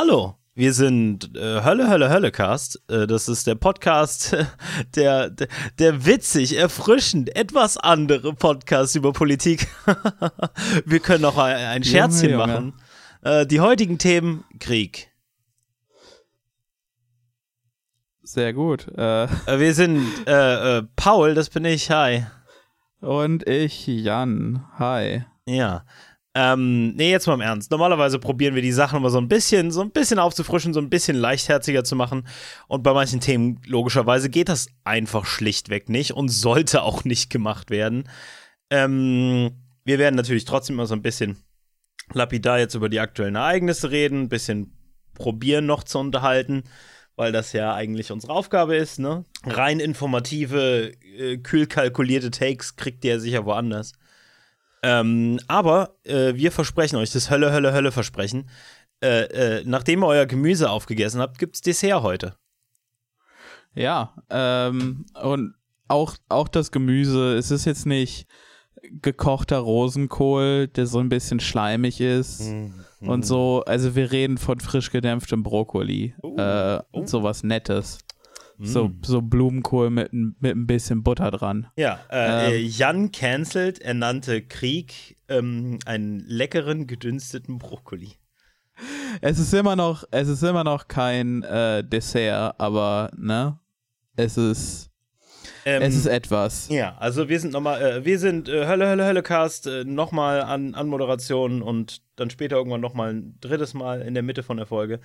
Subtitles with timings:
[0.00, 2.80] Hallo, wir sind äh, Hölle, Hölle, Höllecast.
[2.88, 4.36] Äh, das ist der Podcast,
[4.94, 5.48] der, der,
[5.80, 9.66] der witzig, erfrischend, etwas andere Podcast über Politik.
[10.86, 12.46] wir können auch ein, ein Scherzchen Junge, Junge.
[12.46, 12.74] machen.
[13.22, 15.10] Äh, die heutigen Themen: Krieg.
[18.22, 18.86] Sehr gut.
[18.96, 21.90] Äh, äh wir sind äh, Paul, das bin ich.
[21.90, 22.24] Hi.
[23.00, 24.64] Und ich, Jan.
[24.78, 25.24] Hi.
[25.44, 25.84] Ja.
[26.34, 27.70] Ähm, nee, jetzt mal im Ernst.
[27.70, 30.90] Normalerweise probieren wir die Sachen immer so ein bisschen, so ein bisschen aufzufrischen, so ein
[30.90, 32.28] bisschen leichtherziger zu machen.
[32.68, 37.70] Und bei manchen Themen, logischerweise, geht das einfach schlichtweg nicht und sollte auch nicht gemacht
[37.70, 38.08] werden.
[38.70, 39.52] Ähm,
[39.84, 41.38] wir werden natürlich trotzdem immer so ein bisschen
[42.12, 44.72] lapidar jetzt über die aktuellen Ereignisse reden, ein bisschen
[45.14, 46.64] probieren noch zu unterhalten,
[47.16, 49.24] weil das ja eigentlich unsere Aufgabe ist, ne?
[49.44, 53.92] Rein informative, äh, kühl kalkulierte Takes kriegt ihr sicher woanders.
[54.82, 58.48] Ähm, aber äh, wir versprechen euch das Hölle, Hölle, Hölle Versprechen.
[59.00, 62.34] Äh, äh, nachdem ihr euer Gemüse aufgegessen habt, gibt's Dessert heute.
[63.74, 65.54] Ja, ähm, und
[65.86, 68.26] auch, auch das Gemüse, es ist jetzt nicht
[68.82, 73.08] gekochter Rosenkohl, der so ein bisschen schleimig ist mm.
[73.08, 73.62] und so.
[73.66, 76.14] Also wir reden von frisch gedämpftem Brokkoli.
[76.22, 77.06] Uh, uh.
[77.06, 77.98] Sowas Nettes.
[78.60, 79.00] So, mm.
[79.04, 81.68] so Blumenkohl mit, mit ein bisschen Butter dran.
[81.76, 88.14] Ja, äh, ähm, Jan cancelt, er nannte Krieg ähm, einen leckeren, gedünsteten Brokkoli.
[89.20, 93.58] Es ist immer noch, es ist immer noch kein äh, Dessert, aber ne,
[94.16, 94.90] es ist,
[95.64, 96.68] ähm, es ist etwas.
[96.68, 100.42] Ja, also wir sind nochmal, äh, wir sind äh, Hölle, Hölle, Hölle Cast äh, nochmal
[100.42, 104.56] an, an Moderation und dann später irgendwann nochmal ein drittes Mal in der Mitte von
[104.56, 105.00] der Folge.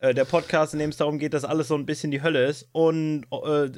[0.00, 2.46] Äh, der Podcast, in dem es darum geht, dass alles so ein bisschen die Hölle
[2.46, 2.68] ist.
[2.72, 3.70] Und äh,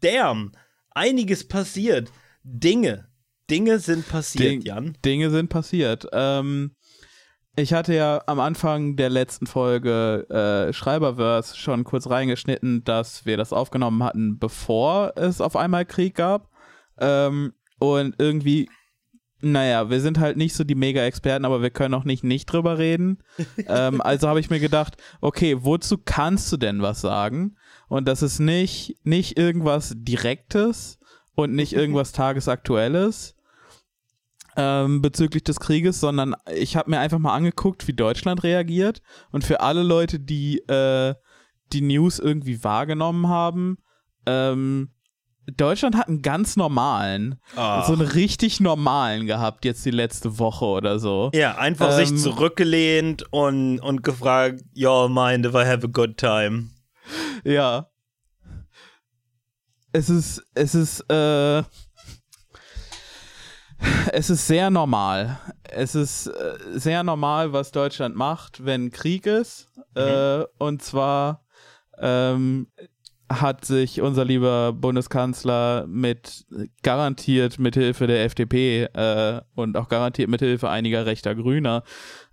[0.00, 0.52] damn,
[0.90, 2.10] einiges passiert.
[2.42, 3.08] Dinge.
[3.50, 4.98] Dinge sind passiert, Ding, Jan.
[5.04, 6.08] Dinge sind passiert.
[6.12, 6.74] Ähm,
[7.56, 13.36] ich hatte ja am Anfang der letzten Folge äh, Schreiberverse schon kurz reingeschnitten, dass wir
[13.36, 16.50] das aufgenommen hatten, bevor es auf einmal Krieg gab.
[16.98, 18.68] Ähm, und irgendwie
[19.40, 22.78] naja, wir sind halt nicht so die Mega-Experten, aber wir können auch nicht nicht drüber
[22.78, 23.18] reden.
[23.68, 27.56] ähm, also habe ich mir gedacht, okay, wozu kannst du denn was sagen?
[27.88, 30.98] Und das ist nicht, nicht irgendwas Direktes
[31.34, 33.36] und nicht irgendwas Tagesaktuelles
[34.56, 39.02] ähm, bezüglich des Krieges, sondern ich habe mir einfach mal angeguckt, wie Deutschland reagiert.
[39.30, 41.14] Und für alle Leute, die äh,
[41.72, 43.78] die News irgendwie wahrgenommen haben,
[44.24, 44.90] ähm,
[45.46, 47.82] Deutschland hat einen ganz normalen, oh.
[47.86, 51.30] so einen richtig normalen gehabt jetzt die letzte Woche oder so.
[51.34, 56.16] Ja, einfach ähm, sich zurückgelehnt und, und gefragt, y'all mind if I have a good
[56.16, 56.70] time.
[57.44, 57.88] Ja.
[59.92, 61.62] Es ist, es ist, äh,
[64.12, 65.38] es ist sehr normal.
[65.62, 69.68] Es ist äh, sehr normal, was Deutschland macht, wenn Krieg ist.
[69.94, 70.02] Mhm.
[70.02, 71.44] Äh, und zwar
[71.98, 72.68] ähm,
[73.28, 76.46] hat sich unser lieber Bundeskanzler mit
[76.82, 81.82] garantiert mithilfe der FDP äh, und auch garantiert mithilfe einiger rechter Grüner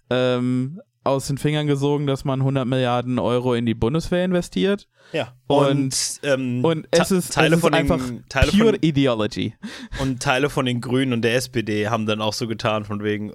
[0.09, 4.87] ähm, aus den Fingern gesogen, dass man 100 Milliarden Euro in die Bundeswehr investiert.
[5.11, 5.33] Ja.
[5.47, 8.77] Und, und, ähm, und es ist, Teile es ist von einfach den, Teile pure von,
[8.81, 9.53] Ideology.
[10.01, 13.33] Und Teile von den Grünen und der SPD haben dann auch so getan, von wegen,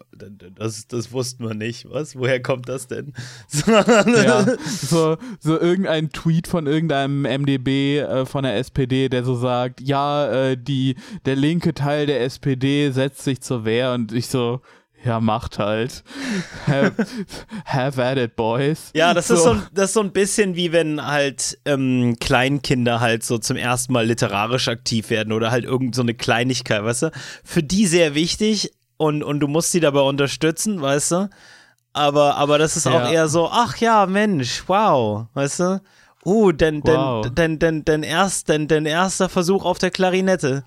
[0.56, 1.88] das, das wussten wir nicht.
[1.90, 2.16] Was?
[2.16, 3.12] Woher kommt das denn?
[3.66, 9.80] ja, so, so irgendein Tweet von irgendeinem MDB äh, von der SPD, der so sagt,
[9.80, 10.96] ja, äh, die,
[11.26, 14.62] der linke Teil der SPD setzt sich zur Wehr und ich so,
[15.04, 16.02] ja, macht halt.
[16.66, 17.06] Have,
[17.64, 18.90] have at it, boys.
[18.94, 19.34] Ja, das, so.
[19.34, 23.56] ist so, das ist so ein bisschen wie wenn halt ähm, Kleinkinder halt so zum
[23.56, 27.10] ersten Mal literarisch aktiv werden oder halt irgend so eine Kleinigkeit, weißt du?
[27.44, 31.30] Für die sehr wichtig und, und du musst sie dabei unterstützen, weißt du?
[31.92, 33.10] Aber, aber das ist auch ja.
[33.10, 35.82] eher so, ach ja, Mensch, wow, weißt du?
[36.24, 37.26] Uh, dein, wow.
[37.34, 40.64] dein, dein, dein, erst, dein, dein erster Versuch auf der Klarinette.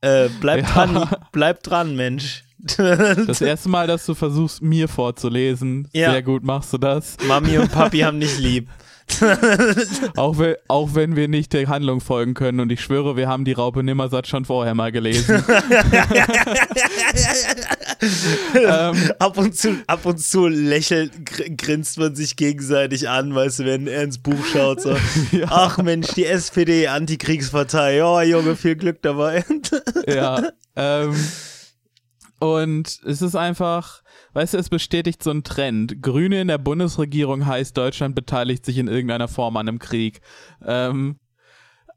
[0.00, 0.72] Äh, bleib ja.
[0.72, 2.44] dran, bleib dran, Mensch.
[2.58, 5.88] Das erste Mal, dass du versuchst, mir vorzulesen.
[5.92, 6.12] Ja.
[6.12, 7.16] Sehr gut machst du das.
[7.26, 8.68] Mami und Papi haben dich lieb.
[10.16, 13.46] auch, wenn, auch wenn wir nicht der Handlung folgen können und ich schwöre, wir haben
[13.46, 15.42] die Raupe Nimmersatt schon vorher mal gelesen.
[18.54, 21.12] ähm, ab, und zu, ab und zu lächelt,
[21.56, 24.82] grinst man sich gegenseitig an, weißt du, wenn er ins Buch schaut.
[24.82, 24.90] So.
[25.32, 25.46] ja.
[25.48, 28.04] Ach Mensch, die SPD, Antikriegspartei.
[28.04, 29.42] Oh Junge, viel Glück dabei.
[30.06, 30.50] ja.
[30.76, 31.14] Ähm,
[32.40, 34.02] und es ist einfach,
[34.34, 36.02] weißt du, es bestätigt so einen Trend.
[36.02, 40.20] Grüne in der Bundesregierung heißt, Deutschland beteiligt sich in irgendeiner Form an einem Krieg.
[40.64, 41.16] Ähm,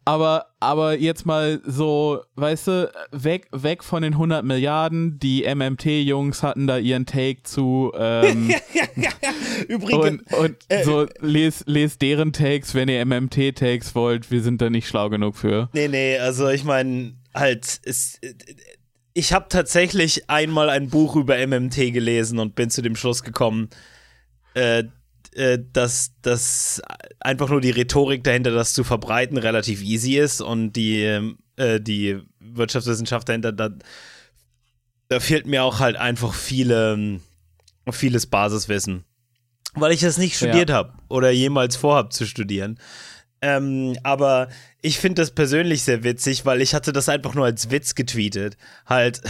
[0.04, 5.20] aber, aber jetzt mal so, weißt du, weg, weg von den 100 Milliarden.
[5.20, 7.92] Die MMT-Jungs hatten da ihren Take zu.
[7.96, 8.52] Ähm,
[9.68, 10.24] Übrigens.
[10.24, 14.32] Und, und äh, so, les, les deren Takes, wenn ihr MMT-Takes wollt.
[14.32, 15.70] Wir sind da nicht schlau genug für.
[15.74, 18.20] Nee, nee, also ich meine, halt, ist.
[19.13, 23.69] Ich habe tatsächlich einmal ein Buch über MMT gelesen und bin zu dem Schluss gekommen,
[24.54, 24.84] äh,
[25.34, 26.81] äh, dass das
[27.19, 31.04] einfach nur die Rhetorik dahinter, das zu verbreiten, relativ easy ist und die,
[31.56, 33.69] äh, die Wirtschaftswissenschaft dahinter, da,
[35.08, 37.19] da fehlt mir auch halt einfach viele,
[37.92, 39.06] vieles Basiswissen.
[39.74, 40.75] Weil ich das nicht studiert ja.
[40.75, 42.78] habe oder jemals vorhab zu studieren.
[43.42, 44.50] Ähm, aber
[44.82, 48.56] ich finde das persönlich sehr witzig, weil ich hatte das einfach nur als Witz getweetet.
[48.86, 49.22] Halt,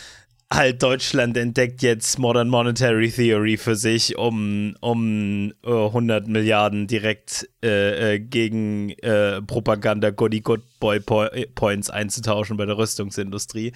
[0.52, 7.48] halt Deutschland entdeckt jetzt Modern Monetary Theory für sich, um, um äh, 100 Milliarden direkt
[7.62, 13.72] äh, äh, gegen äh, Propaganda Goody Good Boy Points einzutauschen bei der Rüstungsindustrie.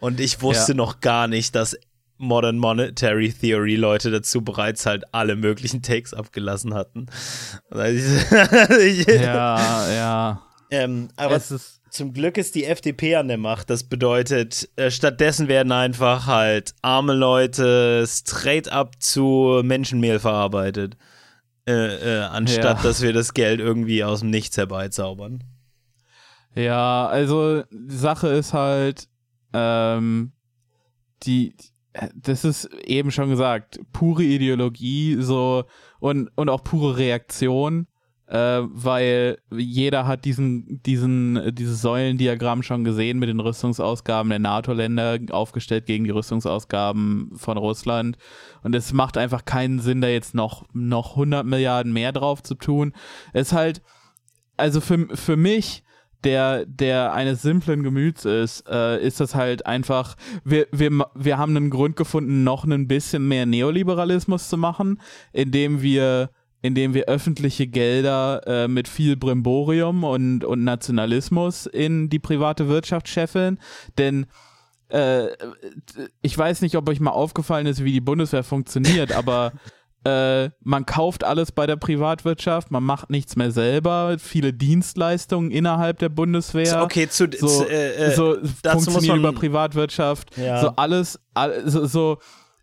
[0.00, 0.76] Und ich wusste ja.
[0.76, 1.76] noch gar nicht, dass
[2.18, 7.06] Modern Monetary Theory Leute dazu bereits halt alle möglichen Takes abgelassen hatten.
[7.70, 10.42] ja, ja.
[10.70, 11.40] Ähm, aber
[11.90, 13.70] zum Glück ist die FDP an der Macht.
[13.70, 20.96] Das bedeutet, äh, stattdessen werden einfach halt arme Leute straight up zu Menschenmehl verarbeitet.
[21.68, 22.82] Äh, äh, anstatt ja.
[22.82, 25.42] dass wir das Geld irgendwie aus dem Nichts herbeizaubern.
[26.54, 29.08] Ja, also die Sache ist halt,
[29.52, 30.32] ähm,
[31.24, 31.54] die,
[32.14, 35.64] das ist eben schon gesagt, pure Ideologie so
[35.98, 37.86] und, und auch pure Reaktion
[38.28, 45.18] äh, weil jeder hat diesen, diesen, dieses Säulendiagramm schon gesehen mit den Rüstungsausgaben der NATO-Länder
[45.30, 48.18] aufgestellt gegen die Rüstungsausgaben von Russland.
[48.62, 52.54] Und es macht einfach keinen Sinn, da jetzt noch, noch 100 Milliarden mehr drauf zu
[52.56, 52.92] tun.
[53.32, 53.82] Es ist halt,
[54.56, 55.84] also für, für mich,
[56.24, 61.56] der, der eines simplen Gemüts ist, äh, ist das halt einfach, wir, wir, wir haben
[61.56, 65.00] einen Grund gefunden, noch ein bisschen mehr Neoliberalismus zu machen,
[65.32, 66.30] indem wir
[66.62, 73.08] indem wir öffentliche Gelder äh, mit viel Brimborium und, und Nationalismus in die private Wirtschaft
[73.08, 73.60] scheffeln.
[73.98, 74.26] Denn
[74.88, 75.28] äh,
[76.22, 79.52] ich weiß nicht, ob euch mal aufgefallen ist, wie die Bundeswehr funktioniert, aber
[80.06, 85.98] äh, man kauft alles bei der Privatwirtschaft, man macht nichts mehr selber, viele Dienstleistungen innerhalb
[85.98, 86.82] der Bundeswehr.
[86.82, 90.60] Okay, zu, so, zu, äh, äh so funktioniert über Privatwirtschaft, ja.
[90.60, 92.18] so alles, all, so, so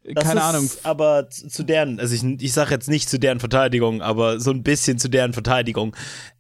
[0.06, 0.70] das keine Ahnung.
[0.84, 4.64] Aber zu deren, also ich, ich sage jetzt nicht zu deren Verteidigung, aber so ein
[4.64, 5.96] bisschen zu deren Verteidigung.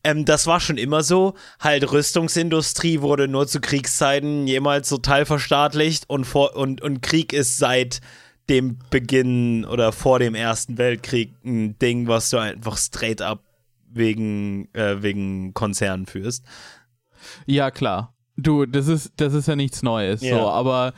[0.05, 1.33] Ähm, das war schon immer so.
[1.59, 7.57] Halt, Rüstungsindustrie wurde nur zu Kriegszeiten jemals so teilverstaatlicht und, vor, und, und Krieg ist
[7.57, 7.99] seit
[8.49, 13.43] dem Beginn oder vor dem Ersten Weltkrieg ein Ding, was du einfach straight up
[13.89, 16.43] wegen, äh, wegen Konzernen führst.
[17.45, 18.12] Ja, klar.
[18.35, 20.35] Du, das ist, das ist ja nichts Neues, ja.
[20.35, 20.93] so, aber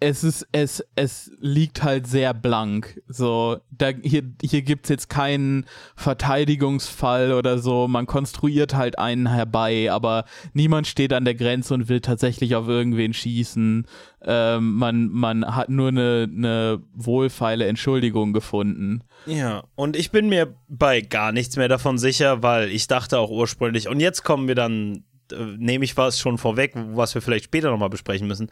[0.00, 3.00] es ist, es, es liegt halt sehr blank.
[3.08, 5.64] So, da, hier, hier gibt's jetzt keinen
[5.96, 7.88] Verteidigungsfall oder so.
[7.88, 12.68] Man konstruiert halt einen herbei, aber niemand steht an der Grenze und will tatsächlich auf
[12.68, 13.86] irgendwen schießen.
[14.26, 19.04] Ähm, man, man hat nur eine, eine wohlfeile Entschuldigung gefunden.
[19.24, 23.30] Ja, und ich bin mir bei gar nichts mehr davon sicher, weil ich dachte auch
[23.30, 27.46] ursprünglich, und jetzt kommen wir dann äh, nehme ich was schon vorweg, was wir vielleicht
[27.46, 28.50] später nochmal besprechen müssen.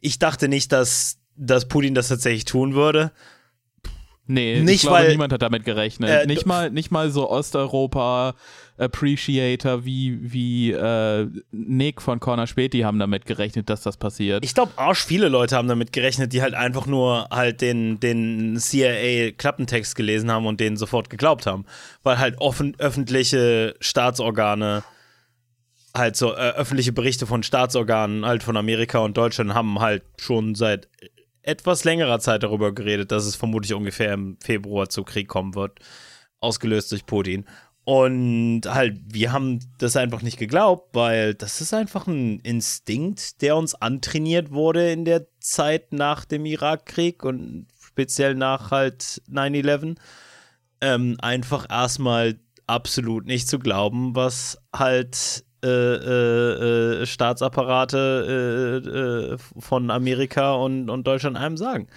[0.00, 3.12] Ich dachte nicht, dass, dass Putin das tatsächlich tun würde.
[4.30, 6.10] Nee, nicht, ich glaube, weil, niemand hat damit gerechnet.
[6.10, 8.34] Äh, nicht, mal, nicht mal so Osteuropa
[8.76, 14.44] Appreciator wie, wie äh, Nick von Corner Späti haben damit gerechnet, dass das passiert.
[14.44, 18.58] Ich glaube, arsch viele Leute haben damit gerechnet, die halt einfach nur halt den, den
[18.58, 21.64] CIA-Klappentext gelesen haben und denen sofort geglaubt haben.
[22.02, 24.84] Weil halt offen, öffentliche Staatsorgane
[25.94, 30.54] halt so äh, öffentliche Berichte von Staatsorganen halt von Amerika und Deutschland haben halt schon
[30.54, 30.88] seit
[31.42, 35.78] etwas längerer Zeit darüber geredet, dass es vermutlich ungefähr im Februar zu Krieg kommen wird,
[36.40, 37.46] ausgelöst durch Putin.
[37.84, 43.56] Und halt, wir haben das einfach nicht geglaubt, weil das ist einfach ein Instinkt, der
[43.56, 49.96] uns antrainiert wurde in der Zeit nach dem Irakkrieg und speziell nach halt 9-11.
[50.82, 59.38] Ähm, einfach erstmal absolut nicht zu glauben, was halt äh, äh, äh, Staatsapparate äh, äh,
[59.58, 61.88] von Amerika und, und Deutschland einem sagen.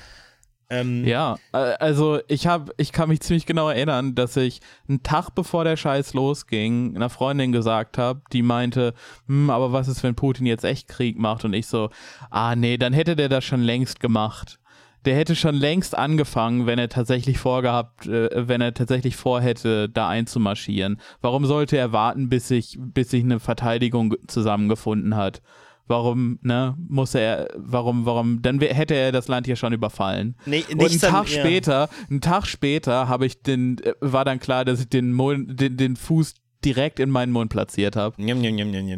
[0.71, 5.31] Ähm, ja, also ich habe, ich kann mich ziemlich genau erinnern, dass ich einen Tag
[5.35, 8.93] bevor der Scheiß losging, einer Freundin gesagt habe, die meinte,
[9.27, 11.43] hm, aber was ist, wenn Putin jetzt echt Krieg macht?
[11.43, 11.89] Und ich so,
[12.29, 14.60] ah nee, dann hätte der das schon längst gemacht.
[15.05, 20.08] Der hätte schon längst angefangen, wenn er tatsächlich vorgehabt, äh, wenn er tatsächlich vorhätte, da
[20.10, 21.00] einzumarschieren.
[21.22, 25.41] Warum sollte er warten, bis sich, bis sich eine Verteidigung zusammengefunden hat?
[25.88, 30.36] Warum, ne, muss er, warum, warum, dann hätte er das Land ja schon überfallen.
[30.46, 31.39] Nee, Und einen dann, Tag ja.
[31.41, 35.60] später, einen Tag später habe ich den, äh, war dann klar, dass ich den, Mund,
[35.60, 38.15] den, den Fuß direkt in meinen Mund platziert habe.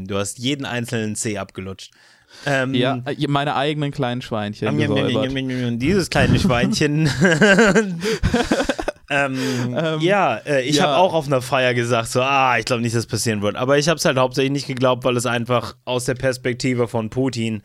[0.07, 1.93] Du hast jeden einzelnen C abgelutscht.
[2.45, 5.79] Ähm, Ja, äh, meine eigenen kleinen Schweinchen.
[5.79, 7.09] Dieses kleine Schweinchen.
[9.09, 9.37] ähm,
[9.75, 10.83] Ähm, ja, äh, ich ja.
[10.83, 13.55] habe auch auf einer Feier gesagt, so, ah, ich glaube nicht, dass das passieren wird.
[13.55, 17.09] Aber ich habe es halt hauptsächlich nicht geglaubt, weil es einfach aus der Perspektive von
[17.09, 17.63] Putin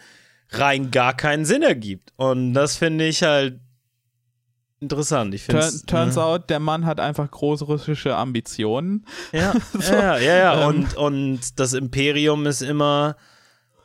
[0.50, 2.12] rein gar keinen Sinn ergibt.
[2.16, 3.60] Und das finde ich halt
[4.80, 5.34] interessant.
[5.34, 9.04] Ich finde Turn, turns out, der Mann hat einfach großrussische Ambitionen.
[9.32, 10.62] Ja, So, ja, ja, ja.
[10.62, 10.68] ähm.
[10.68, 13.16] Und, und das Imperium ist immer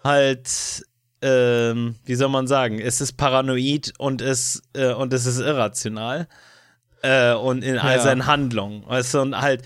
[0.04, 0.84] halt,
[1.22, 6.28] ähm, wie soll man sagen, es ist paranoid und es, äh, und es ist irrational.
[7.02, 8.02] Äh, und in all Ja.
[8.02, 8.86] seinen Handlungen.
[8.88, 9.64] Weißt du, und halt,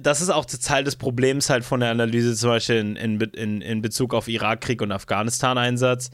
[0.00, 3.60] das ist auch Teil des Problems halt von der Analyse, zum Beispiel in, in, in,
[3.60, 6.10] in Bezug auf Irakkrieg und Afghanistan-Einsatz.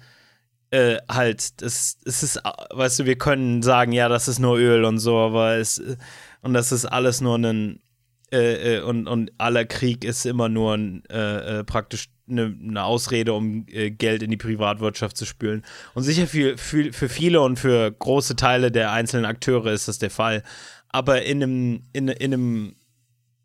[0.71, 2.41] Äh, halt, das, es ist,
[2.71, 5.83] weißt du, wir können sagen, ja, das ist nur Öl und so, aber es,
[6.43, 7.81] und das ist alles nur ein,
[8.33, 12.85] äh, äh, und, und aller Krieg ist immer nur ein, äh, äh, praktisch eine, eine
[12.85, 15.63] Ausrede, um äh, Geld in die Privatwirtschaft zu spülen.
[15.95, 19.99] Und sicher für, für, für viele und für große Teile der einzelnen Akteure ist das
[19.99, 20.43] der Fall.
[20.89, 22.75] Aber in einem, in, in einem,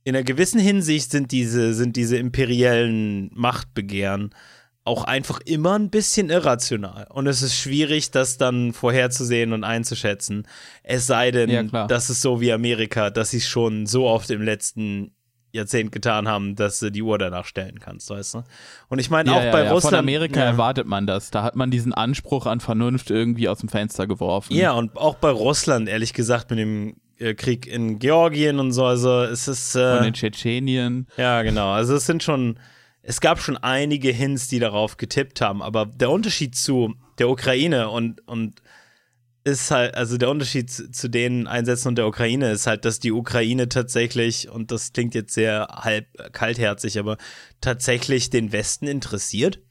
[0.03, 4.33] in einer gewissen Hinsicht sind diese, sind diese imperiellen Machtbegehren
[4.85, 7.07] auch einfach immer ein bisschen irrational.
[7.09, 10.47] Und es ist schwierig, das dann vorherzusehen und einzuschätzen.
[10.83, 14.29] Es sei denn, Ja, das ist so wie Amerika, dass sie es schon so oft
[14.29, 15.14] im letzten
[15.55, 18.43] Jahrzehnt getan haben, dass du die Uhr danach stellen kannst, weißt du?
[18.89, 19.71] Und ich meine Ja, auch ja, bei ja.
[19.71, 19.93] Russland.
[19.95, 21.31] Von Amerika erwartet man das.
[21.31, 24.53] Da hat man diesen Anspruch an Vernunft irgendwie aus dem Fenster geworfen.
[24.53, 28.85] Ja, und auch bei Russland, ehrlich gesagt, mit dem äh, Krieg in Georgien und so,
[28.85, 29.71] also es ist.
[29.71, 31.07] Von Äh, den Tschetschenien.
[31.17, 31.71] ja, genau.
[31.71, 32.59] Also es sind schon.
[33.07, 37.89] Es gab schon einige Hints, die darauf getippt haben, aber der Unterschied zu der Ukraine
[37.89, 38.63] und, und
[39.45, 42.99] ist halt, also der Unterschied zu, zu den Einsätzen und der Ukraine ist halt, dass
[42.99, 47.17] die Ukraine tatsächlich, und das klingt jetzt sehr halb kaltherzig, aber
[47.61, 49.61] tatsächlich den Westen interessiert.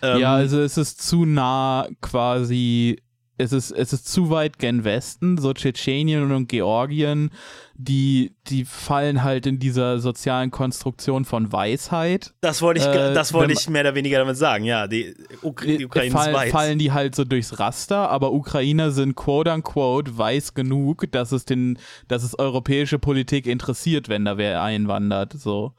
[0.00, 3.02] Ähm, ja, also es ist zu nah quasi,
[3.38, 7.30] es ist, es ist zu weit gen Westen, so Tschetschenien und Georgien,
[7.74, 12.34] die, die fallen halt in dieser sozialen Konstruktion von Weisheit.
[12.40, 15.62] das wollte ich, äh, das wollte ich mehr oder weniger damit sagen, ja, die, Uk
[15.62, 16.52] die Ukraine ist Fall, weiß.
[16.52, 21.44] fallen die halt so durchs Raster, aber Ukrainer sind quote unquote weiß genug, dass es
[21.44, 21.78] den,
[22.08, 25.74] dass es europäische Politik interessiert, wenn da wer einwandert, so.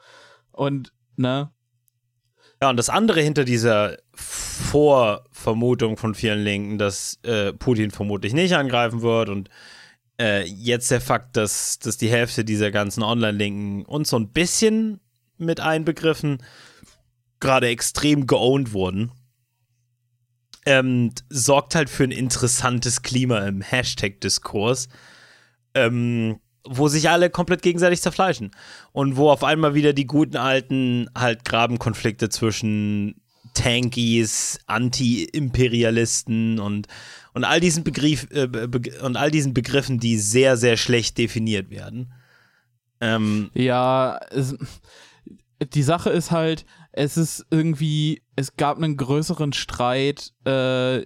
[0.53, 1.51] Und, ne?
[2.61, 8.53] Ja, und das andere hinter dieser Vorvermutung von vielen Linken, dass äh, Putin vermutlich nicht
[8.53, 9.49] angreifen wird und
[10.19, 14.99] äh, jetzt der Fakt, dass, dass die Hälfte dieser ganzen Online-Linken uns so ein bisschen
[15.37, 16.43] mit einbegriffen
[17.39, 19.11] gerade extrem geowned wurden,
[20.65, 24.89] ähm, sorgt halt für ein interessantes Klima im Hashtag-Diskurs,
[25.73, 28.51] ähm, wo sich alle komplett gegenseitig zerfleischen
[28.91, 33.15] und wo auf einmal wieder die guten alten halt Grabenkonflikte zwischen
[33.55, 36.87] Tankies, Anti-Imperialisten und,
[37.33, 38.47] und all diesen Begriff, äh,
[39.01, 42.13] und all diesen Begriffen, die sehr, sehr schlecht definiert werden.
[43.01, 44.55] Ähm, Ja, es,
[45.73, 51.05] die Sache ist halt, es ist irgendwie, es gab einen größeren Streit äh,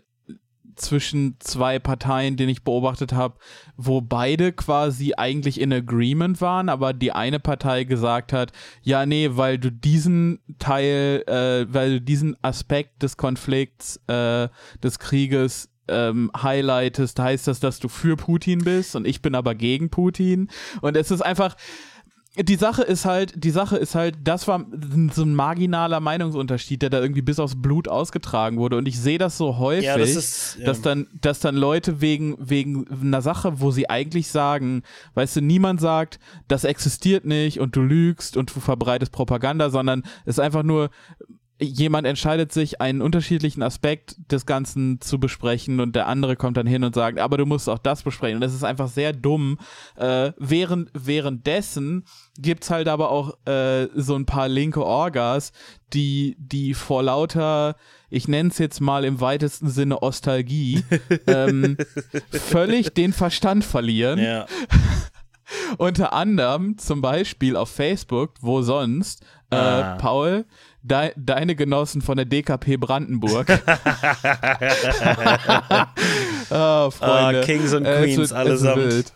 [0.76, 3.36] zwischen zwei Parteien, den ich beobachtet habe,
[3.78, 8.52] wo beide quasi eigentlich in Agreement waren, aber die eine Partei gesagt hat,
[8.82, 14.50] ja, nee, weil du diesen Teil, äh, weil du diesen Aspekt des Konflikts, äh,
[14.82, 19.56] des Krieges ähm, highlightest, heißt das, dass du für Putin bist und ich bin aber
[19.56, 20.50] gegen Putin.
[20.82, 21.56] Und es ist einfach,
[22.36, 24.66] die Sache ist halt, die Sache ist halt, das war
[25.14, 28.78] so ein marginaler Meinungsunterschied, der da irgendwie bis aufs Blut ausgetragen wurde.
[28.78, 30.66] Und ich sehe das so häufig, Ja, das ist, ja.
[30.66, 34.82] dass dann, dass dann Leute wegen, wegen einer Sache, wo sie eigentlich sagen,
[35.14, 40.02] weißt du, niemand sagt, das existiert nicht und du lügst und du verbreitest Propaganda, sondern
[40.26, 40.90] es ist einfach nur,
[41.60, 46.68] jemand entscheidet sich, einen unterschiedlichen Aspekt des Ganzen zu besprechen und der andere kommt dann
[46.68, 48.38] hin und sagt, aber du musst auch das besprechen.
[48.38, 49.58] Und das ist einfach sehr dumm.
[49.96, 52.06] Äh, während, währenddessen
[52.38, 55.52] gibt's halt aber auch äh, so ein paar linke Orgas,
[55.94, 57.76] die, die vor lauter,
[58.10, 60.84] ich nenne es jetzt mal im weitesten Sinne Ostalgie,
[61.28, 61.78] ähm,
[62.32, 64.20] völlig den Verstand verlieren.
[64.20, 64.46] ja.
[65.78, 69.96] Unter anderem zum Beispiel auf Facebook, wo sonst, äh, Ah.
[70.00, 70.46] Paul,
[70.84, 71.14] dei
[76.50, 77.42] Ah, Freunde.
[77.42, 78.76] Ah, Kings und Äh, Queens wird- allesamt.
[78.78, 79.14] wird wild.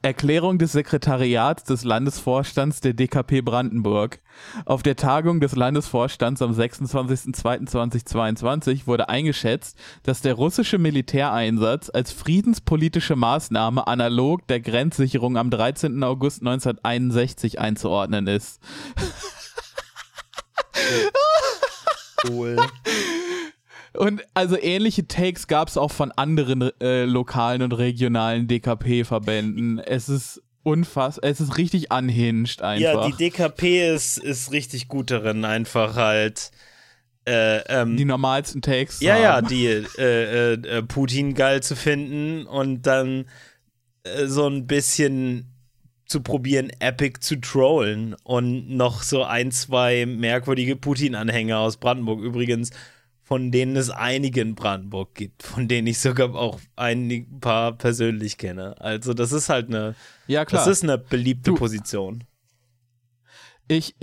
[0.00, 4.20] Erklärung des Sekretariats des Landesvorstands der DKP Brandenburg.
[4.64, 13.16] Auf der Tagung des Landesvorstands am 26.02.2022 wurde eingeschätzt, dass der russische Militäreinsatz als friedenspolitische
[13.16, 16.02] Maßnahme analog der Grenzsicherung am 13.
[16.02, 18.62] August 1961 einzuordnen ist.
[22.28, 22.56] Cool.
[23.94, 29.78] Und also ähnliche Takes gab es auch von anderen äh, lokalen und regionalen DKP-Verbänden.
[29.80, 32.80] Es ist unfassbar, es ist richtig unhinged einfach.
[32.80, 36.52] Ja, die DKP ist, ist richtig gut darin, einfach halt.
[37.24, 39.00] Äh, ähm, die normalsten Takes.
[39.00, 39.46] ja, ja, haben.
[39.46, 43.26] die äh, äh, Putin geil zu finden und dann
[44.02, 45.51] äh, so ein bisschen
[46.12, 52.70] zu probieren, Epic zu trollen und noch so ein, zwei merkwürdige Putin-Anhänger aus Brandenburg übrigens,
[53.22, 58.36] von denen es einige in Brandenburg gibt, von denen ich sogar auch ein paar persönlich
[58.36, 58.80] kenne.
[58.80, 59.94] Also das ist halt eine,
[60.26, 60.64] ja klar.
[60.64, 62.24] das ist eine beliebte Du- Position.
[63.68, 63.94] ich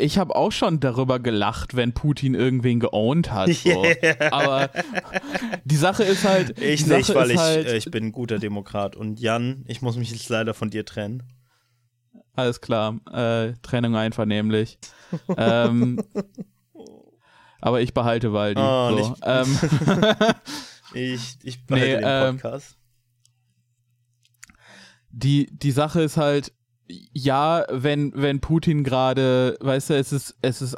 [0.00, 3.50] ich habe auch schon darüber gelacht, wenn Putin irgendwen geowned hat.
[3.50, 3.84] So.
[4.02, 4.32] Yeah.
[4.32, 4.70] Aber
[5.64, 6.58] die Sache ist halt.
[6.60, 8.96] Ich Sache nicht, weil ich, halt, äh, ich bin ein guter Demokrat.
[8.96, 11.22] Und Jan, ich muss mich jetzt leider von dir trennen.
[12.34, 14.78] Alles klar, äh, Trennung einvernehmlich.
[15.36, 16.02] ähm,
[17.60, 18.60] aber ich behalte Waldi.
[18.60, 19.16] Oh, so.
[19.24, 19.58] ähm,
[20.94, 22.76] Ich, ich behalte Nee, den ähm, Podcast.
[25.10, 26.52] die, die Sache ist halt,
[27.12, 30.76] ja, wenn, wenn Putin gerade, weißt du, es ist, es ist,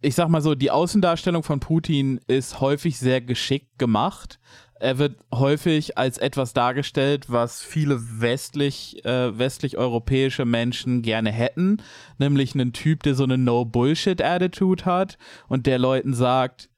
[0.00, 4.38] ich sag mal so, die Außendarstellung von Putin ist häufig sehr geschickt gemacht.
[4.80, 11.78] Er wird häufig als etwas dargestellt, was viele westlich, äh, westlich-europäische Menschen gerne hätten,
[12.18, 15.16] nämlich einen Typ, der so eine No-Bullshit-Attitude hat
[15.48, 16.68] und der Leuten sagt,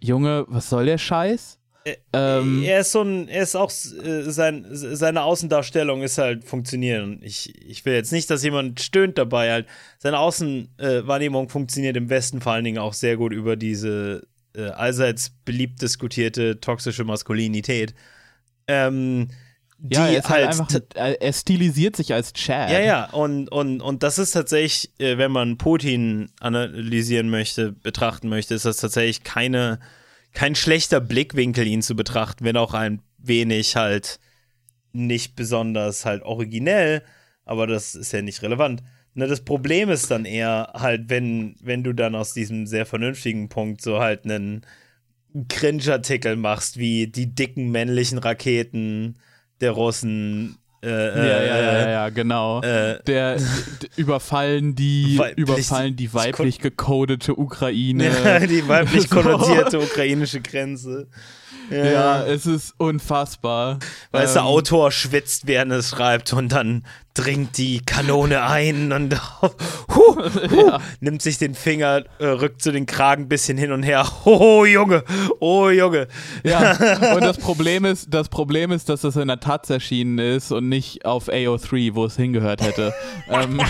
[0.00, 1.60] Junge, was soll der Scheiß?
[2.12, 7.20] Ähm, er ist so ein, er ist auch, äh, sein, seine Außendarstellung ist halt funktionieren.
[7.22, 9.66] Ich, ich will jetzt nicht, dass jemand stöhnt dabei halt.
[9.98, 15.30] Seine Außenwahrnehmung funktioniert im Westen vor allen Dingen auch sehr gut über diese äh, allseits
[15.44, 17.94] beliebt diskutierte toxische Maskulinität.
[18.68, 19.28] Ähm,
[19.78, 22.70] die ja, er ist halt, halt einfach, er er stilisiert sich als Chad.
[22.70, 28.28] Ja, ja, und, und, und das ist tatsächlich, äh, wenn man Putin analysieren möchte, betrachten
[28.28, 29.80] möchte, ist das tatsächlich keine,
[30.32, 34.18] kein schlechter Blickwinkel, ihn zu betrachten, wenn auch ein wenig halt
[34.92, 37.02] nicht besonders halt originell,
[37.44, 38.82] aber das ist ja nicht relevant.
[39.14, 43.48] Ne, das Problem ist dann eher halt, wenn, wenn du dann aus diesem sehr vernünftigen
[43.48, 44.64] Punkt so halt einen
[45.48, 49.18] Cringe-Artikel machst, wie die dicken männlichen Raketen
[49.60, 50.58] der Russen.
[50.84, 52.60] Äh, Ja, ja, ja, ja, ja, genau.
[52.62, 53.36] Äh, der
[53.96, 58.10] überfallen die Weiblich- überfallen die weiblich gecodete Ukraine.
[58.48, 61.06] Die weiblich konnotierte ukrainische Grenze.
[61.72, 63.78] Ja, Ja, es ist unfassbar.
[64.10, 69.14] Weißt du, Ähm, Autor schwitzt, während es schreibt und dann dringt die Kanone ein und
[69.42, 69.50] huh,
[69.94, 74.06] huh, nimmt sich den Finger, äh, rückt so den Kragen ein bisschen hin und her.
[74.24, 75.04] Oh, Junge,
[75.40, 76.08] oh, Junge.
[76.44, 76.72] Ja,
[77.14, 80.68] und das Problem ist, das Problem ist, dass das in der Taz erschienen ist und
[80.68, 82.94] nicht auf AO3, wo es hingehört hätte.
[83.28, 83.60] ähm,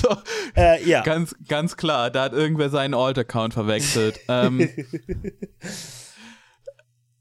[0.00, 0.16] so,
[0.56, 1.02] Äh, ja.
[1.02, 4.20] ganz, ganz klar, da hat irgendwer seinen Alt-Account verwechselt.
[4.28, 4.68] Ähm,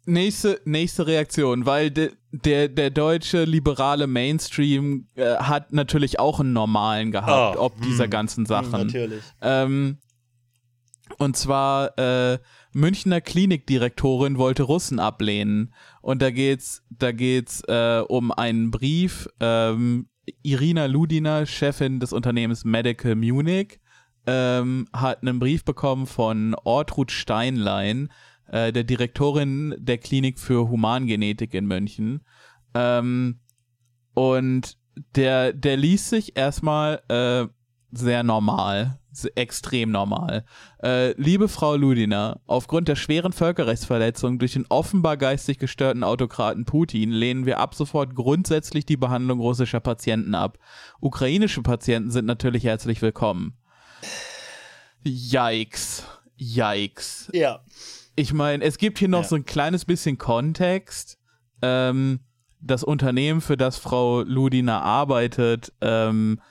[0.05, 6.53] nächste, nächste Reaktion, weil de, der, der deutsche liberale Mainstream äh, hat natürlich auch einen
[6.53, 8.87] normalen gehabt, Oh, ob dieser hm, ganzen Sachen.
[8.87, 9.23] Natürlich.
[9.41, 9.97] Ähm,
[11.17, 12.39] und zwar äh,
[12.71, 15.73] Münchner Klinikdirektorin wollte Russen ablehnen.
[16.01, 19.27] Und da geht's, da geht's äh, um einen Brief.
[19.39, 20.07] Ähm,
[20.41, 23.79] Irina Ludina, Chefin des Unternehmens Medical Munich,
[24.25, 28.09] ähm, hat einen Brief bekommen von Ortrud Steinlein,
[28.47, 32.21] äh, der Direktorin der Klinik für Humangenetik in München.
[32.73, 33.39] Ähm,
[34.13, 34.77] und
[35.15, 37.47] der, der liest sich erstmal äh,
[37.91, 38.98] sehr normal,
[39.35, 40.45] extrem normal.
[40.83, 47.11] Äh, liebe Frau Ludina, aufgrund der schweren Völkerrechtsverletzung durch den offenbar geistig gestörten Autokraten Putin
[47.11, 50.57] lehnen wir ab sofort grundsätzlich die Behandlung russischer Patienten ab.
[50.99, 53.57] Ukrainische Patienten sind natürlich herzlich willkommen.
[55.03, 56.03] Yikes.
[56.37, 57.61] Yikes Ja.
[58.15, 59.27] ich meine, es gibt hier noch Ja.
[59.29, 61.17] so ein kleines bisschen Kontext.
[61.61, 62.21] Ähm,
[62.61, 66.41] das Unternehmen, für das Frau Ludina arbeitet, ähm,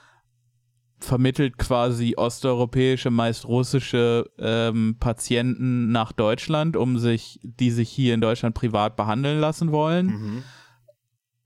[0.99, 8.21] vermittelt quasi osteuropäische, meist russische ähm, Patienten nach Deutschland, um sich, die sich hier in
[8.21, 10.05] Deutschland privat behandeln lassen wollen.
[10.07, 10.43] Mhm.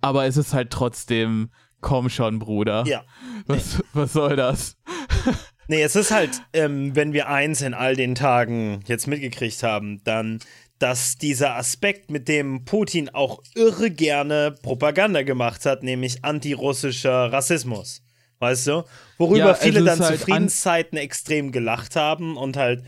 [0.02, 1.50] Aber es ist halt trotzdem,
[1.82, 2.84] komm schon, Bruder.
[2.86, 3.04] Ja.
[3.46, 4.78] Was, was soll das?
[5.68, 10.04] Nee, es ist halt, ähm, wenn wir eins in all den Tagen jetzt mitgekriegt haben,
[10.04, 10.40] dann,
[10.78, 18.04] dass dieser Aspekt, mit dem Putin auch irre gerne Propaganda gemacht hat, nämlich antirussischer Rassismus.
[18.44, 18.84] Weißt du?
[19.18, 22.84] Worüber Ja, viele es dann zu halt an- Friedenszeiten extrem gelacht haben und halt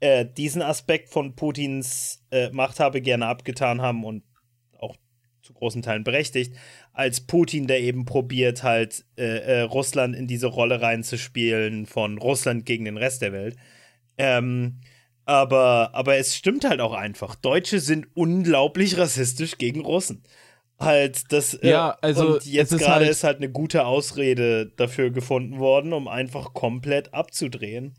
[0.00, 4.22] äh, diesen Aspekt von Putins äh, Machthabe gerne abgetan haben und
[4.78, 4.96] auch
[5.42, 6.54] zu großen Teilen berechtigt,
[6.92, 12.66] als Putin, der eben probiert, halt äh, äh, Russland in diese Rolle reinzuspielen von Russland
[12.66, 13.56] gegen den Rest der Welt.
[14.18, 14.80] Ähm,
[15.24, 17.34] aber, aber es stimmt halt auch einfach.
[17.34, 20.22] Deutsche sind unglaublich rassistisch gegen Russen.
[20.80, 24.66] Halt, das, äh, Ja, also und jetzt ist gerade halt- ist halt eine gute Ausrede
[24.76, 27.94] dafür gefunden worden, um einfach komplett abzudrehen.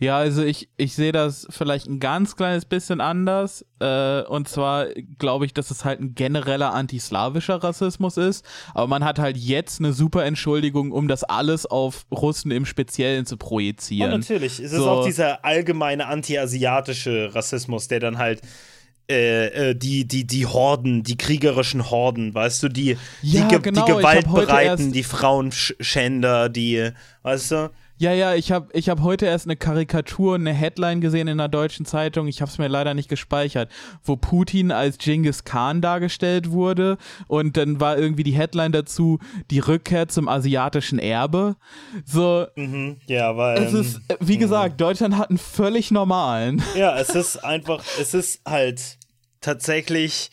[0.00, 3.66] Ja, also ich, ich sehe das vielleicht ein ganz kleines bisschen anders.
[3.80, 4.86] Äh, und zwar
[5.18, 8.44] glaube ich, dass es halt ein genereller antislawischer Rassismus ist.
[8.74, 13.26] Aber man hat halt jetzt eine super Entschuldigung, um das alles auf Russen im Speziellen
[13.26, 14.12] zu Und projizieren.
[14.12, 14.88] natürlich, es ist So.
[14.88, 18.40] auch dieser allgemeine anti-asiatische Rassismus, der dann halt
[19.10, 23.60] äh, äh, die, die, die Horden, die kriegerischen Horden, weißt du, die, Ja, die, Ge
[23.60, 26.90] genau, die Gewaltbereiten, die Frauenschänder, die,
[27.22, 27.70] weißt du?
[28.00, 31.48] Ja, ja, ich habe ich hab heute erst eine Karikatur, eine Headline gesehen in einer
[31.48, 33.72] deutschen Zeitung, ich habe es mir leider nicht gespeichert,
[34.04, 39.18] wo Putin als Genghis Khan dargestellt wurde und dann war irgendwie die Headline dazu,
[39.50, 41.56] die Rückkehr zum asiatischen Erbe.
[42.04, 43.64] So, Mhm, ja, weil.
[43.64, 46.62] es ist, äh, wie gesagt, Deutschland hat einen völlig normalen.
[46.76, 48.97] Ja, es ist einfach, es ist halt
[49.40, 50.30] tatsächlich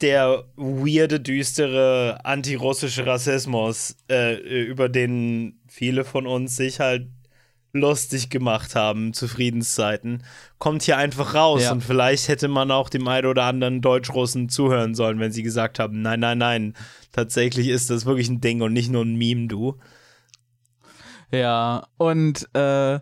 [0.00, 7.08] der weirde, düstere antirussische Rassismus, äh, über den viele von uns sich halt
[7.72, 10.22] lustig gemacht haben zu Friedenszeiten,
[10.58, 11.64] kommt hier einfach raus.
[11.64, 11.72] Ja.
[11.72, 15.78] Und vielleicht hätte man auch dem einen oder anderen Deutschrussen zuhören sollen, wenn sie gesagt
[15.78, 16.74] haben, nein, nein, nein,
[17.12, 19.78] tatsächlich ist das wirklich ein Ding und nicht nur ein Meme, du.
[21.30, 23.00] Ja, und äh,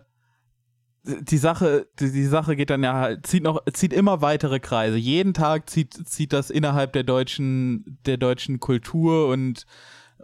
[1.05, 4.97] die Sache, die, die Sache geht dann ja halt, zieht noch, zieht immer weitere Kreise.
[4.97, 9.65] Jeden Tag zieht, zieht das innerhalb der deutschen, der deutschen Kultur und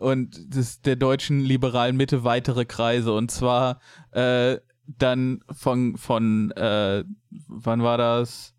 [0.01, 3.13] und des, der deutschen liberalen Mitte weitere Kreise.
[3.13, 3.79] Und zwar
[4.11, 7.03] äh, dann von, von äh,
[7.47, 8.55] wann war das?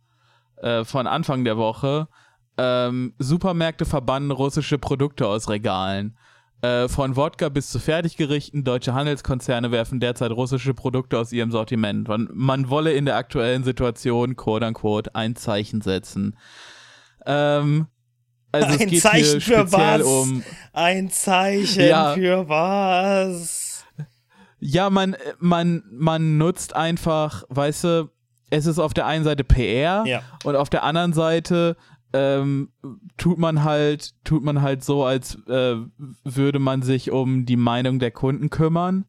[0.56, 2.08] Äh, von Anfang der Woche.
[2.56, 6.16] Ähm, Supermärkte verbannen russische Produkte aus Regalen.
[6.62, 12.06] Äh, von Wodka bis zu Fertiggerichten, deutsche Handelskonzerne werfen derzeit russische Produkte aus ihrem Sortiment.
[12.06, 16.36] Man, man wolle in der aktuellen Situation, quote unquote, ein Zeichen setzen.
[17.26, 17.86] Ähm,
[18.52, 20.02] also es Ein geht Zeichen hier für was?
[20.02, 22.14] um Ein Zeichen Ja.
[22.14, 23.84] für was?
[24.60, 28.10] Ja, man, man, man nutzt einfach, weißt du,
[28.50, 30.22] es ist auf der einen Seite PR Ja.
[30.44, 31.76] und auf der anderen Seite
[32.12, 32.70] ähm,
[33.16, 35.76] tut man halt, tut man halt so, als äh,
[36.24, 39.06] würde man sich um die Meinung der Kunden kümmern.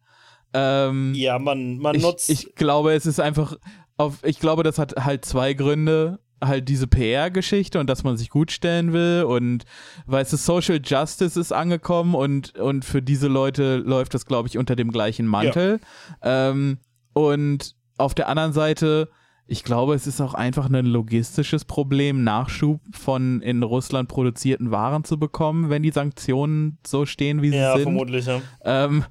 [0.54, 2.30] Ähm, Ja, man, man ich, nutzt.
[2.30, 3.58] ich glaube, es ist einfach
[3.98, 6.20] auf, ich glaube, das hat halt zwei Gründe.
[6.44, 9.63] Halt diese PR-Geschichte und dass man sich gut stellen will und
[10.08, 14.58] weißt du, Social Justice ist angekommen und, und für diese Leute läuft das, glaube ich,
[14.58, 15.80] unter dem gleichen Mantel.
[16.22, 16.80] Ähm,
[17.13, 19.10] und auf der anderen Seite,
[19.54, 25.04] ich glaube, es ist auch einfach ein logistisches Problem, Nachschub von in Russland produzierten Waren
[25.04, 27.84] zu bekommen, wenn die Sanktionen so stehen, wie sie ja, sind.
[27.84, 28.42] vermutlich, ja.
[28.66, 29.06] Ähm,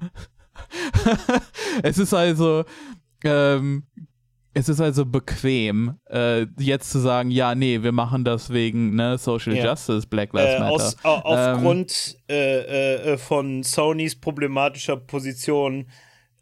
[1.83, 2.65] es ist also,
[3.23, 3.83] ähm,
[4.53, 9.17] es ist also bequem, äh, jetzt zu sagen, ja, nee, wir machen das wegen ne,
[9.17, 9.67] Social Ja.
[9.71, 10.73] Justice, Black Lives Äh, Matter.
[10.73, 15.87] aus, au, Ähm, aufgrund äh, äh, von Sonys problematischer Position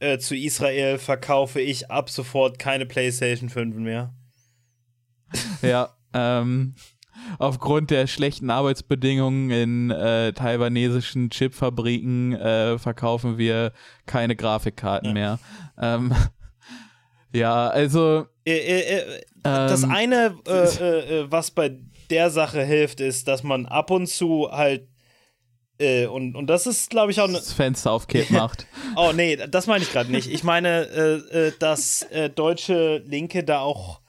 [0.02, 4.14] äh, zu Israel verkaufe ich ab sofort keine PlayStation 5 mehr.
[5.62, 6.76] Ja, ähm,
[7.40, 13.72] aufgrund der schlechten Arbeitsbedingungen in äh, taiwanesischen Chipfabriken äh, verkaufen wir
[14.06, 15.14] keine Grafikkarten Ja.
[15.14, 15.40] mehr.
[15.80, 16.14] Ähm,
[17.34, 20.36] ja, also Äh, äh, das ähm, eine,
[21.30, 21.78] was bei
[22.10, 24.88] der Sache hilft, ist, dass man ab und zu halt
[25.82, 27.34] äh, und, und das ist, glaube ich, auch eine.
[27.34, 28.68] das Fenster auf Kipp macht.
[28.98, 30.30] Oh, nee, das meine ich gerade nicht.
[30.30, 34.02] Ich meine, äh, äh, dass äh, deutsche Linke da auch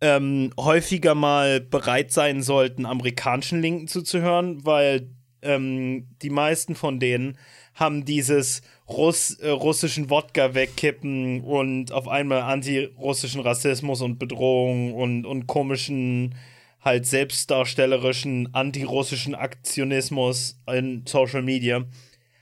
[0.00, 5.10] ähm, häufiger mal bereit sein sollten, amerikanischen Linken zuzuhören, weil
[5.42, 7.38] ähm, die meisten von denen
[7.74, 15.24] haben dieses Russ, äh, russischen Wodka wegkippen und auf einmal antirussischen Rassismus und Bedrohung und,
[15.24, 16.34] und komischen,
[16.80, 21.84] halt selbstdarstellerischen antirussischen Aktionismus in Social Media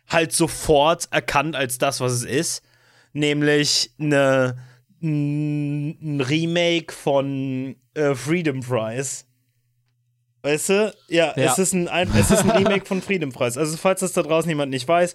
[0.06, 2.62] halt sofort erkannt als das, was es ist,
[3.12, 4.56] nämlich eine,
[5.02, 9.24] ein Remake von äh, Freedom Prize.
[10.42, 10.94] Weißt du?
[11.08, 11.52] Ja, Ja.
[11.52, 13.58] Es, ist ein, ein, es ist ein Remake von Freedom Prize.
[13.58, 15.14] Also, falls das da draußen jemand nicht weiß,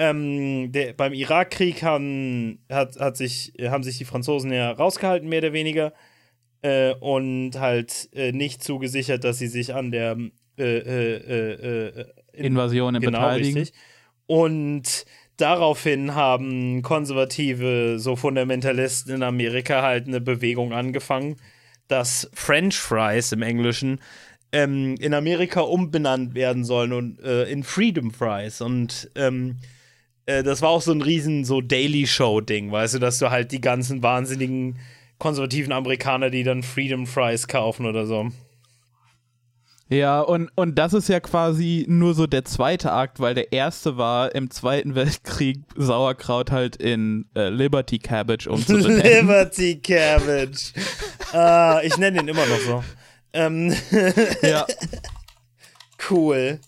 [0.00, 5.40] Ähm, der, beim Irakkrieg haben, hat, hat sich, haben sich die Franzosen ja rausgehalten, mehr
[5.40, 5.92] oder weniger.
[6.62, 10.16] Äh, und halt äh, nicht zugesichert, dass sie sich an der
[10.58, 13.58] äh, äh, äh in, Invasion genau, beteiligen.
[13.58, 13.78] Richtig.
[14.26, 15.04] Und
[15.36, 21.36] daraufhin haben konservative, so Fundamentalisten in Amerika halt eine Bewegung angefangen,
[21.86, 24.00] dass French Fries im Englischen
[24.52, 28.60] ähm, in Amerika umbenannt werden sollen und äh, in Freedom Fries.
[28.60, 29.56] Und ähm,
[30.26, 33.52] äh, das war auch so ein riesen so Daily Show-Ding, weißt du, dass du halt
[33.52, 34.78] die ganzen wahnsinnigen
[35.18, 38.30] konservativen Amerikaner, die dann Freedom Fries kaufen oder so.
[39.90, 43.96] Ja, und, und das ist ja quasi nur so der zweite Akt, weil der erste
[43.96, 49.02] war im Zweiten Weltkrieg Sauerkraut halt in äh, Liberty Cabbage umzubenennen.
[49.02, 50.72] Liberty Cabbage.
[51.32, 52.84] ah, ich nenne den immer noch so.
[53.32, 53.74] Ähm
[54.42, 54.66] ja.
[56.10, 56.60] cool.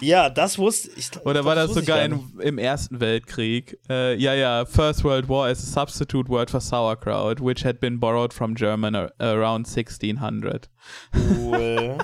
[0.00, 1.10] Ja, das wusste ich.
[1.24, 3.78] Oder war das, das sogar in, im Ersten Weltkrieg?
[3.88, 7.98] Äh, ja, ja, First World War is a substitute word for sauerkraut, which had been
[7.98, 10.68] borrowed from German around 1600.
[11.14, 11.98] Cool.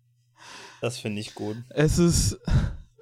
[0.80, 1.56] das finde ich gut.
[1.70, 2.38] Es ist.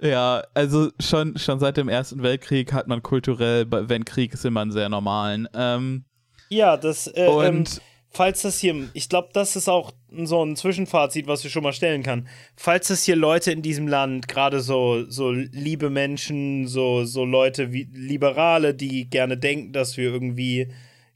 [0.01, 4.61] Ja, also schon, schon seit dem Ersten Weltkrieg hat man kulturell, wenn Krieg ist, immer
[4.61, 5.49] einen sehr normalen.
[5.55, 6.05] Ähm,
[6.49, 7.09] ja, das.
[7.09, 7.65] Äh, und ähm,
[8.11, 11.73] falls das hier, ich glaube, das ist auch so ein Zwischenfazit, was wir schon mal
[11.73, 12.29] stellen kann.
[12.57, 17.73] Falls es hier Leute in diesem Land, gerade so, so liebe Menschen, so, so Leute
[17.73, 20.69] wie Liberale, die gerne denken, dass wir irgendwie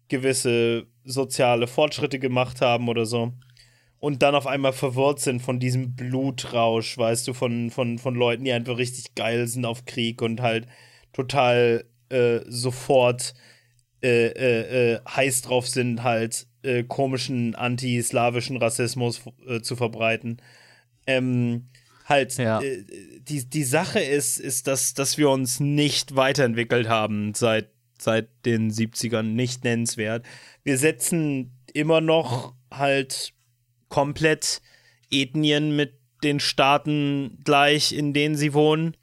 [0.09, 3.33] gewisse soziale Fortschritte gemacht haben oder so.
[3.99, 8.45] Und dann auf einmal verwirrt sind von diesem Blutrausch, weißt du, von, von, von Leuten,
[8.45, 10.67] die einfach richtig geil sind auf Krieg und halt
[11.13, 13.33] total äh, sofort
[14.03, 20.41] äh, äh, äh heiß drauf sind, halt äh, komischen anti-slawischen Rassismus äh, zu verbreiten.
[21.07, 21.69] Ähm,
[22.07, 22.61] halt, ja.
[22.61, 22.85] äh,
[23.21, 28.71] die, die Sache ist, ist dass, dass wir uns nicht weiterentwickelt haben seit, seit den
[28.71, 30.25] 70ern, nicht nennenswert.
[30.65, 33.33] Wir setzen immer noch halt
[33.89, 34.63] komplett
[35.11, 38.97] Ethnien mit den Staaten gleich, in denen sie wohnen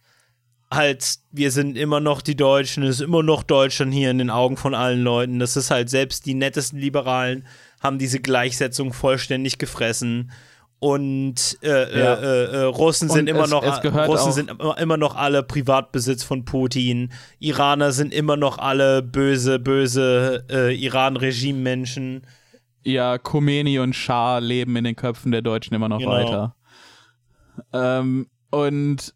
[0.71, 4.29] halt, wir sind immer noch die Deutschen, es ist immer noch Deutschland hier in den
[4.29, 5.39] Augen von allen Leuten.
[5.39, 7.45] Das ist halt selbst die nettesten Liberalen
[7.81, 10.31] haben diese Gleichsetzung vollständig gefressen.
[10.79, 12.13] Und äh, äh ja.
[12.15, 16.45] äh, äh, Russen sind immer es, noch es Russen sind immer noch alle Privatbesitz von
[16.45, 17.11] Putin.
[17.39, 22.25] Iraner sind immer noch alle böse, böse äh, Iran-Regime-Menschen.
[22.83, 26.11] Ja, Khomeini und Schah leben in den Köpfen der Deutschen immer noch genau.
[26.11, 26.55] weiter.
[27.73, 29.13] Ähm, und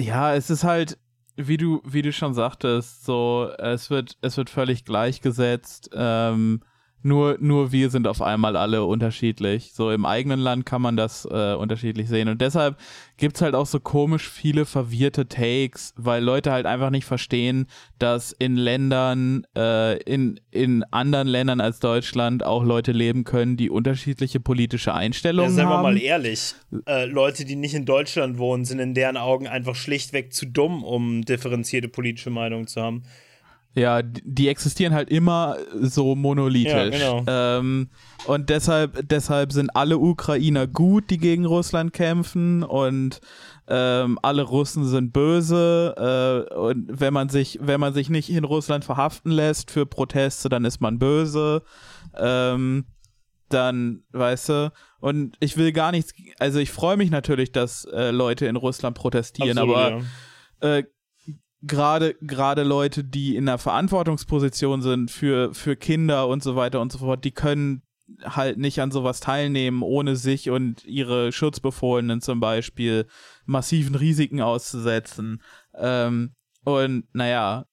[0.00, 0.98] ja, es ist halt,
[1.36, 5.90] wie du, wie du schon sagtest, so, es wird, es wird völlig gleichgesetzt.
[5.94, 6.62] Ähm,
[7.02, 9.72] nur, nur wir sind auf einmal alle unterschiedlich.
[9.72, 12.28] So im eigenen Land kann man das äh, unterschiedlich sehen.
[12.28, 12.76] Und deshalb
[13.16, 17.66] gibt's halt auch so komisch viele verwirrte Takes, weil Leute halt einfach nicht verstehen,
[17.98, 23.70] dass in Ländern, äh, in, in anderen Ländern als Deutschland auch Leute leben können, die
[23.70, 25.70] unterschiedliche politische Einstellungen ja, haben.
[25.70, 26.54] Seien wir mal ehrlich,
[26.86, 30.84] äh, Leute, die nicht in Deutschland wohnen, sind in deren Augen einfach schlichtweg zu dumm,
[30.84, 33.02] um differenzierte politische Meinungen zu haben.
[33.74, 36.98] Ja, die existieren halt immer so monolithisch.
[36.98, 37.24] Ja, genau.
[37.28, 37.90] ähm,
[38.26, 43.20] und deshalb, deshalb sind alle Ukrainer gut, die gegen Russland kämpfen und
[43.68, 46.48] ähm, alle Russen sind böse.
[46.50, 50.48] Äh, und wenn man sich, wenn man sich nicht in Russland verhaften lässt für Proteste,
[50.48, 51.62] dann ist man böse.
[52.18, 52.86] Ähm,
[53.50, 58.10] dann, weißt du, und ich will gar nichts, also ich freue mich natürlich, dass äh,
[58.10, 60.02] Leute in Russland protestieren, Absolut, aber
[60.62, 60.76] ja.
[60.78, 60.84] äh,
[61.62, 66.92] gerade gerade Leute, die in einer Verantwortungsposition sind für für Kinder und so weiter und
[66.92, 67.82] so fort, die können
[68.24, 73.06] halt nicht an sowas teilnehmen, ohne sich und ihre Schutzbefohlenen zum Beispiel
[73.44, 75.42] massiven Risiken auszusetzen.
[75.74, 77.66] Ähm, und naja,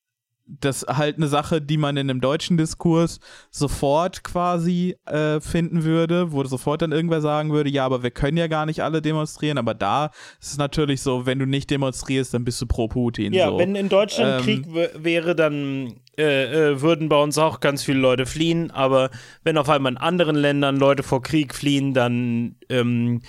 [0.48, 3.20] das halt eine Sache, die man in einem deutschen Diskurs
[3.52, 8.38] sofort quasi äh, finden würde, wo sofort dann irgendwer sagen würde, ja, aber wir können
[8.38, 12.34] ja gar nicht alle demonstrieren, aber da ist es natürlich so, wenn du nicht demonstrierst,
[12.34, 13.34] dann bist du pro Putin.
[13.34, 13.60] Ja, so.
[13.60, 14.66] wenn in Deutschland ähm, Krieg
[15.04, 19.10] wäre, dann äh, äh, würden bei uns auch ganz viele Leute fliehen, aber
[19.44, 23.22] wenn auf einmal in anderen Ländern Leute vor Krieg fliehen, dann ähm,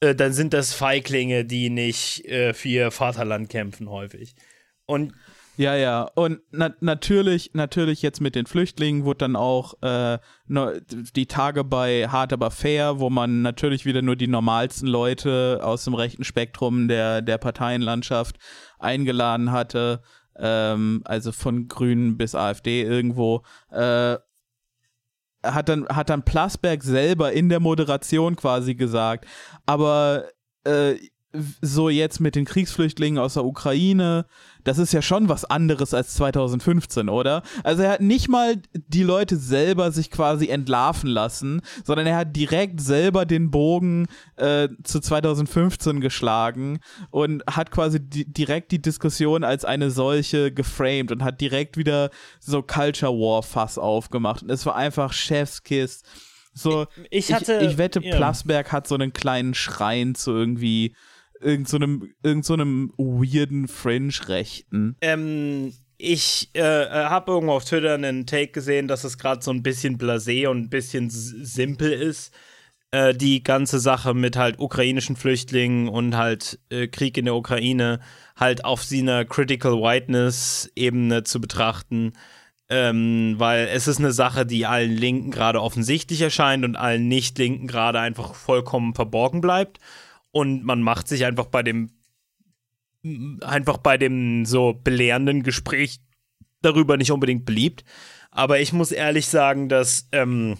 [0.00, 4.34] äh, dann sind das Feiglinge, die nicht äh, für ihr Vaterland kämpfen häufig.
[4.86, 5.12] Und
[5.60, 6.10] ja, ja.
[6.14, 10.18] Und na natürlich, natürlich jetzt mit den Flüchtlingen wurde dann auch äh,
[10.48, 15.84] die Tage bei Hard aber fair, wo man natürlich wieder nur die normalsten Leute aus
[15.84, 18.38] dem rechten Spektrum der, der Parteienlandschaft
[18.78, 20.00] eingeladen hatte.
[20.38, 23.42] Ähm, also von Grünen bis AfD irgendwo.
[23.70, 24.16] Äh,
[25.42, 29.26] hat dann, hat dann Plasberg selber in der Moderation quasi gesagt.
[29.66, 30.24] Aber
[30.64, 30.94] äh,
[31.32, 34.26] so jetzt mit den Kriegsflüchtlingen aus der Ukraine,
[34.64, 37.42] das ist ja schon was anderes als 2015, oder?
[37.62, 42.36] Also er hat nicht mal die Leute selber sich quasi entlarven lassen, sondern er hat
[42.36, 49.44] direkt selber den Bogen äh, zu 2015 geschlagen und hat quasi di direkt die Diskussion
[49.44, 54.66] als eine solche geframed und hat direkt wieder so Culture War Fass aufgemacht und es
[54.66, 56.02] war einfach Chefskiss.
[56.52, 58.16] So, ich, hatte, ich, ich wette, ja.
[58.16, 60.94] Plasberg hat so einen kleinen Schrein zu irgendwie
[61.40, 64.96] irgendeinem so irgend so weirden Fringe-Rechten.
[65.00, 69.62] Ähm, ich äh, habe irgendwo auf Twitter einen Take gesehen, dass es gerade so ein
[69.62, 72.32] bisschen blasé und ein bisschen simpel ist.
[72.90, 78.00] Äh, die ganze Sache mit halt ukrainischen Flüchtlingen und halt äh, Krieg in der Ukraine
[78.36, 82.14] halt auf sie einer Critical Whiteness-Ebene zu betrachten.
[82.72, 87.66] Ähm, weil es ist eine Sache, die allen Linken gerade offensichtlich erscheint und allen Nicht-Linken
[87.66, 89.80] gerade einfach vollkommen verborgen bleibt
[90.32, 91.90] und man macht sich einfach bei dem
[93.40, 96.00] einfach bei dem so belehrenden Gespräch
[96.62, 97.84] darüber nicht unbedingt beliebt.
[98.30, 100.58] Aber ich muss ehrlich sagen, dass, ähm,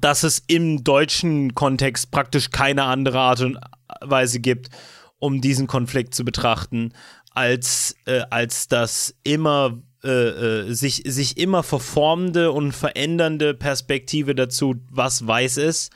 [0.00, 3.58] dass es im deutschen Kontext praktisch keine andere Art und
[4.00, 4.70] Weise gibt,
[5.18, 6.92] um diesen Konflikt zu betrachten,
[7.30, 14.74] als, äh, als das immer äh, äh, sich, sich immer verformende und verändernde Perspektive dazu,
[14.90, 15.92] was weiß ist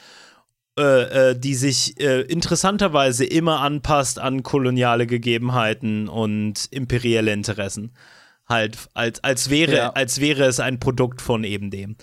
[0.79, 7.95] äh, äh, die sich äh, interessanterweise immer anpasst an koloniale Gegebenheiten und imperielle Interessen.
[8.47, 9.91] Halt, als, als, wäre, ja.
[9.93, 11.97] als wäre es ein Produkt von eben dem.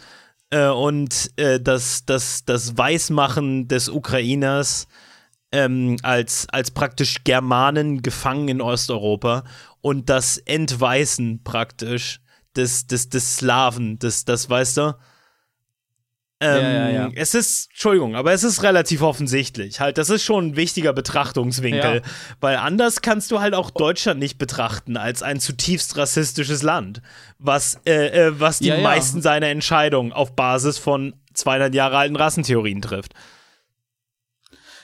[0.49, 4.87] Äh, und äh, das, das, das Weißmachen des Ukrainers
[5.51, 9.43] ähm, als, als praktisch Germanen gefangen in Osteuropa
[9.81, 12.21] und das Entweißen praktisch
[12.55, 14.95] des, des, des Slaven, des, das weißt du,
[16.43, 17.11] ähm, ja, ja, ja.
[17.15, 19.79] Es ist, Entschuldigung, aber es ist relativ offensichtlich.
[19.79, 22.01] Halt, das ist schon ein wichtiger Betrachtungswinkel,
[22.39, 27.01] weil anders kannst du halt auch Deutschland nicht betrachten als ein zutiefst rassistisches Land,
[27.39, 32.81] was, äh, äh, was die meisten seiner Entscheidungen auf Basis von 200 Jahre alten Rassentheorien
[32.81, 33.13] trifft.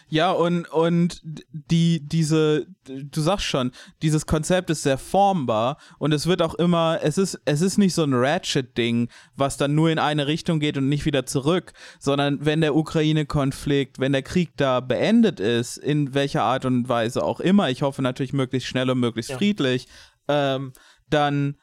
[0.09, 6.25] Ja, und, und die, diese, du sagst schon, dieses Konzept ist sehr formbar und es
[6.25, 9.99] wird auch immer, es ist, es ist nicht so ein Ratchet-Ding, was dann nur in
[9.99, 14.79] eine Richtung geht und nicht wieder zurück, sondern wenn der Ukraine-Konflikt, wenn der Krieg da
[14.79, 18.99] beendet ist, in welcher Art und Weise auch immer, ich hoffe natürlich möglichst schnell und
[18.99, 19.37] möglichst ja.
[19.37, 19.87] friedlich,
[20.27, 20.73] ähm,
[21.09, 21.55] dann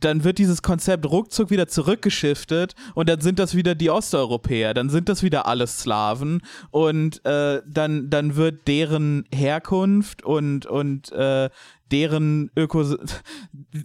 [0.00, 4.88] dann wird dieses Konzept ruckzuck wieder zurückgeschiftet und dann sind das wieder die Osteuropäer, dann
[4.88, 11.50] sind das wieder alles Slawen und äh, dann, dann wird deren Herkunft und, und äh,
[11.90, 12.84] deren Öko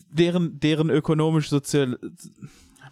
[0.10, 1.98] deren, deren ökonomisch sozial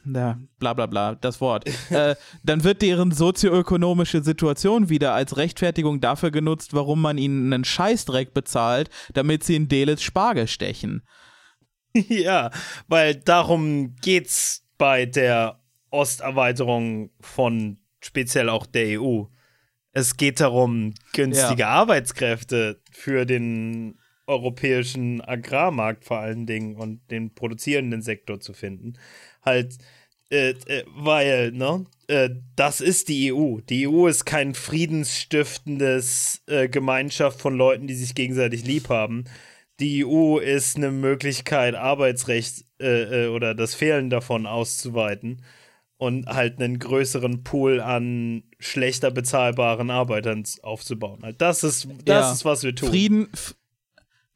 [0.06, 1.66] ja, bla bla bla, das Wort.
[1.90, 7.64] äh, dann wird deren sozioökonomische Situation wieder als Rechtfertigung dafür genutzt, warum man ihnen einen
[7.64, 11.04] Scheißdreck bezahlt, damit sie in Delitz Spargel stechen.
[12.10, 12.52] ja,
[12.88, 15.60] weil darum geht's bei der
[15.92, 19.24] Osterweiterung von speziell auch der EU.
[19.92, 21.70] Es geht darum, günstige ja.
[21.70, 28.94] Arbeitskräfte für den europäischen Agrarmarkt vor allen Dingen und den produzierenden Sektor zu finden.
[29.44, 29.78] Halt,
[30.32, 33.60] äh, äh, weil, ne, äh, das ist die EU.
[33.70, 39.26] Die EU ist kein friedensstiftendes äh, Gemeinschaft von Leuten, die sich gegenseitig lieb haben,
[39.80, 45.42] die EU ist eine Möglichkeit, Arbeitsrecht äh, äh, oder das Fehlen davon auszuweiten
[45.98, 51.22] und halt einen größeren Pool an schlechter bezahlbaren Arbeitern aufzubauen.
[51.24, 52.32] Halt das ist, das ja.
[52.34, 52.90] ist, was wir tun.
[52.90, 53.30] Frieden,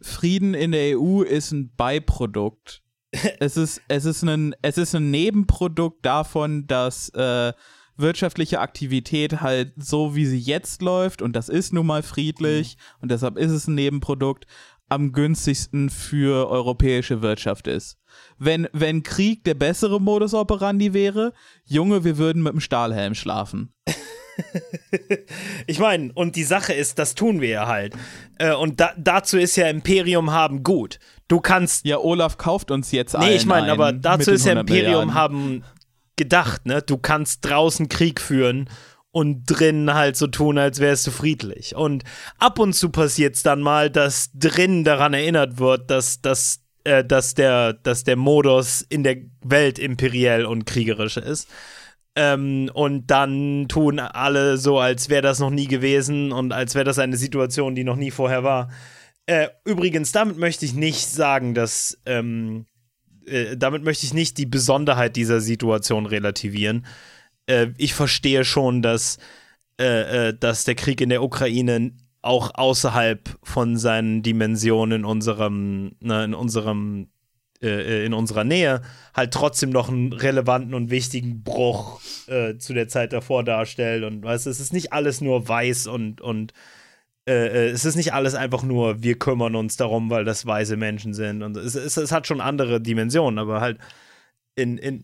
[0.02, 2.84] Frieden in der EU ist ein Beiprodukt.
[3.39, 7.54] es, ist, es, ist ein, es ist ein Nebenprodukt davon, dass äh,
[7.97, 13.04] wirtschaftliche Aktivität halt so, wie sie jetzt läuft, und das ist nun mal friedlich, mhm.
[13.04, 14.45] und deshalb ist es ein Nebenprodukt,
[14.89, 17.97] am günstigsten für europäische Wirtschaft ist.
[18.38, 21.34] Wenn, wenn Krieg der bessere Modus operandi wäre,
[21.65, 23.73] Junge, wir würden mit dem Stahlhelm schlafen.
[25.67, 27.93] ich meine, und die Sache ist, das tun wir ja halt.
[28.38, 31.00] Äh, und da, dazu ist ja Imperium haben gut.
[31.28, 31.86] Du kannst.
[31.86, 35.13] Ja, Olaf kauft uns jetzt Nee, ich meine, aber dazu ist ja Imperium Milliarden.
[35.15, 35.63] haben
[36.15, 36.82] gedacht, ne?
[36.82, 38.69] Du kannst draußen Krieg führen
[39.12, 41.76] und drin halt so tun, als wärst du friedlich.
[41.76, 42.04] Und
[42.38, 47.03] ab und zu passiert es dann mal, dass drin daran erinnert wird, dass, dass, äh,
[47.03, 51.47] dass, der, dass der Modus in der Welt imperiell und kriegerisch ist.
[52.16, 56.86] Ähm, und dann tun alle so, als wäre das noch nie gewesen und als wäre
[56.86, 58.70] das eine Situation, die noch nie vorher war.
[59.28, 61.99] Äh, übrigens, damit möchte ich nicht sagen, dass.
[62.05, 62.66] Ähm,
[63.26, 66.86] äh, damit möchte ich nicht die Besonderheit dieser Situation relativieren
[67.48, 69.18] äh, ich verstehe schon, dass,
[69.80, 71.91] äh, äh, dass der Krieg in der Ukraine
[72.22, 77.10] auch außerhalb von seinen Dimensionen in unserem, ne, in unserem
[77.62, 78.82] äh, in unserer Nähe
[79.16, 84.04] halt trotzdem noch einen relevanten und wichtigen Bruch äh, zu der Zeit davor darstellt.
[84.04, 86.54] Und weißt es ist nicht alles nur weiß und, und
[87.28, 90.78] äh, äh, es ist nicht alles einfach nur, wir kümmern uns darum, weil das weiße
[90.78, 91.43] Menschen sind.
[91.43, 93.80] Und es, es, es hat schon andere Dimensionen, aber halt
[94.56, 95.04] in, in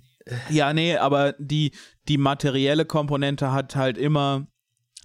[0.50, 1.72] ja, nee, aber die,
[2.08, 4.48] die materielle Komponente hat halt immer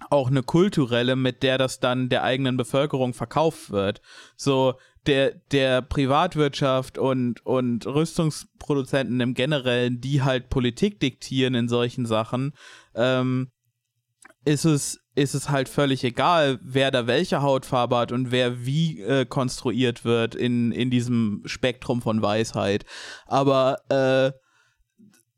[0.09, 4.01] auch eine kulturelle, mit der das dann der eigenen Bevölkerung verkauft wird.
[4.35, 4.75] So,
[5.05, 12.53] der, der Privatwirtschaft und, und Rüstungsproduzenten im Generellen, die halt Politik diktieren in solchen Sachen,
[12.95, 13.51] ähm,
[14.45, 19.01] ist es, ist es halt völlig egal, wer da welche Hautfarbe hat und wer wie
[19.01, 22.85] äh, konstruiert wird in, in diesem Spektrum von Weisheit.
[23.25, 24.31] Aber äh,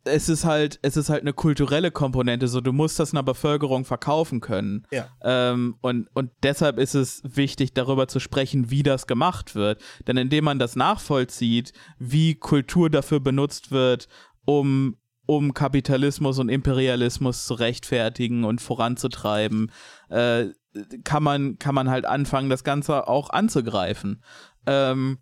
[0.04, 3.86] es ist halt, es ist halt eine kulturelle Komponente, so du musst das einer Bevölkerung
[3.86, 4.86] verkaufen können.
[4.92, 5.08] Ja.
[5.24, 9.82] Ähm, und, und deshalb ist es wichtig, darüber zu sprechen, wie das gemacht wird.
[10.08, 14.08] Denn indem man das nachvollzieht, wie Kultur dafür benutzt wird,
[14.46, 19.72] um, um Kapitalismus und Imperialismus zu rechtfertigen und voranzutreiben,
[20.10, 20.48] äh,
[21.04, 24.24] kann man, kann man halt anfangen, das Ganze auch anzugreifen.
[24.66, 25.20] Ähm,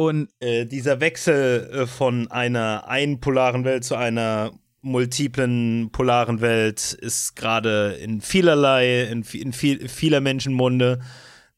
[0.00, 7.36] und äh, dieser Wechsel äh, von einer einpolaren Welt zu einer multiplen polaren Welt ist
[7.36, 11.00] gerade in vielerlei, in, in viel, vieler Menschenmunde.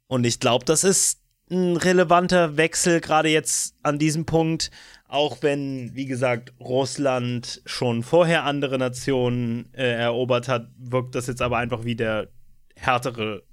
[0.08, 1.20] Und ich glaube, das ist
[1.52, 4.72] ein relevanter Wechsel, gerade jetzt an diesem Punkt.
[5.06, 11.42] Auch wenn, wie gesagt, Russland schon vorher andere Nationen äh, erobert hat, wirkt das jetzt
[11.42, 12.26] aber einfach wie der
[12.74, 13.44] härtere,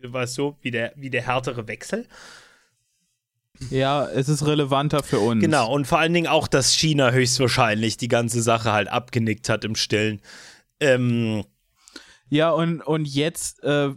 [0.00, 2.06] weißt du, wie der, wie der härtere Wechsel.
[3.70, 5.42] Ja, es ist relevanter für uns.
[5.42, 9.64] Genau, und vor allen Dingen auch, dass China höchstwahrscheinlich die ganze Sache halt abgenickt hat
[9.64, 10.20] im Stillen.
[10.80, 11.44] Ähm,
[12.28, 13.90] ja, und, und jetzt, äh,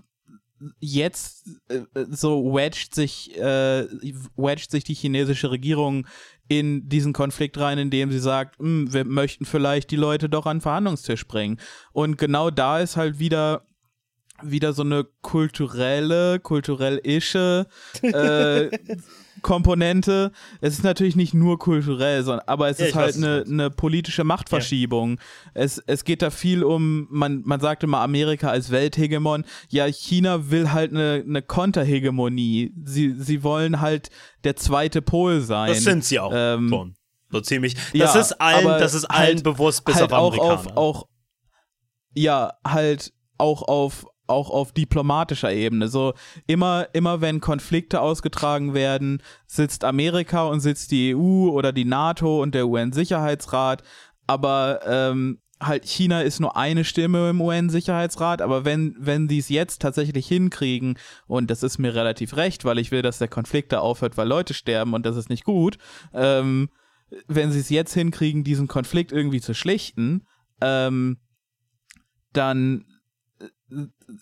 [0.80, 3.88] jetzt äh, so wedgt sich, äh,
[4.36, 6.07] wedgt sich die chinesische Regierung
[6.47, 10.57] in diesen Konflikt rein, indem sie sagt, hm, wir möchten vielleicht die Leute doch an
[10.57, 11.59] den Verhandlungstisch bringen.
[11.93, 13.64] Und genau da ist halt wieder
[14.43, 17.68] wieder so eine kulturelle, kulturell-ische
[18.01, 18.70] äh,
[19.41, 20.31] Komponente.
[20.59, 24.23] Es ist natürlich nicht nur kulturell, sondern, aber es ja, ist halt eine, eine politische
[24.23, 25.17] Machtverschiebung.
[25.17, 25.61] Ja.
[25.61, 29.45] Es, es geht da viel um, man, man sagt immer Amerika als Welthegemon.
[29.69, 32.73] Ja, China will halt eine, eine Konterhegemonie.
[32.83, 34.09] Sie, sie wollen halt
[34.43, 35.69] der zweite Pol sein.
[35.69, 36.31] Das sind sie auch.
[36.33, 36.95] Ähm,
[37.31, 37.75] So ziemlich.
[37.75, 40.77] Das ja, ist allen, das ist allen halt, bewusst, bis halt auf Amerikaner.
[40.77, 41.07] Auch, auch,
[42.13, 45.88] ja, halt auch auf auch auf diplomatischer Ebene.
[45.88, 46.13] So
[46.47, 52.41] immer, immer wenn Konflikte ausgetragen werden, sitzt Amerika und sitzt die EU oder die NATO
[52.41, 53.84] und der UN-Sicherheitsrat.
[54.25, 59.49] Aber ähm, halt China ist nur eine Stimme im UN-Sicherheitsrat, aber wenn, wenn die es
[59.49, 63.71] jetzt tatsächlich hinkriegen, und das ist mir relativ recht, weil ich will, dass der Konflikt
[63.71, 65.77] da aufhört, weil Leute sterben und das ist nicht gut,
[66.13, 66.69] ähm,
[67.27, 70.25] wenn sie es jetzt hinkriegen, diesen Konflikt irgendwie zu schlichten,
[70.61, 71.17] ähm,
[72.34, 72.86] dann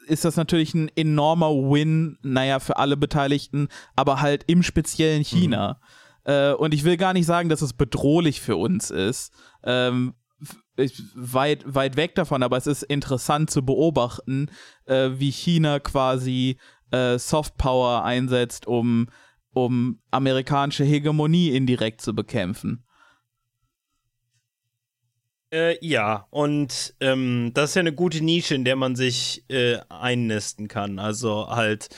[0.07, 5.79] ist das natürlich ein enormer Win, naja, für alle Beteiligten, aber halt im speziellen China.
[6.25, 6.31] Mhm.
[6.31, 9.33] Äh, und ich will gar nicht sagen, dass es bedrohlich für uns ist.
[9.63, 10.13] Ähm,
[11.15, 14.49] weit, weit weg davon, aber es ist interessant zu beobachten,
[14.85, 16.57] äh, wie China quasi
[16.91, 19.07] äh, Softpower einsetzt, um,
[19.53, 22.85] um amerikanische Hegemonie indirekt zu bekämpfen.
[25.51, 29.79] Äh, ja, und ähm, das ist ja eine gute Nische, in der man sich äh,
[29.89, 30.99] einnisten kann.
[30.99, 31.89] Also halt,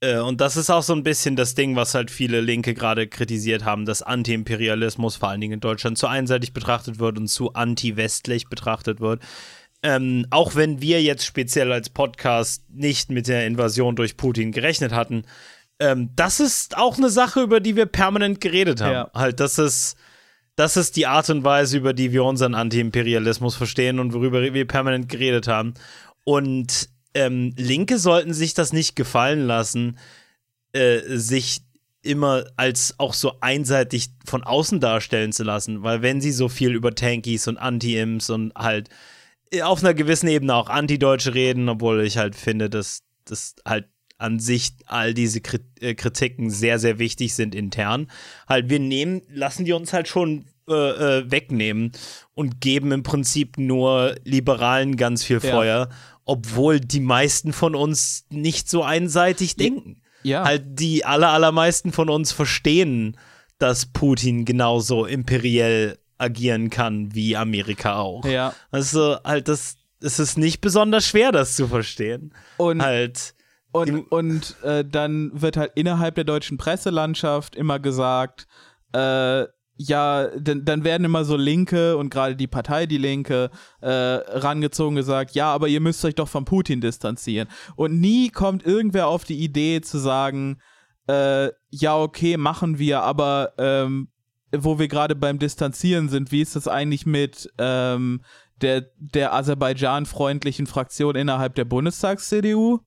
[0.00, 3.06] äh, und das ist auch so ein bisschen das Ding, was halt viele Linke gerade
[3.06, 7.52] kritisiert haben, dass Anti-Imperialismus vor allen Dingen in Deutschland zu einseitig betrachtet wird und zu
[7.52, 9.22] anti-westlich betrachtet wird.
[9.82, 14.92] Ähm, auch wenn wir jetzt speziell als Podcast nicht mit der Invasion durch Putin gerechnet
[14.92, 15.24] hatten,
[15.78, 18.92] ähm, das ist auch eine Sache, über die wir permanent geredet haben.
[18.92, 19.10] Ja.
[19.14, 19.94] Halt, dass es
[20.58, 24.66] das ist die Art und Weise, über die wir unseren Antiimperialismus verstehen und worüber wir
[24.66, 25.74] permanent geredet haben.
[26.24, 29.98] Und ähm, Linke sollten sich das nicht gefallen lassen,
[30.72, 31.62] äh, sich
[32.02, 36.74] immer als auch so einseitig von außen darstellen zu lassen, weil wenn sie so viel
[36.74, 38.88] über Tankies und Anti-Imps und halt
[39.62, 43.86] auf einer gewissen Ebene auch Anti-Deutsche reden, obwohl ich halt finde, dass das halt
[44.18, 45.40] an sich all diese
[45.80, 48.10] äh, Kritiken sehr, sehr wichtig sind intern.
[48.48, 51.92] Halt, wir nehmen, lassen die uns halt schon äh, äh, wegnehmen
[52.34, 55.96] und geben im Prinzip nur Liberalen ganz viel Feuer, ja.
[56.24, 60.02] obwohl die meisten von uns nicht so einseitig denken.
[60.24, 60.44] Ja.
[60.44, 63.16] Halt, die aller, allermeisten von uns verstehen,
[63.58, 68.24] dass Putin genauso imperiell agieren kann wie Amerika auch.
[68.24, 68.52] Ja.
[68.72, 72.32] Also halt das es ist nicht besonders schwer, das zu verstehen.
[72.56, 73.34] Und halt
[73.70, 78.46] Und, und äh, dann wird halt innerhalb der deutschen Presselandschaft immer gesagt,
[78.92, 79.44] äh,
[79.80, 83.50] ja, dann, dann werden immer so Linke und gerade die Partei Die Linke
[83.80, 87.48] äh, rangezogen gesagt, ja, aber ihr müsst euch doch von Putin distanzieren.
[87.76, 90.58] Und nie kommt irgendwer auf die Idee zu sagen,
[91.06, 94.08] äh, ja, okay, machen wir, aber ähm,
[94.50, 98.22] wo wir gerade beim Distanzieren sind, wie ist das eigentlich mit ähm,
[98.60, 102.80] der, der Aserbaidschan-freundlichen Fraktion innerhalb der Bundestags-CDU?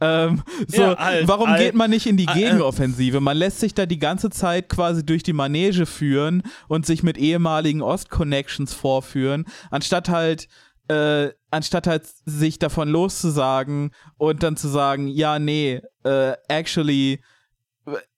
[0.00, 3.20] Ähm, so, ja, halt, warum halt, geht man nicht in die äh, Gegenoffensive?
[3.20, 7.18] Man lässt sich da die ganze Zeit quasi durch die Manege führen und sich mit
[7.18, 10.48] ehemaligen Ost-Connections vorführen, anstatt halt
[10.88, 17.22] äh, anstatt halt sich davon loszusagen und dann zu sagen, ja, nee, äh, actually,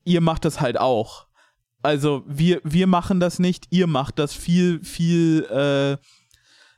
[0.04, 1.26] ihr macht das halt auch.
[1.82, 5.96] Also wir, wir machen das nicht, ihr macht das viel, viel, äh,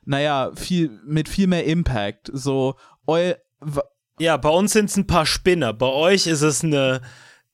[0.05, 2.31] naja, viel, mit viel mehr Impact.
[2.33, 2.75] So,
[3.07, 3.35] eu,
[4.19, 5.73] ja, bei uns sind es ein paar Spinner.
[5.73, 7.01] Bei euch ist es eine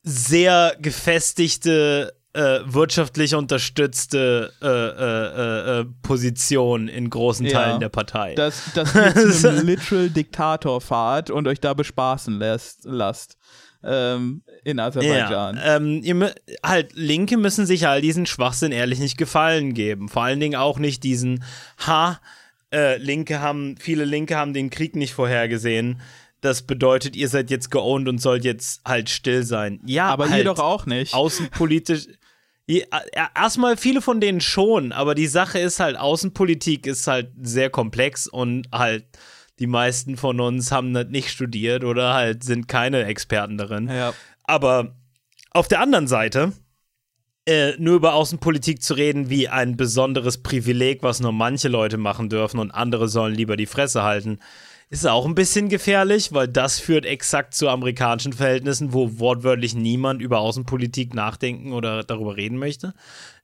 [0.03, 7.89] sehr gefestigte, äh, wirtschaftlich unterstützte äh, äh, äh, äh Position in großen Teilen ja, der
[7.89, 8.35] Partei.
[8.35, 13.37] Dass, dass ihr zu einem literal Diktator fahrt und euch da bespaßen lässt, lasst.
[13.83, 15.55] Ähm, in Aserbaidschan.
[15.55, 16.25] Ja, ähm,
[16.63, 20.07] halt, Linke müssen sich all diesen Schwachsinn ehrlich nicht gefallen geben.
[20.07, 21.43] Vor allen Dingen auch nicht diesen,
[21.87, 22.21] ha,
[22.71, 25.99] äh, Linke haben, viele Linke haben den Krieg nicht vorhergesehen
[26.41, 29.79] das bedeutet, ihr seid jetzt geowned und sollt jetzt halt still sein.
[29.85, 31.13] Ja, aber halt ihr doch auch nicht.
[31.13, 32.07] Außenpolitisch.
[33.35, 38.27] Erstmal viele von denen schon, aber die Sache ist halt, Außenpolitik ist halt sehr komplex
[38.27, 39.05] und halt
[39.59, 43.89] die meisten von uns haben das nicht studiert oder halt sind keine Experten darin.
[43.89, 44.13] Ja.
[44.43, 44.95] Aber
[45.51, 46.53] auf der anderen Seite,
[47.45, 52.29] äh, nur über Außenpolitik zu reden wie ein besonderes Privileg, was nur manche Leute machen
[52.29, 54.39] dürfen und andere sollen lieber die Fresse halten,
[54.91, 60.21] ist auch ein bisschen gefährlich, weil das führt exakt zu amerikanischen Verhältnissen, wo wortwörtlich niemand
[60.21, 62.93] über Außenpolitik nachdenken oder darüber reden möchte.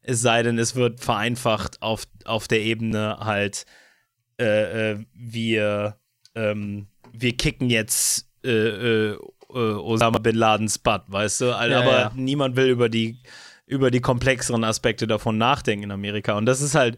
[0.01, 3.65] Es sei denn, es wird vereinfacht auf, auf der Ebene halt,
[4.37, 5.95] äh, äh, wir,
[6.35, 9.17] ähm, wir kicken jetzt äh, äh, äh
[9.49, 11.45] Osama Bin Ladens Butt, weißt du?
[11.45, 12.11] Ja, Aber ja.
[12.13, 13.21] niemand will über die,
[13.65, 16.37] über die komplexeren Aspekte davon nachdenken in Amerika.
[16.37, 16.97] Und das ist halt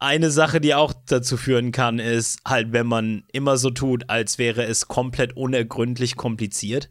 [0.00, 4.38] eine Sache, die auch dazu führen kann, ist halt, wenn man immer so tut, als
[4.38, 6.88] wäre es komplett unergründlich kompliziert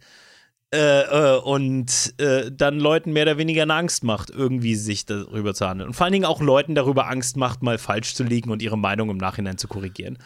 [0.71, 5.55] äh, äh, und äh, dann Leuten mehr oder weniger eine Angst macht, irgendwie sich darüber
[5.55, 5.87] zu handeln.
[5.87, 8.77] Und vor allen Dingen auch Leuten darüber Angst macht, mal falsch zu liegen und ihre
[8.77, 10.19] Meinung im Nachhinein zu korrigieren.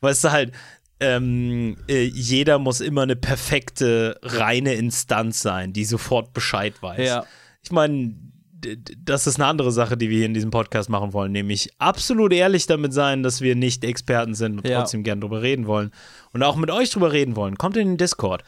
[0.00, 0.52] Weißt du halt,
[1.00, 7.06] ähm, äh, jeder muss immer eine perfekte, reine Instanz sein, die sofort Bescheid weiß.
[7.08, 7.26] Ja.
[7.62, 8.14] Ich meine,
[8.60, 12.32] das ist eine andere Sache, die wir hier in diesem Podcast machen wollen, nämlich absolut
[12.32, 14.80] ehrlich damit sein, dass wir nicht Experten sind und ja.
[14.80, 15.90] trotzdem gern drüber reden wollen
[16.32, 17.56] und auch mit euch drüber reden wollen.
[17.56, 18.42] Kommt in den Discord.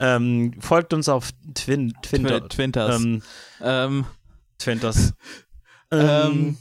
[0.00, 3.02] Ähm, folgt uns auf Twin, Twinter, Twinters.
[3.02, 3.22] Ähm,
[3.60, 4.06] ähm,
[4.58, 5.14] Twinters.
[5.90, 6.58] Ähm, ähm,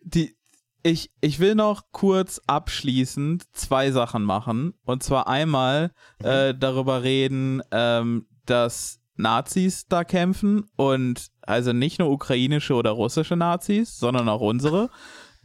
[0.00, 0.34] die,
[0.82, 4.72] ich, ich will noch kurz abschließend zwei Sachen machen.
[4.86, 5.92] Und zwar einmal
[6.24, 13.36] äh, darüber reden, ähm, dass Nazis da kämpfen und also nicht nur ukrainische oder russische
[13.36, 14.90] Nazis, sondern auch unsere.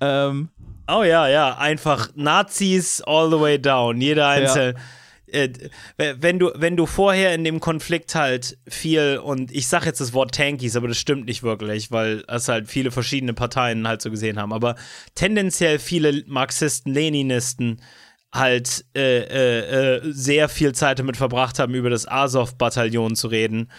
[0.01, 0.49] Ähm,
[0.88, 4.73] oh ja, ja, einfach Nazis all the way down, jeder einzelne.
[4.73, 4.80] Ja.
[5.30, 5.49] Äh,
[5.97, 10.13] wenn du, wenn du vorher in dem Konflikt halt viel, und ich sag jetzt das
[10.13, 14.09] Wort Tankies, aber das stimmt nicht wirklich, weil es halt viele verschiedene Parteien halt so
[14.09, 14.75] gesehen haben, aber
[15.15, 17.82] tendenziell viele Marxisten, Leninisten,
[18.38, 23.71] halt äh, äh, äh, sehr viel Zeit damit verbracht haben, über das Azov-Bataillon zu reden.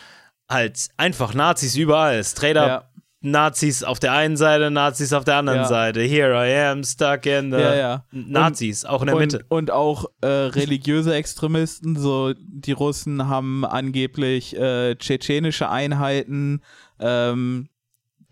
[0.49, 2.69] Halt einfach Nazis überall, straight up.
[2.69, 2.89] Ja.
[3.21, 5.65] Nazis auf der einen Seite, Nazis auf der anderen ja.
[5.67, 6.01] Seite.
[6.03, 8.05] Here I am, stuck in the ja, ja.
[8.13, 9.45] Nazis, und, auch in der und, Mitte.
[9.49, 16.63] Und auch äh, religiöse Extremisten, so die Russen haben angeblich äh, tschetschenische Einheiten,
[17.01, 17.69] ähm,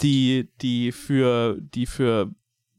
[0.03, 2.31] die, die für, die für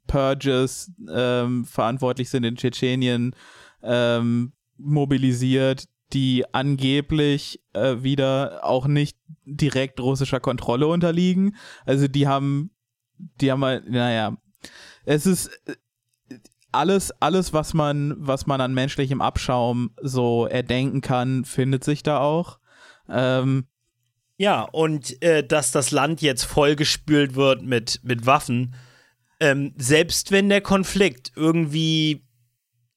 [0.07, 3.35] Purges ähm, verantwortlich sind in Tschetschenien,
[3.83, 11.55] ähm, mobilisiert, die angeblich äh, wieder auch nicht direkt russischer Kontrolle unterliegen.
[11.85, 12.71] Also die haben,
[13.41, 14.37] die haben halt, naja,
[15.05, 15.51] es ist
[16.71, 22.19] alles, alles, was man, was man an menschlichem Abschaum so erdenken kann, findet sich da
[22.19, 22.59] auch.
[23.09, 23.65] Ähm,
[24.37, 28.75] ja, und äh, dass das Land jetzt vollgespült wird mit, mit Waffen,
[29.39, 32.23] ähm, selbst wenn der Konflikt irgendwie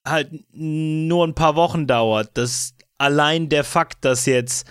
[0.04, 4.66] halt nur ein paar Wochen dauert, dass allein der Fakt, dass jetzt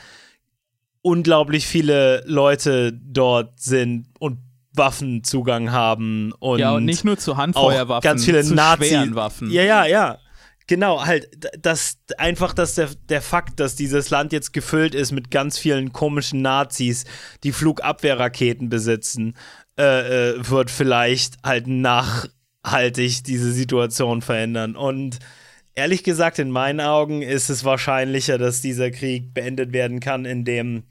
[1.02, 4.40] unglaublich viele Leute dort sind und
[4.74, 9.52] Waffenzugang haben und ja und nicht nur zu Handfeuerwaffen, ganz viele zu Nazi schweren Waffen.
[9.52, 10.20] Ja, ja, ja.
[10.68, 11.28] Genau, halt,
[11.60, 15.94] das einfach, dass der, der Fakt, dass dieses Land jetzt gefüllt ist mit ganz vielen
[15.94, 17.06] komischen Nazis,
[17.44, 19.36] die Flugabwehrraketen besitzen,
[19.80, 24.76] äh, äh, wird vielleicht halt nachhaltig diese Situation verändern.
[24.76, 25.20] Und
[25.74, 30.84] ehrlich gesagt, in meinen Augen ist es wahrscheinlicher, dass dieser Krieg beendet werden kann, indem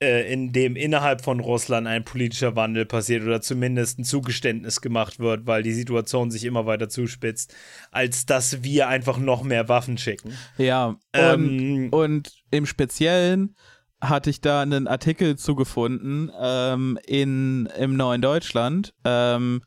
[0.00, 5.20] äh, in dem innerhalb von Russland ein politischer Wandel passiert oder zumindest ein Zugeständnis gemacht
[5.20, 7.54] wird, weil die Situation sich immer weiter zuspitzt,
[7.92, 10.36] als dass wir einfach noch mehr Waffen schicken.
[10.56, 13.54] Ja, ähm, und, und im Speziellen
[14.00, 18.94] hatte ich da einen Artikel zugefunden ähm, in, im Neuen Deutschland.
[19.04, 19.62] Ähm,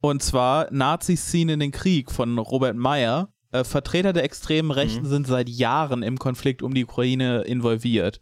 [0.00, 3.32] und zwar Nazis ziehen in den Krieg von Robert Meyer.
[3.50, 5.10] Äh, Vertreter der extremen Rechten mhm.
[5.10, 8.20] sind seit Jahren im Konflikt um die Ukraine involviert.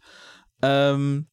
[0.61, 1.27] Ähm,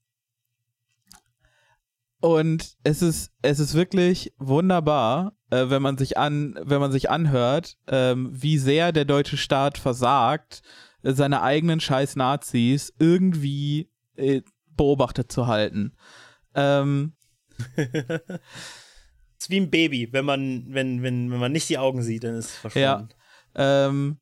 [2.21, 7.11] und es ist, es ist wirklich wunderbar, äh, wenn man sich an, wenn man sich
[7.11, 14.43] anhört, ähm, wie sehr der deutsche Staat versagt, äh, seine eigenen scheiß Nazis irgendwie äh,
[14.77, 15.97] beobachtet zu halten.
[16.55, 17.15] Ähm,
[19.39, 22.35] ist wie ein Baby, wenn man, wenn, wenn, wenn man nicht die Augen sieht, dann
[22.35, 23.09] ist es verschwunden.
[23.57, 23.89] Ja.
[23.89, 24.19] Ähm,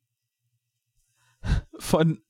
[1.79, 2.21] von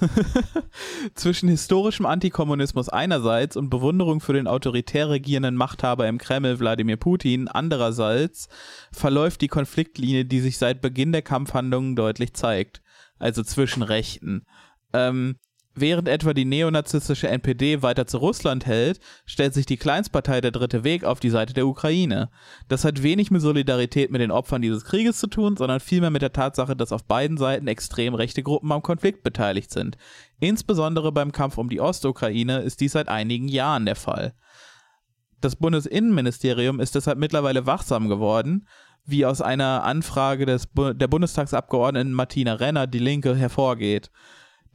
[1.14, 7.48] zwischen historischem Antikommunismus einerseits und Bewunderung für den autoritär regierenden Machthaber im Kreml Wladimir Putin
[7.48, 8.48] andererseits
[8.92, 12.82] verläuft die Konfliktlinie, die sich seit Beginn der Kampfhandlungen deutlich zeigt,
[13.18, 14.44] also zwischen Rechten.
[14.92, 15.36] Ähm,
[15.76, 20.84] Während etwa die neonazistische NPD weiter zu Russland hält, stellt sich die Kleinstpartei der Dritte
[20.84, 22.30] Weg auf die Seite der Ukraine.
[22.68, 26.22] Das hat wenig mit Solidarität mit den Opfern dieses Krieges zu tun, sondern vielmehr mit
[26.22, 29.96] der Tatsache, dass auf beiden Seiten extrem rechte Gruppen am Konflikt beteiligt sind.
[30.38, 34.34] Insbesondere beim Kampf um die Ostukraine ist dies seit einigen Jahren der Fall.
[35.40, 38.68] Das Bundesinnenministerium ist deshalb mittlerweile wachsam geworden,
[39.06, 44.10] wie aus einer Anfrage des der Bundestagsabgeordneten Martina Renner, die Linke, hervorgeht.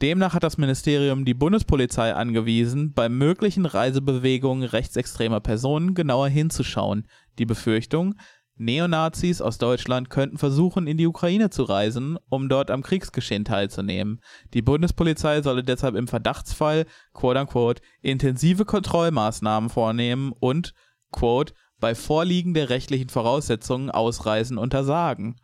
[0.02, 7.06] Demnach hat das Ministerium die Bundespolizei angewiesen, bei möglichen Reisebewegungen rechtsextremer Personen genauer hinzuschauen.
[7.38, 8.14] Die Befürchtung,
[8.56, 14.20] Neonazis aus Deutschland könnten versuchen, in die Ukraine zu reisen, um dort am Kriegsgeschehen teilzunehmen.
[14.52, 20.74] Die Bundespolizei solle deshalb im Verdachtsfall, quote unquote, intensive Kontrollmaßnahmen vornehmen und,
[21.10, 25.36] quote, bei Vorliegen der rechtlichen Voraussetzungen Ausreisen untersagen.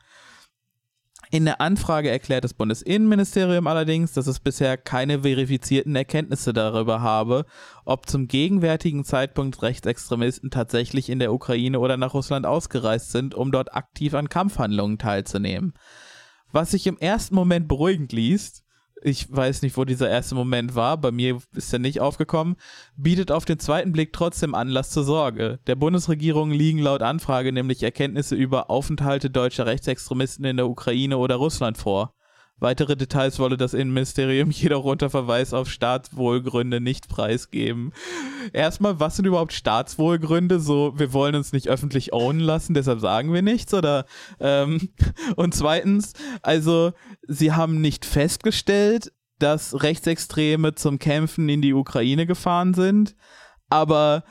[1.30, 7.46] In der Anfrage erklärt das Bundesinnenministerium allerdings, dass es bisher keine verifizierten Erkenntnisse darüber habe,
[7.84, 13.50] ob zum gegenwärtigen Zeitpunkt Rechtsextremisten tatsächlich in der Ukraine oder nach Russland ausgereist sind, um
[13.50, 15.74] dort aktiv an Kampfhandlungen teilzunehmen.
[16.52, 18.62] Was sich im ersten Moment beruhigend liest,
[19.02, 22.56] ich weiß nicht, wo dieser erste Moment war, bei mir ist er nicht aufgekommen,
[22.96, 25.60] bietet auf den zweiten Blick trotzdem Anlass zur Sorge.
[25.66, 31.36] Der Bundesregierung liegen laut Anfrage nämlich Erkenntnisse über Aufenthalte deutscher Rechtsextremisten in der Ukraine oder
[31.36, 32.15] Russland vor.
[32.58, 37.92] Weitere Details wolle das Innenministerium jedoch unter Verweis auf Staatswohlgründe nicht preisgeben.
[38.52, 40.58] Erstmal, was sind überhaupt Staatswohlgründe?
[40.58, 44.06] So, wir wollen uns nicht öffentlich ownen lassen, deshalb sagen wir nichts, oder?
[44.40, 44.88] Ähm,
[45.36, 46.92] und zweitens, also,
[47.26, 53.16] sie haben nicht festgestellt, dass Rechtsextreme zum Kämpfen in die Ukraine gefahren sind,
[53.68, 54.24] aber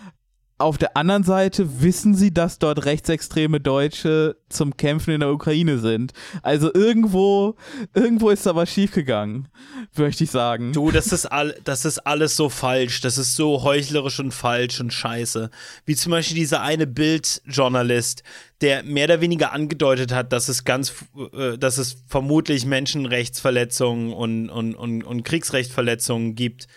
[0.58, 5.80] auf der anderen Seite wissen sie, dass dort rechtsextreme Deutsche zum Kämpfen in der Ukraine
[5.80, 6.14] sind.
[6.44, 7.56] Also irgendwo,
[7.94, 9.50] irgendwo ist da was schiefgegangen,
[9.98, 10.72] möchte ich sagen.
[10.72, 13.02] Du, das ist, all, das ist alles so falsch.
[13.02, 15.50] Das ist so heuchlerisch und falsch und scheiße.
[15.86, 18.24] Wie zum Beispiel dieser eine Bildjournalist,
[18.62, 20.94] der mehr oder weniger angedeutet hat, dass es ganz,
[21.34, 26.68] äh, dass es vermutlich Menschenrechtsverletzungen und, und, und, und Kriegsrechtsverletzungen gibt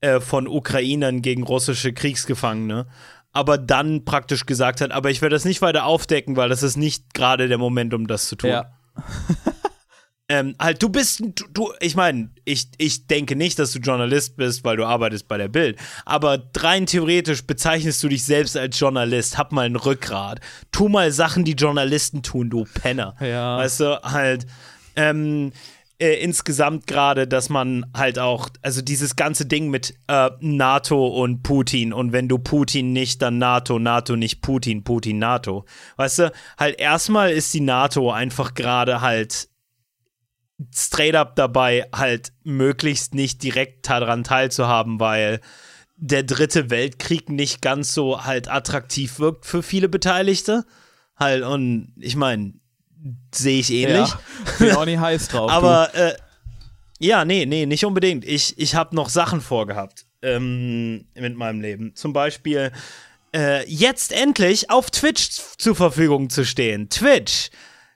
[0.00, 2.86] äh, von Ukrainern gegen russische Kriegsgefangene
[3.38, 6.76] aber dann praktisch gesagt hat, aber ich werde das nicht weiter aufdecken, weil das ist
[6.76, 8.50] nicht gerade der Moment, um das zu tun.
[8.50, 8.72] Ja.
[10.28, 14.36] ähm, halt, du bist, du, du ich meine, ich, ich denke nicht, dass du Journalist
[14.36, 18.76] bist, weil du arbeitest bei der Bild, aber rein theoretisch bezeichnest du dich selbst als
[18.76, 20.40] Journalist, hab mal ein Rückgrat,
[20.72, 23.14] tu mal Sachen, die Journalisten tun, du Penner.
[23.20, 23.58] Ja.
[23.58, 24.46] Weißt du, halt,
[24.96, 25.52] ähm,
[25.98, 31.42] äh, insgesamt gerade, dass man halt auch, also dieses ganze Ding mit äh, NATO und
[31.42, 35.64] Putin und wenn du Putin nicht, dann NATO, NATO nicht Putin, Putin NATO.
[35.96, 39.48] Weißt du, halt erstmal ist die NATO einfach gerade halt
[40.74, 45.40] straight up dabei, halt möglichst nicht direkt daran teilzuhaben, weil
[45.96, 50.64] der dritte Weltkrieg nicht ganz so halt attraktiv wirkt für viele Beteiligte.
[51.16, 52.54] Halt, und ich meine,
[53.34, 54.08] sehe ich ähnlich.
[54.08, 54.20] Ja,
[54.58, 55.50] bin auch nicht heiß drauf.
[55.50, 56.14] Aber äh,
[56.98, 58.24] ja, nee, nee, nicht unbedingt.
[58.24, 61.94] Ich, ich habe noch Sachen vorgehabt ähm, mit meinem Leben.
[61.94, 62.72] Zum Beispiel
[63.34, 66.88] äh, jetzt endlich auf Twitch zur Verfügung zu stehen.
[66.88, 67.50] Twitch.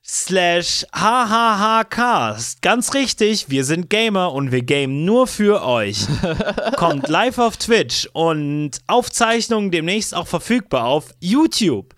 [0.04, 2.60] slash hhhcast.
[2.60, 6.06] Ganz richtig, wir sind Gamer und wir gamen nur für euch.
[6.76, 11.94] Kommt live auf Twitch und Aufzeichnungen demnächst auch verfügbar auf YouTube.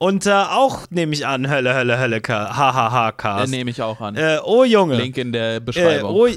[0.00, 3.52] Und äh, auch nehme ich an, Hölle, Hölle, Hölle, hhhcast.
[3.52, 4.14] Äh, nehme ich auch an.
[4.16, 4.96] Äh, oh Junge.
[4.96, 6.14] Link in der Äh, Beschreibung.
[6.14, 6.28] oh,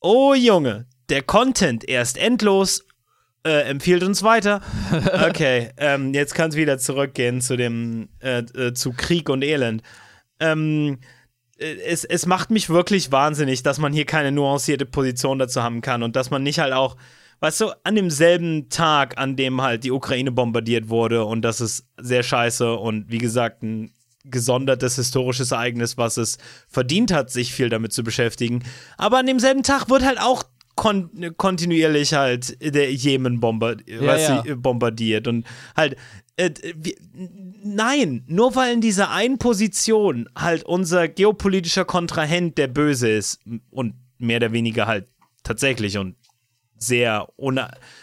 [0.00, 2.84] oh Junge, der Content erst endlos.
[3.44, 4.60] Äh, empfiehlt uns weiter.
[5.28, 8.08] Okay, ähm, jetzt kann es wieder zurückgehen zu dem
[8.74, 9.82] zu Krieg und Elend.
[10.40, 10.98] Ähm,
[11.58, 15.80] äh, es, es macht mich wirklich wahnsinnig, dass man hier keine nuancierte Position dazu haben
[15.80, 16.96] kann und dass man nicht halt auch,
[17.42, 21.84] weißt du, an demselben Tag, an dem halt die Ukraine bombardiert wurde und das ist
[22.00, 23.92] sehr scheiße und wie gesagt ein
[24.24, 26.38] gesondertes historisches Ereignis, was es
[26.68, 28.62] verdient hat, sich viel damit zu beschäftigen.
[28.96, 30.44] Aber an demselben Tag wird halt auch
[30.76, 34.42] kon kontinuierlich halt der Jemen bomber weißt ja.
[34.42, 35.44] du, bombardiert und
[35.76, 35.96] halt
[36.36, 36.94] äh, wir,
[37.64, 43.40] nein, nur weil in dieser einen Position halt unser geopolitischer Kontrahent der Böse ist
[43.70, 45.08] und mehr oder weniger halt
[45.42, 46.14] tatsächlich und
[46.82, 47.28] sehr,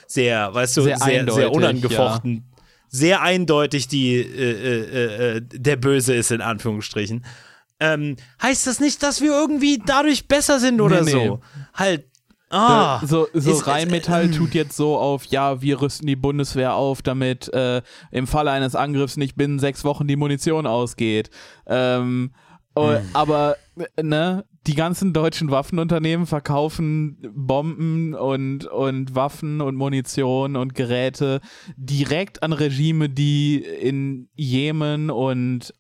[0.08, 2.46] sehr weißt du, Sehr sehr, sehr, unangefochten,
[2.88, 7.26] sehr eindeutig die äh, äh, äh, der Böse ist, in Anführungsstrichen.
[7.80, 11.28] Ähm, heißt das nicht, dass wir irgendwie dadurch besser sind oder Nee, nee.
[11.28, 11.40] so?
[11.74, 12.06] Halt,
[12.50, 13.00] ah.
[13.06, 17.48] So so ist- Rheinmetall tut jetzt so auf, ja, wir rüsten die Bundeswehr auf, damit
[17.54, 21.30] äh, im Falle eines Angriffs nicht binnen sechs Wochen die Munition ausgeht.
[21.68, 22.32] Ähm,
[22.76, 22.98] oh, Hm.
[23.14, 23.56] Aber,
[23.96, 31.42] äh, ne, die ganzen deutschen Waffenunternehmen verkaufen Bomben und, und Waffen und Munition und Geräte
[31.78, 35.74] direkt an Regime, die in Jemen und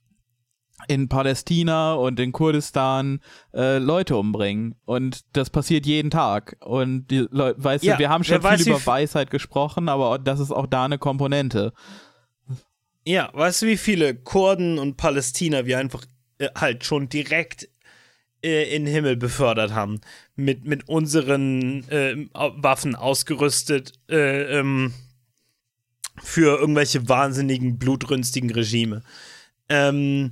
[0.87, 3.19] in Palästina und in Kurdistan
[3.53, 4.75] äh, Leute umbringen.
[4.85, 6.55] Und das passiert jeden Tag.
[6.61, 10.39] Und die Leute, weißt Ja, du, wir haben schon viel über Weisheit gesprochen, aber das
[10.39, 11.73] ist auch da eine Komponente.
[13.05, 16.05] Ja, weißt du, wie viele Kurden und Palästina wir einfach
[16.37, 17.67] äh, halt schon direkt
[18.43, 20.01] äh, in den Himmel befördert haben?
[20.35, 24.93] Mit, mit unseren äh, Waffen ausgerüstet äh, ähm,
[26.21, 29.03] für irgendwelche wahnsinnigen, blutrünstigen Regime.
[29.69, 30.31] Ähm,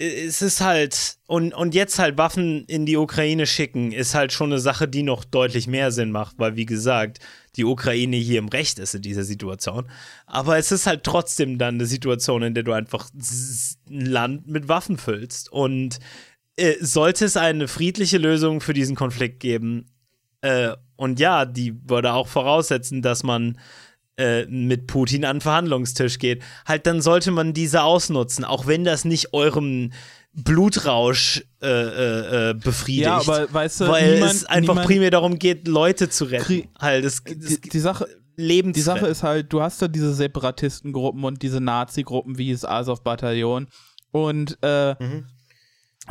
[0.00, 4.50] es ist halt, und, und jetzt halt Waffen in die Ukraine schicken, ist halt schon
[4.50, 7.18] eine Sache, die noch deutlich mehr Sinn macht, weil, wie gesagt,
[7.56, 9.90] die Ukraine hier im Recht ist in dieser Situation.
[10.24, 14.68] Aber es ist halt trotzdem dann eine Situation, in der du einfach ein Land mit
[14.68, 15.52] Waffen füllst.
[15.52, 15.98] Und
[16.60, 19.86] äh, sollte es eine friedliche Lösung für diesen Konflikt geben,
[20.42, 23.58] äh, und ja, die würde auch voraussetzen, dass man
[24.18, 28.84] äh, mit Putin an den Verhandlungstisch geht, halt dann sollte man diese ausnutzen, auch wenn
[28.84, 29.92] das nicht eurem
[30.32, 33.06] Blutrausch äh, äh, äh, befriedigt.
[33.06, 36.68] Ja, aber weißt du, weil niemand- es einfach primär darum geht, Leute zu retten.
[36.78, 38.06] Halt, es, es Die, die Sache,
[38.36, 42.64] Leben die Sache ist halt, du hast da diese Separatistengruppen und diese Nazi-Gruppen wie das
[42.64, 43.68] Azov-Bataillon
[44.12, 45.24] und Mhm.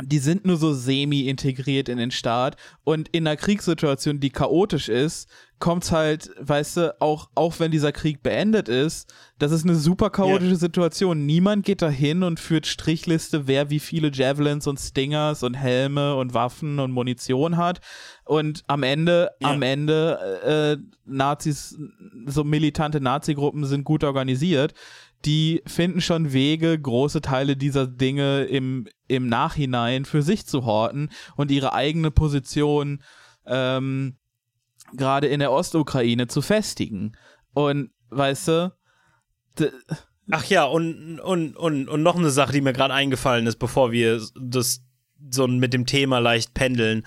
[0.02, 5.28] Die sind nur so semi-integriert in den Staat und in einer Kriegssituation, die chaotisch ist,
[5.58, 10.08] kommt's halt, weißt du, auch, auch wenn dieser Krieg beendet ist, das ist eine super
[10.08, 11.26] chaotische Situation.
[11.26, 16.32] Niemand geht dahin und führt Strichliste, wer wie viele Javelins und Stingers und Helme und
[16.32, 17.80] Waffen und Munition hat.
[18.24, 19.50] Und am Ende, Ja.
[19.50, 21.78] am Ende, äh, Nazis,
[22.26, 24.72] so militante Nazi-Gruppen sind gut organisiert.
[25.24, 31.10] Die finden schon Wege, große Teile dieser Dinge im, im Nachhinein für sich zu horten
[31.36, 33.02] und ihre eigene Position
[33.46, 34.16] ähm,
[34.94, 37.16] gerade in der Ostukraine zu festigen.
[37.52, 38.72] Und weißt du,
[40.30, 43.90] Ach ja, und, und, und, und noch eine Sache, die mir gerade eingefallen ist, bevor
[43.90, 44.80] wir das
[45.30, 47.04] so mit dem Thema leicht pendeln.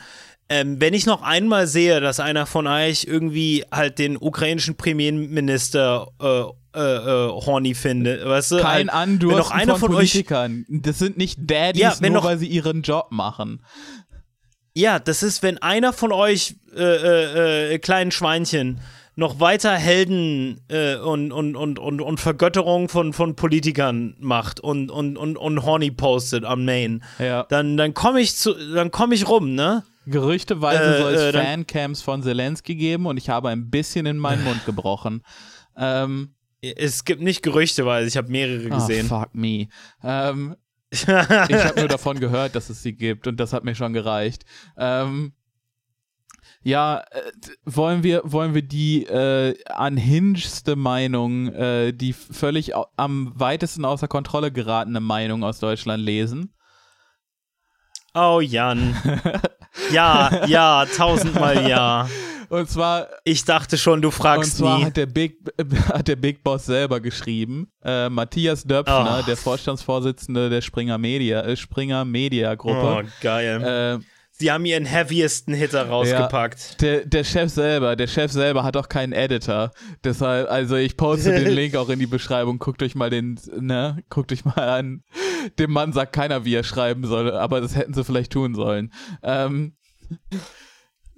[0.49, 6.07] Ähm, wenn ich noch einmal sehe, dass einer von euch irgendwie halt den ukrainischen Premierminister
[6.19, 6.43] äh,
[6.73, 8.57] äh, äh, horny findet, weißt du?
[8.59, 10.65] kein wenn Andursten noch einer von, von euch Politikern.
[10.69, 13.63] Das sind nicht Daddies, Ja, wenn nur noch- weil sie ihren Job machen.
[14.75, 18.79] Ja, das ist, wenn einer von euch äh, äh, äh, kleinen Schweinchen
[19.15, 20.61] noch weiter Helden
[21.05, 25.91] und, und, und, und, und Vergötterung von, von Politikern macht und, und, und, und Horny
[25.91, 27.43] postet am Main, Ja.
[27.49, 29.83] dann, dann komme ich zu, dann komme ich rum, ne?
[30.07, 34.65] Gerüchteweise soll es Fancams von Zelensky geben und ich habe ein bisschen in meinen Mund
[34.65, 35.21] gebrochen.
[35.77, 36.33] Ähm,
[36.63, 39.07] Es gibt nicht Gerüchte, weil ich habe mehrere oh, gesehen.
[39.07, 39.67] fuck me.
[40.01, 40.55] Ähm,
[40.91, 44.45] ich habe nur davon gehört, dass es sie gibt und das hat mir schon gereicht.
[44.77, 45.33] Ähm,
[46.61, 47.31] ja, äh,
[47.65, 54.51] wollen wir wollen wir die äh, anhingedste Meinung, äh, die völlig am weitesten außer Kontrolle
[54.51, 56.53] geratene Meinung aus Deutschland lesen?
[58.15, 58.95] oh, Jan.
[59.91, 62.07] Ja, ja, tausendmal ja.
[62.53, 63.07] Und zwar.
[63.23, 64.85] Ich dachte schon, du fragst Und zwar nie.
[64.85, 65.37] hat der Big,
[65.89, 67.71] hat der Big Boss selber geschrieben.
[67.83, 69.25] Äh, Matthias Döpfner, Oh.
[69.25, 73.05] der Vorstandsvorsitzende der Springer Media, äh, Springer Media Oh, Gruppe.
[73.21, 73.99] geil.
[74.01, 76.81] Äh, Sie haben ihren heaviesten Hitter rausgepackt.
[76.81, 79.71] der, der Chef selber, der Chef selber hat auch keinen Editor.
[80.03, 82.57] Deshalb, also ich poste den Link auch in die Beschreibung.
[82.59, 85.03] Guckt euch mal den, ne, guckt euch mal an.
[85.59, 88.91] Dem Mann sagt keiner, wie er schreiben soll, aber das hätten sie vielleicht tun sollen.
[89.21, 89.75] Ähm,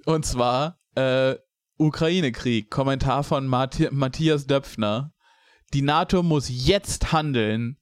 [0.04, 1.36] und zwar, äh,
[1.78, 5.12] Ukraine-Krieg, Kommentar von Mathi Matthias Döpfner.
[5.74, 7.78] Die NATO muss jetzt handeln.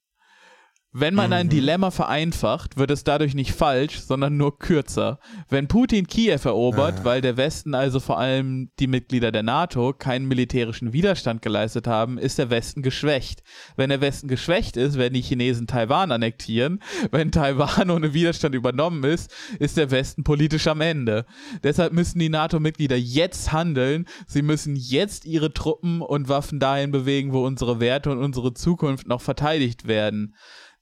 [0.97, 5.19] Wenn man ein Dilemma vereinfacht, wird es dadurch nicht falsch, sondern nur kürzer.
[5.49, 10.25] Wenn Putin Kiew erobert, weil der Westen, also vor allem die Mitglieder der NATO, keinen
[10.25, 13.43] militärischen Widerstand geleistet haben, ist der Westen geschwächt.
[13.75, 16.79] Wenn der Westen geschwächt ist, werden die Chinesen Taiwan annektieren.
[17.11, 19.29] Wenn Taiwan ohne Widerstand übernommen ist,
[19.59, 21.25] ist der Westen politisch am Ende.
[21.61, 24.05] Deshalb müssen die NATO-Mitglieder jetzt handeln.
[24.27, 29.09] Sie müssen jetzt ihre Truppen und Waffen dahin bewegen, wo unsere Werte und unsere Zukunft
[29.09, 30.33] noch verteidigt werden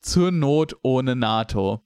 [0.03, 1.83] zur Not ohne NATO.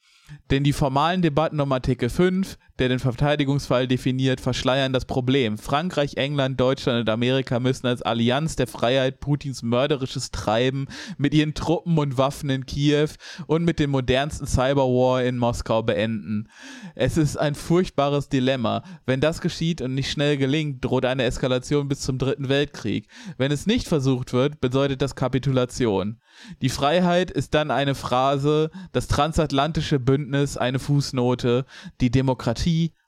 [0.50, 5.58] Denn die formalen Debatten um Artikel 5, der den Verteidigungsfall definiert, verschleiern das Problem.
[5.58, 11.54] Frankreich, England, Deutschland und Amerika müssen als Allianz der Freiheit Putins mörderisches Treiben mit ihren
[11.54, 13.10] Truppen und Waffen in Kiew
[13.48, 16.50] und mit dem modernsten Cyberwar in Moskau beenden.
[16.96, 18.84] Es ist ein furchtbares Dilemma.
[19.06, 23.08] Wenn das geschieht und nicht schnell gelingt, droht eine Eskalation bis zum Dritten Weltkrieg.
[23.38, 26.18] Wenn es nicht versucht wird, bedeutet das Kapitulation.
[26.62, 31.66] Die Freiheit ist dann eine Phrase, das transatlantische Bündnis eine Fußnote,
[32.00, 32.67] die Demokratie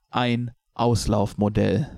[0.09, 1.95] ein Auslaufmodell.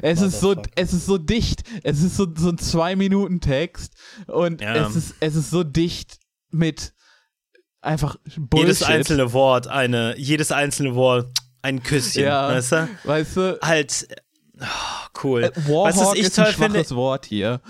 [0.00, 1.62] Es ist so, es ist so dicht.
[1.82, 3.92] Es ist so, so ein zwei Minuten Text
[4.26, 4.86] und Ja.
[4.88, 6.18] es ist, es ist so dicht
[6.50, 6.94] mit
[7.82, 8.66] einfach Bullshit.
[8.68, 11.30] Jedes einzelne Wort, eine, jedes einzelne Wort,
[11.62, 12.48] ein Küsschen, Ja.
[12.48, 12.88] weißt du?
[13.04, 14.08] weißt du, Halt,
[14.60, 14.64] oh,
[15.24, 15.44] cool.
[15.44, 16.78] äh, weißt du, ich ist ein toll finde?
[16.78, 17.60] schwaches Wort hier.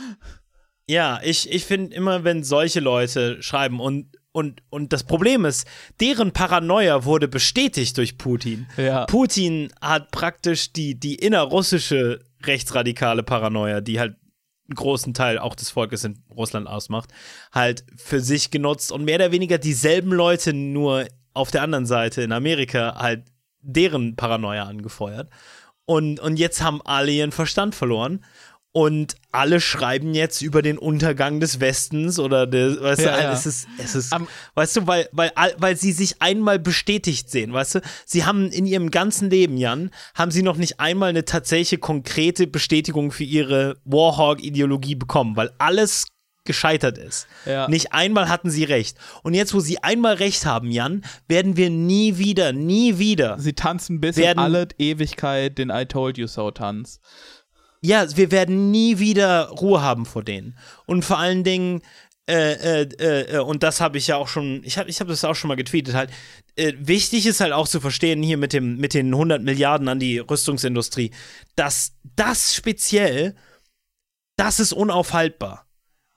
[0.89, 5.67] Ja, ich, ich finde immer, wenn solche Leute schreiben und, und, und das Problem ist,
[6.01, 8.69] deren Paranoia wurde bestätigt durch Putin.
[8.77, 9.07] Ja.
[9.07, 14.17] Putin hat praktisch die, die innerrussische rechtsradikale Paranoia, die halt
[14.69, 17.11] einen großen Teil auch des Volkes in Russland ausmacht,
[17.53, 22.23] halt für sich genutzt und mehr oder weniger dieselben Leute nur auf der anderen Seite
[22.23, 23.25] in Amerika halt
[23.63, 25.29] deren Paranoia angefeuert.
[25.87, 28.25] Und, und jetzt haben alle ihren Verstand verloren.
[28.73, 33.33] Und alle schreiben jetzt über den Untergang des Westens oder des, weißt Ja, du, ja.
[33.33, 37.53] es ist, es ist, Am- weißt du, weil, weil, weil sie sich einmal bestätigt sehen,
[37.53, 41.25] weißt du, sie haben in ihrem ganzen Leben, Jan, haben sie noch nicht einmal eine
[41.25, 46.07] tatsächliche konkrete Bestätigung für ihre Warhawk-Ideologie bekommen, weil alles
[46.45, 47.27] gescheitert ist.
[47.47, 47.69] Ja.
[47.69, 48.97] Nicht einmal hatten sie recht.
[49.23, 53.53] Und jetzt, wo sie einmal recht haben, Jan, werden wir nie wieder, nie wieder Sie
[53.53, 57.01] tanzen bis in alle Ewigkeit den I Told You So Tanz.
[57.83, 60.57] Ja, wir werden nie wieder Ruhe haben vor denen.
[60.87, 61.81] Und vor allen Dingen,
[62.29, 65.25] äh, äh, äh, und das habe ich ja auch schon, ich habe ich hab das
[65.25, 66.11] auch schon mal getweetet, halt,
[66.57, 69.99] äh, wichtig ist halt auch zu verstehen hier mit, dem, mit den 100 Milliarden an
[69.99, 71.11] die Rüstungsindustrie,
[71.57, 73.35] dass das speziell,
[74.37, 75.67] das ist unaufhaltbar.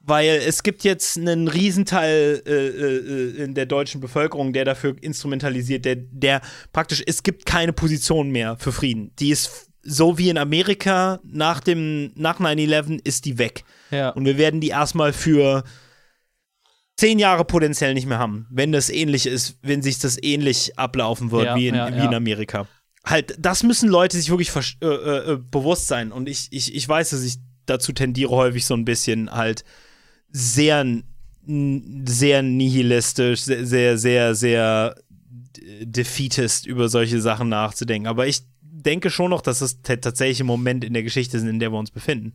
[0.06, 5.86] Weil es gibt jetzt einen Riesenteil äh, äh, in der deutschen Bevölkerung, der dafür instrumentalisiert,
[5.86, 6.42] der, der
[6.74, 9.16] praktisch, es gibt keine Position mehr für Frieden.
[9.18, 13.64] Die ist so wie in Amerika nach dem, nach 9-11 ist die weg.
[13.90, 14.10] Ja.
[14.10, 15.64] Und wir werden die erstmal für
[16.96, 21.30] zehn Jahre potenziell nicht mehr haben, wenn das ähnlich ist, wenn sich das ähnlich ablaufen
[21.30, 22.66] wird Ja, wie, in, ja, wie in Amerika.
[23.04, 26.12] Halt, das müssen Leute sich wirklich äh, äh, äh, bewusst sein.
[26.12, 29.64] Und ich, ich, ich weiß, dass ich dazu tendiere, häufig so ein bisschen halt
[30.30, 30.86] sehr,
[31.46, 34.94] sehr nihilistisch, sehr, sehr, sehr, sehr
[35.82, 38.06] defeatist über solche Sachen nachzudenken.
[38.06, 38.42] Aber ich
[38.84, 41.78] denke schon noch, dass das der tatsächliche Moment in der Geschichte sind, in der wir
[41.78, 42.34] uns befinden.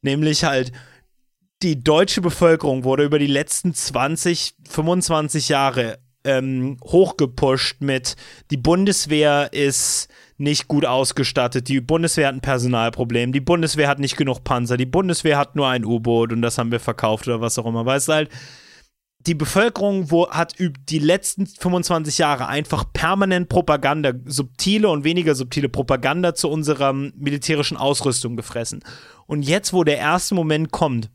[0.00, 0.72] Nämlich halt,
[1.62, 8.16] die deutsche Bevölkerung wurde über die letzten 20, 25 Jahre ähm, hochgepusht mit,
[8.50, 10.08] die Bundeswehr ist
[10.38, 14.86] nicht gut ausgestattet, die Bundeswehr hat ein Personalproblem, die Bundeswehr hat nicht genug Panzer, die
[14.86, 17.86] Bundeswehr hat nur ein U-Boot und das haben wir verkauft oder was auch immer.
[17.86, 18.30] Weißt du halt,
[19.26, 25.68] die Bevölkerung wo, hat die letzten 25 Jahre einfach permanent Propaganda, subtile und weniger subtile
[25.68, 28.84] Propaganda zu unserer militärischen Ausrüstung gefressen.
[29.26, 31.10] Und jetzt, wo der erste Moment kommt,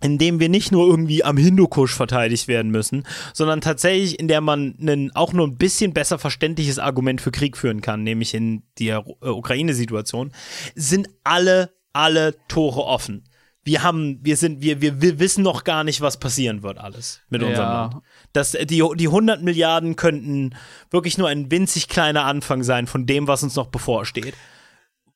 [0.00, 4.40] in dem wir nicht nur irgendwie am Hindukusch verteidigt werden müssen, sondern tatsächlich, in der
[4.40, 8.62] man ein auch nur ein bisschen besser verständliches Argument für Krieg führen kann, nämlich in
[8.78, 10.32] der äh, Ukraine-Situation,
[10.74, 13.24] sind alle, alle Tore offen.
[13.64, 17.20] Wir haben, wir sind, wir, wir, wir wissen noch gar nicht, was passieren wird alles
[17.28, 17.80] mit unserem Ja.
[17.82, 17.96] Land.
[18.32, 20.54] Das, die, die 100 Milliarden könnten
[20.90, 24.34] wirklich nur ein winzig kleiner Anfang sein von dem, was uns noch bevorsteht.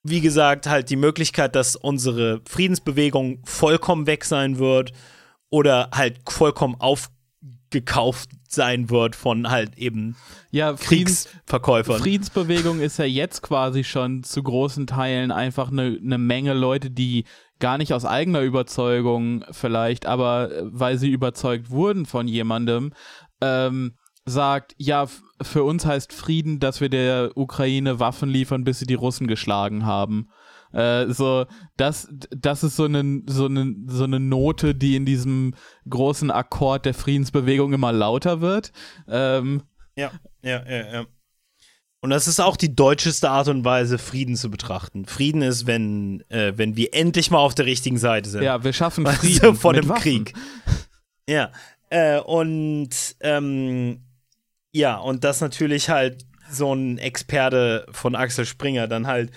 [0.03, 4.93] Wie gesagt, halt die Möglichkeit, dass unsere Friedensbewegung vollkommen weg sein wird
[5.49, 10.16] oder halt vollkommen aufgekauft sein wird von halt eben
[10.51, 12.01] Ja, Friedens, Kriegsverkäufern.
[12.01, 17.24] Friedensbewegung ist ja jetzt quasi schon zu großen Teilen einfach eine ne Menge Leute, die
[17.62, 22.92] gar nicht aus eigener Überzeugung vielleicht, aber äh, weil sie überzeugt wurden von jemandem,
[23.40, 23.94] ähm,
[24.24, 25.06] sagt, ja,
[25.40, 29.86] für uns heißt Frieden, dass wir der Ukraine Waffen liefern, bis sie die Russen geschlagen
[29.86, 30.28] haben.
[30.72, 31.46] Äh, so,
[31.76, 35.54] das, das ist so eine, so, eine, so eine Note, die in diesem
[35.88, 38.72] großen Akkord der Friedensbewegung immer lauter wird.
[39.08, 39.62] Ähm,
[39.96, 40.10] Ja,
[40.42, 41.04] ja, ja, ja.
[42.03, 45.07] Und das ist auch die deutscheste Art und Weise, Frieden zu betrachten.
[45.07, 48.42] Frieden ist, wenn, äh, wenn wir endlich mal auf der richtigen Seite sind.
[48.42, 50.03] ja, wir schaffen du, Frieden vor mit dem Waffen.
[50.03, 50.34] Krieg.
[51.28, 51.53] Ja.
[51.90, 52.90] Äh, und
[53.20, 54.00] ähm,
[54.72, 59.30] ja, und das natürlich halt so ein Experte von Axel Springer dann halt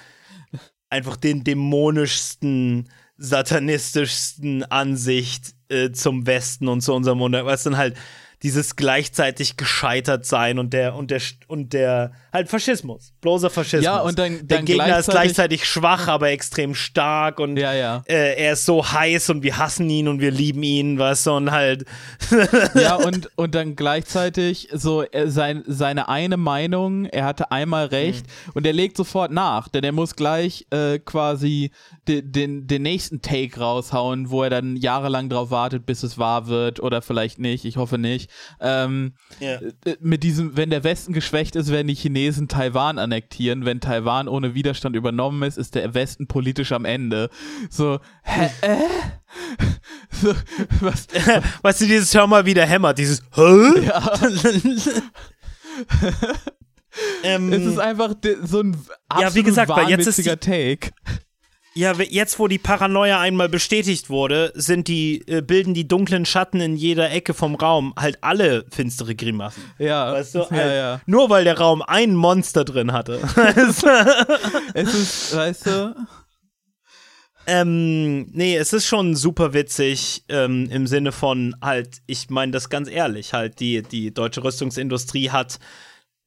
[0.90, 7.96] einfach den dämonischsten, satanistischsten Ansicht äh, zum Westen und zu unserem Wunder, was dann halt
[8.42, 13.84] dieses gleichzeitig gescheitert sein und der und der und der halt Faschismus, bloßer Faschismus.
[13.86, 17.74] Ja, und dann- der dann Gegner ist gleichzeitig- gleichzeitig schwach, aber extrem stark und Ja,
[17.74, 18.04] ja.
[18.08, 21.32] äh, er ist so heiß und wir hassen ihn und wir lieben ihn, weißt du,
[21.32, 21.86] und halt,
[22.76, 28.26] Ja, und, und dann gleichzeitig so er, sein, seine eine Meinung, er hatte einmal recht
[28.54, 31.72] und er legt sofort nach, denn er muss gleich äh, quasi
[32.08, 36.48] de, den, den nächsten Take raushauen, wo er dann jahrelang drauf wartet, bis es wahr
[36.48, 38.30] wird oder vielleicht nicht, ich hoffe nicht.
[38.60, 39.56] Ähm, ja.
[39.86, 43.66] äh, mit diesem, wenn der Westen geschwächt ist, werden die Chinesen Taiwan annektieren.
[43.66, 47.30] Wenn Taiwan ohne Widerstand übernommen ist, ist der Westen politisch am Ende.
[47.70, 48.78] So, hä, äh?
[50.12, 50.34] so,
[50.82, 51.08] was,
[51.62, 53.86] weißt du, dieses Hör mal wieder hämmert, dieses Hä?
[53.86, 54.20] ja.
[57.24, 60.92] ähm, Es ist einfach so ein Ja, wie absolut gesagt, weil jetzt ist wahnwitziger Take.
[61.76, 66.62] Ja, jetzt wo die Paranoia einmal bestätigt wurde, sind die, äh, bilden die dunklen Schatten
[66.62, 69.62] in jeder Ecke vom Raum halt alle finstere Grimassen.
[69.78, 71.02] Ja, Weißt du, ja, halt, ja.
[71.06, 73.20] nur weil der Raum ein Monster drin hatte.
[74.74, 75.96] Es ist, weißt du,
[77.48, 82.70] Ähm, nee, es ist schon super witzig ähm, im Sinne von halt, ich meine das
[82.70, 85.60] ganz ehrlich, halt die, die deutsche Rüstungsindustrie hat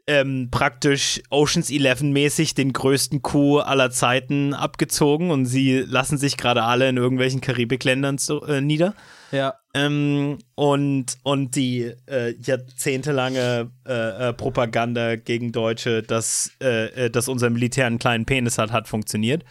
[0.08, 6.38] ähm, praktisch Oceans 11 mäßig den größten Coup aller Zeiten abgezogen und sie lassen sich
[6.38, 8.94] gerade alle in irgendwelchen Karibikländern zu, äh, nieder.
[9.30, 17.10] ja, Ähm, und, und die äh, jahrzehntelange äh, äh, Propaganda gegen Deutsche, dass, äh, äh,
[17.10, 19.44] dass unser Militär einen kleinen Penis hat, hat funktioniert.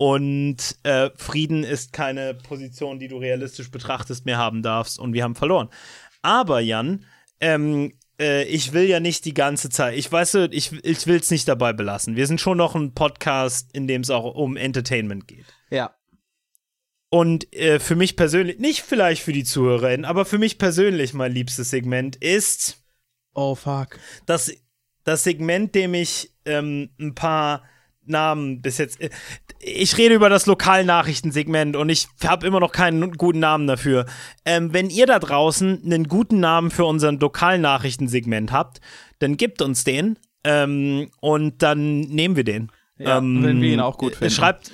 [0.00, 0.78] Und
[1.16, 4.96] Frieden ist keine Position, die du realistisch betrachtest, mehr haben darfst.
[5.00, 5.70] Und wir haben verloren.
[6.22, 7.04] Aber Jan,
[7.40, 11.30] ähm, äh, ich will ja nicht die ganze Zeit, ich weiß, ich, ich will es
[11.30, 12.16] nicht dabei belassen.
[12.16, 15.46] Wir sind schon noch ein Podcast, in dem es auch um Entertainment geht.
[15.70, 15.94] ja.
[17.10, 21.32] Und äh, für mich persönlich, nicht vielleicht für die ZuhörerInnen, aber für mich persönlich mein
[21.32, 22.84] liebstes Segment ist
[23.32, 23.98] Oh fuck.
[24.26, 24.52] das,
[25.04, 27.62] das Segment, dem ich ähm, ein paar
[28.08, 28.98] Namen bis jetzt.
[29.60, 34.06] Ich rede über das Lokalnachrichtensegment und ich habe immer noch keinen guten Namen dafür.
[34.44, 38.80] Ähm, wenn ihr da draußen einen guten Namen für unseren Lokalnachrichtensegment habt,
[39.18, 42.70] dann gebt uns den ähm, und dann nehmen wir den.
[42.98, 44.34] Ja, ähm, wenn wir ihn auch gut finden.
[44.34, 44.70] Schreibt,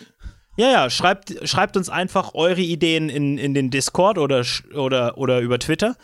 [0.56, 5.40] ja, ja, schreibt, schreibt uns einfach eure Ideen in, in den Discord oder, oder, oder
[5.40, 5.96] über Twitter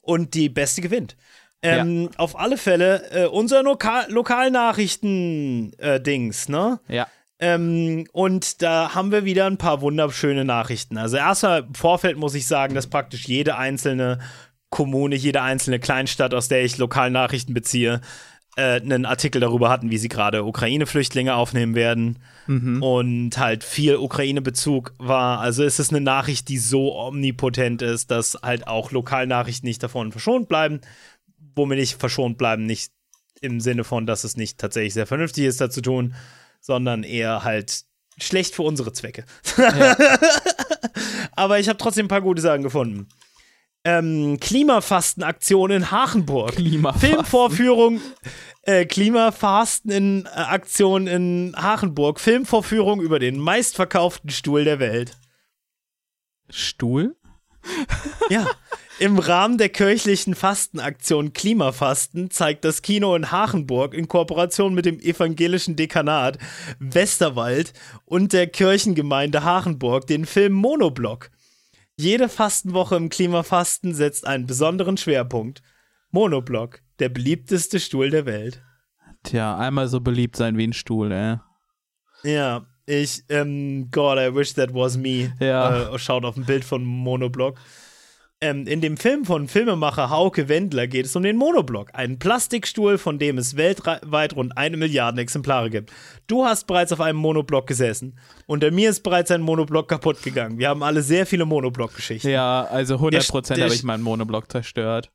[0.00, 1.16] und die Beste gewinnt.
[1.64, 6.80] Ähm, Auf alle Fälle, äh, unser Loka Lokalnachrichten-Dings, ne?
[6.88, 7.06] Ja.
[7.40, 10.98] Ähm, und da haben wir wieder ein paar wunderschöne Nachrichten.
[10.98, 14.18] Also erstmal im Vorfeld muss ich sagen, dass praktisch jede einzelne
[14.70, 18.00] Kommune, jede einzelne Kleinstadt, aus der ich Lokalnachrichten beziehe,
[18.56, 22.18] äh, einen Artikel darüber hatten, wie sie gerade Ukraine-Flüchtlinge aufnehmen werden.
[22.80, 25.40] Und halt viel Ukraine-Bezug war.
[25.40, 30.12] Also ist es eine Nachricht, die so omnipotent ist, dass halt auch Lokalnachrichten nicht davon
[30.12, 30.80] verschont bleiben.
[31.56, 32.92] Womit nicht verschont bleiben, nicht
[33.40, 36.14] im Sinne von, dass es nicht tatsächlich sehr vernünftig ist, dazu tun,
[36.60, 37.84] sondern eher halt
[38.18, 39.24] schlecht für unsere Zwecke.
[41.32, 43.08] Aber ich habe trotzdem ein paar gute Sachen gefunden.
[43.84, 46.56] Ähm, Klimafastenaktion in Hachenburg.
[46.56, 47.10] Klimafasten.
[47.10, 48.00] Filmvorführung,
[48.62, 52.18] äh, Klimafasten in äh, Aktion in Hachenburg.
[52.18, 55.18] Filmvorführung über den meistverkauften Stuhl der Welt.
[56.48, 57.14] Stuhl?
[58.30, 58.46] Ja.
[59.00, 65.00] Im Rahmen der kirchlichen Fastenaktion Klimafasten zeigt das Kino in Hachenburg in Kooperation mit dem
[65.00, 66.38] evangelischen Dekanat
[66.78, 67.72] Westerwald
[68.04, 71.30] und der Kirchengemeinde Hachenburg den Film Monoblock.
[71.96, 75.62] Jede Fastenwoche im Klimafasten setzt einen besonderen Schwerpunkt.
[76.12, 78.62] Monoblock, der beliebteste Stuhl der Welt.
[79.24, 81.38] Tja, einmal so beliebt sein wie ein Stuhl, ey.
[82.22, 85.32] Ja, ich, ähm, God, I wish that was me.
[85.40, 85.94] Ja.
[85.94, 87.58] Äh, schaut auf ein Bild von Monoblock.
[88.44, 92.98] Ähm, in dem Film von Filmemacher Hauke Wendler geht es um den Monoblock, einen Plastikstuhl,
[92.98, 95.90] von dem es weltweit rund eine Milliarde Exemplare gibt.
[96.26, 98.18] Du hast bereits auf einem Monoblock gesessen.
[98.44, 100.58] Unter mir ist bereits ein Monoblock kaputt gegangen.
[100.58, 102.28] Wir haben alle sehr viele Monoblock-Geschichten.
[102.28, 105.10] Ja, also 100% Der- der- habe ich meinen Monoblock zerstört.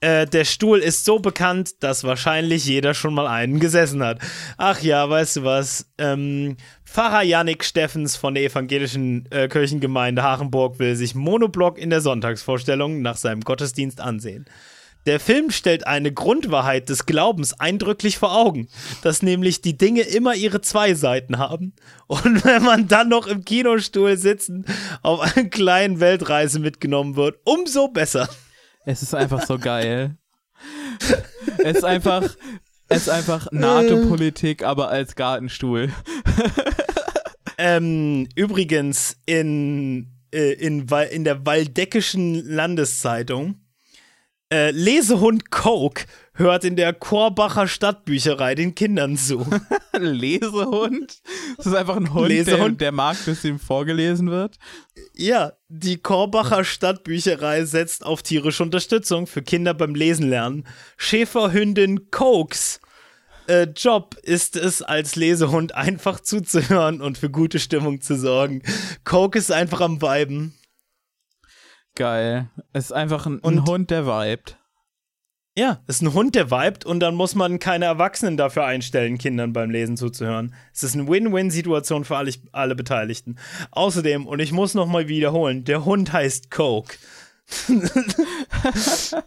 [0.00, 4.18] Äh, der Stuhl ist so bekannt, dass wahrscheinlich jeder schon mal einen gesessen hat.
[4.56, 5.90] Ach ja, weißt du was?
[5.98, 12.00] Ähm, Pfarrer Yannick Steffens von der evangelischen äh, Kirchengemeinde Hachenburg will sich Monoblock in der
[12.00, 14.46] Sonntagsvorstellung nach seinem Gottesdienst ansehen.
[15.06, 18.68] Der Film stellt eine Grundwahrheit des Glaubens eindrücklich vor Augen,
[19.02, 21.74] dass nämlich die Dinge immer ihre zwei Seiten haben.
[22.06, 24.64] Und wenn man dann noch im Kinostuhl sitzen
[25.02, 28.28] auf einer kleinen Weltreise mitgenommen wird, umso besser.
[28.84, 30.16] Es ist einfach so geil.
[31.58, 32.22] es ist einfach,
[32.88, 35.90] es ist einfach NATO-Politik, aber als Gartenstuhl.
[37.56, 43.60] Ähm, übrigens, in, äh, in, in der Waldeckischen Landeszeitung,
[44.52, 46.04] äh, Lesehund Coke
[46.34, 49.46] hört in der Korbacher Stadtbücherei den Kindern zu.
[49.98, 51.20] Lesehund?
[51.56, 52.80] Das ist einfach ein Hund, der, Lesehund?
[52.80, 54.58] der mag, dass ihm vorgelesen wird.
[55.14, 60.66] ja, die Korbacher Stadtbücherei setzt auf tierische Unterstützung für Kinder beim Lesen lernen.
[60.96, 62.80] Schäferhündin Cokes
[63.46, 68.62] äh, Job ist es, als Lesehund einfach zuzuhören und für gute Stimmung zu sorgen.
[69.04, 70.54] Coke ist einfach am Weiben.
[71.94, 72.50] Geil.
[72.72, 74.56] Es ist einfach ein, ein Und- Hund, der vibet.
[75.56, 79.52] Ja, ist ein Hund, der vibet und dann muss man keine Erwachsenen dafür einstellen, Kindern
[79.52, 80.52] beim Lesen zuzuhören.
[80.72, 83.36] Es ist eine Win-Win-Situation für alle, alle Beteiligten.
[83.70, 86.96] Außerdem, und ich muss nochmal wiederholen, der Hund heißt Coke.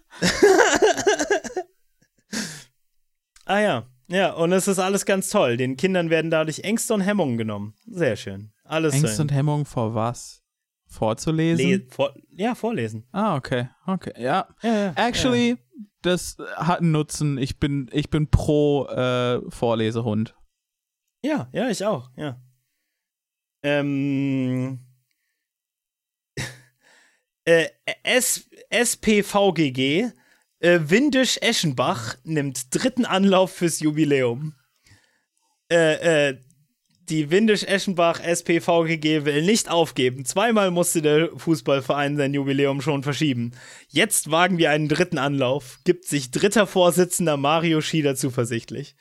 [3.45, 5.55] ah ja, ja, und es ist alles ganz toll.
[5.55, 7.73] Den Kindern werden dadurch Ängste und Hemmungen genommen.
[7.85, 8.51] Sehr schön.
[8.65, 9.21] Alles Ängste schön.
[9.21, 10.43] und Hemmungen vor was?
[10.87, 11.69] Vorzulesen?
[11.69, 13.05] Le vor ja, vorlesen.
[13.11, 13.69] ah, okay.
[13.85, 14.13] Okay.
[14.17, 14.47] Ja.
[14.61, 15.57] Ja, ja, Actually,
[16.07, 17.37] das hat einen Nutzen.
[17.37, 20.35] Ich bin, ich bin pro äh, Vorlesehund.
[21.23, 22.41] Ja, ja, ich auch, ja.
[23.63, 24.79] Ähm.
[27.45, 27.67] äh,
[28.03, 30.11] S SPVGG,
[30.59, 34.55] äh, Windisch-Eschenbach nimmt dritten Anlauf fürs Jubiläum.
[35.71, 36.37] Äh, äh,
[37.09, 40.25] die Windisch-Eschenbach SPVGG will nicht aufgeben.
[40.25, 43.51] Zweimal musste der Fußballverein sein Jubiläum schon verschieben.
[43.87, 48.95] Jetzt wagen wir einen dritten Anlauf, gibt sich dritter Vorsitzender Mario Schieder zuversichtlich.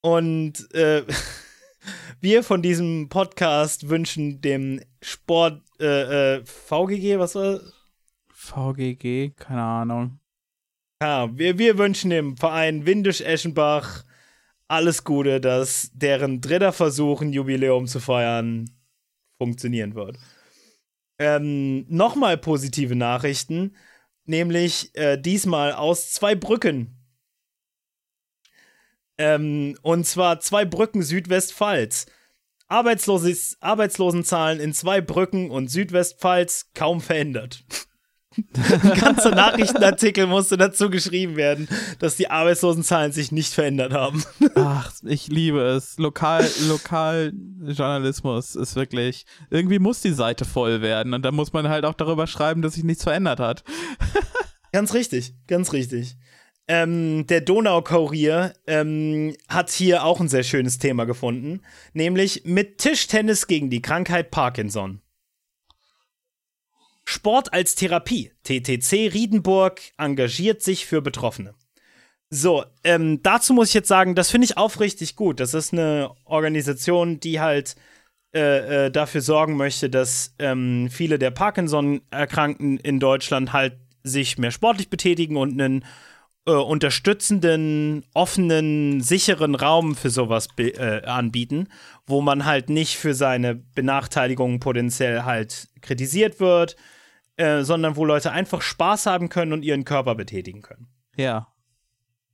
[0.00, 1.02] Und äh,
[2.20, 7.60] wir von diesem Podcast wünschen dem Sport äh, äh, VGG, was war
[8.28, 10.20] VGG, keine Ahnung.
[11.02, 14.05] ja, wir, wir wünschen dem Verein Windisch-Eschenbach
[14.68, 18.70] alles Gute, dass deren dritter Versuch, ein Jubiläum zu feiern,
[19.38, 20.18] funktionieren wird.
[21.18, 23.76] Ähm, Nochmal positive Nachrichten,
[24.24, 26.96] nämlich äh, diesmal aus zwei Brücken.
[29.18, 32.06] Ähm, und zwar zwei Brücken Südwestpfalz.
[32.68, 37.64] Arbeitsloses, Arbeitslosenzahlen in zwei Brücken und Südwestpfalz kaum verändert.
[38.36, 41.68] Ein ganzer Nachrichtenartikel musste dazu geschrieben werden,
[41.98, 44.24] dass die Arbeitslosenzahlen sich nicht verändert haben.
[44.54, 45.98] Ach, ich liebe es.
[45.98, 49.24] Lokal, Lokaljournalismus ist wirklich.
[49.50, 52.74] Irgendwie muss die Seite voll werden und dann muss man halt auch darüber schreiben, dass
[52.74, 53.64] sich nichts verändert hat.
[54.72, 56.16] Ganz richtig, ganz richtig.
[56.68, 61.62] Ähm, der Donaukurier ähm, hat hier auch ein sehr schönes Thema gefunden,
[61.94, 65.00] nämlich mit Tischtennis gegen die Krankheit Parkinson.
[67.06, 68.32] Sport als Therapie.
[68.42, 71.54] TTC Riedenburg engagiert sich für Betroffene.
[72.28, 75.38] So, ähm, dazu muss ich jetzt sagen, das finde ich aufrichtig gut.
[75.38, 77.76] Das ist eine Organisation, die halt
[78.34, 84.50] äh, äh, dafür sorgen möchte, dass ähm, viele der Parkinson-Erkrankten in Deutschland halt sich mehr
[84.50, 85.84] sportlich betätigen und einen
[86.46, 91.68] äh, unterstützenden, offenen, sicheren Raum für sowas äh, anbieten,
[92.06, 96.76] wo man halt nicht für seine Benachteiligungen potenziell halt kritisiert wird,
[97.36, 100.88] äh, sondern wo Leute einfach Spaß haben können und ihren Körper betätigen können.
[101.16, 101.48] Ja.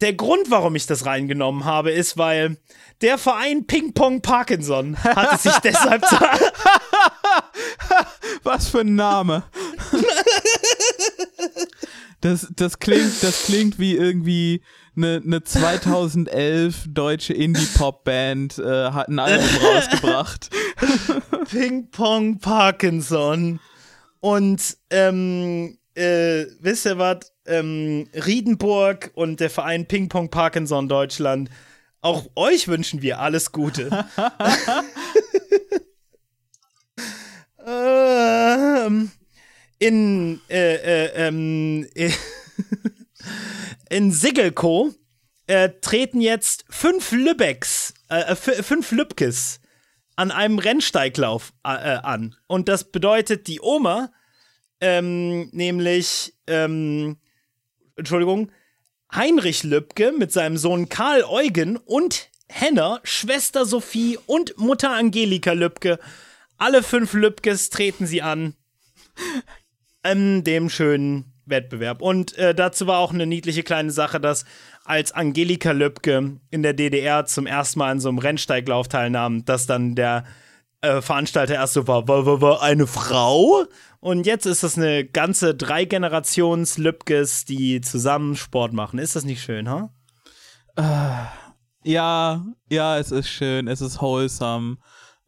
[0.00, 2.56] Der Grund, warum ich das reingenommen habe, ist, weil
[3.02, 6.02] der Verein Ping Pong Parkinson hat es sich deshalb
[8.42, 9.44] Was für ein Name.
[12.20, 14.62] Das, das, klingt, das klingt wie irgendwie
[14.96, 20.50] eine, eine 2011 deutsche Indie-Pop-Band äh, hat ein Album rausgebracht.
[21.50, 23.60] Ping Pong Parkinson.
[24.22, 27.32] Und ähm, äh, wisst ihr was?
[27.44, 31.50] Ähm, Riedenburg und der Verein Ping Pong Parkinson Deutschland.
[32.02, 33.90] Auch euch wünschen wir alles Gute.
[37.66, 39.10] ähm,
[39.80, 41.88] in äh, äh, ähm,
[43.90, 44.94] in Siggelko
[45.48, 49.61] äh, treten jetzt fünf Lübecks, äh, fünf Lübkes
[50.16, 52.36] an einem Rennsteiglauf äh, an.
[52.47, 54.12] Und das bedeutet, die Oma,
[54.80, 57.18] ähm, nämlich, ähm,
[57.97, 58.51] Entschuldigung,
[59.14, 65.98] Heinrich Lübke mit seinem Sohn Karl Eugen und Henner, Schwester Sophie und Mutter Angelika Lübke.
[66.59, 68.55] Alle fünf Lübkes treten sie an.
[70.02, 72.02] In dem schönen Wettbewerb.
[72.02, 74.44] Und äh, dazu war auch eine niedliche kleine Sache, dass
[74.84, 79.66] als Angelika Löbke in der DDR zum ersten Mal an so einem Rennsteiglauf teilnahm, dass
[79.66, 80.24] dann der
[80.80, 83.64] äh, Veranstalter erst so war, war, war, war eine Frau?
[84.00, 88.98] Und jetzt ist das eine ganze drei Generations Lübkes, die zusammen Sport machen.
[88.98, 89.90] Ist das nicht schön, ha?
[90.78, 91.50] Huh?
[91.84, 94.78] Ja, ja, es ist schön, es ist wholesome.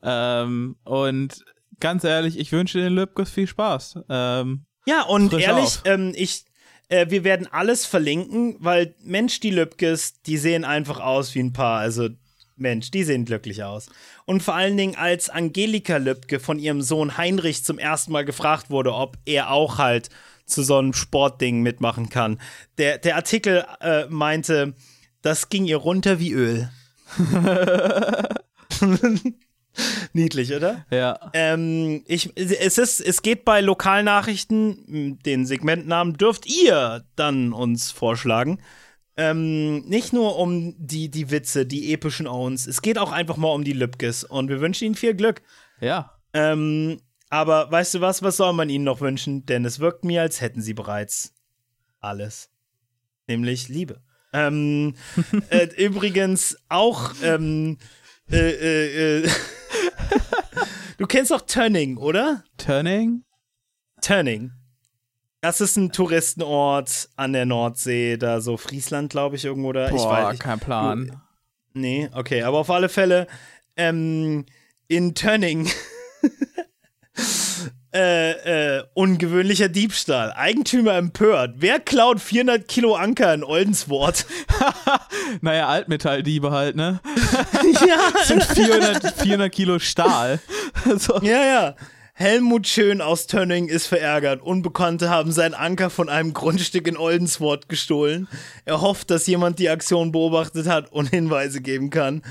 [0.02, 1.44] Ähm, und
[1.80, 4.00] ganz ehrlich, ich wünsche den Lübkes viel Spaß.
[4.08, 6.44] Ähm, ja, und ehrlich, ähm, ich,
[6.88, 11.52] äh, wir werden alles verlinken, weil Mensch, die Lübkes, die sehen einfach aus wie ein
[11.52, 11.80] Paar.
[11.80, 12.08] Also
[12.56, 13.88] Mensch, die sehen glücklich aus.
[14.26, 18.70] Und vor allen Dingen, als Angelika Lübke von ihrem Sohn Heinrich zum ersten Mal gefragt
[18.70, 20.08] wurde, ob er auch halt
[20.46, 22.40] zu so einem Sportding mitmachen kann.
[22.78, 24.74] Der, der Artikel äh, meinte,
[25.22, 26.70] das ging ihr runter wie Öl.
[30.12, 30.84] Niedlich, oder?
[30.90, 31.18] Ja.
[31.32, 38.60] Ähm, ich, es, ist, es geht bei Lokalnachrichten, den Segmentnamen dürft ihr dann uns vorschlagen.
[39.16, 43.52] Ähm, nicht nur um die, die Witze, die epischen Owns, es geht auch einfach mal
[43.52, 45.42] um die Lübkes und wir wünschen ihnen viel Glück.
[45.80, 46.18] Ja.
[46.32, 49.46] Ähm, aber weißt du was, was soll man ihnen noch wünschen?
[49.46, 51.32] Denn es wirkt mir, als hätten sie bereits
[52.00, 52.50] alles.
[53.26, 54.02] Nämlich Liebe.
[54.32, 54.94] Ähm,
[55.50, 57.78] äh, übrigens auch, ähm,
[58.30, 59.28] äh, äh, äh
[60.98, 62.44] du kennst doch Turning, oder?
[62.56, 63.24] Turning?
[64.00, 64.52] Turning.
[65.40, 69.88] Das ist ein Touristenort an der Nordsee, da so Friesland, glaube ich, irgendwo da.
[69.88, 71.06] Boah, ich weiß, kein Plan.
[71.06, 73.26] Du, nee, okay, aber auf alle Fälle
[73.76, 74.46] ähm,
[74.88, 75.68] in Turning
[77.94, 80.32] äh, äh, ungewöhnlicher Diebstahl.
[80.32, 81.54] Eigentümer empört.
[81.58, 84.26] Wer klaut 400 Kilo Anker in Oldenswort?
[85.40, 87.00] naja, Altmetalldiebe halt, ne?
[87.86, 87.96] ja.
[88.12, 90.40] Das sind 400, 400 Kilo Stahl.
[90.98, 91.20] so.
[91.22, 91.74] Ja, ja.
[92.16, 94.40] Helmut Schön aus Tönning ist verärgert.
[94.40, 98.28] Unbekannte haben seinen Anker von einem Grundstück in Oldenswort gestohlen.
[98.64, 102.22] Er hofft, dass jemand die Aktion beobachtet hat und Hinweise geben kann.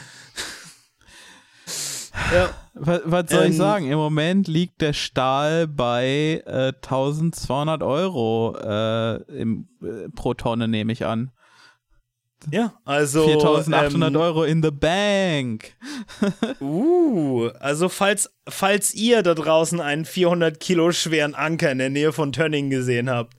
[2.34, 2.49] Ja.
[2.76, 3.91] Was, was soll ähm, ich sagen?
[3.91, 10.91] Im Moment liegt der Stahl bei äh, 1200 Euro äh, im, äh, pro Tonne, nehme
[10.91, 11.31] ich an.
[12.52, 15.76] Ja, also 4800 ähm, Euro in the bank.
[16.61, 22.11] uh, also falls, falls ihr da draußen einen 400 Kilo schweren Anker in der Nähe
[22.11, 23.35] von Tönning gesehen habt,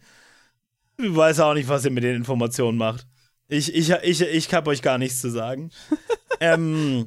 [0.96, 3.06] ich weiß auch nicht, was ihr mit den Informationen macht.
[3.48, 5.70] Ich, ich, ich, ich habe euch gar nichts zu sagen.
[6.40, 7.06] ähm,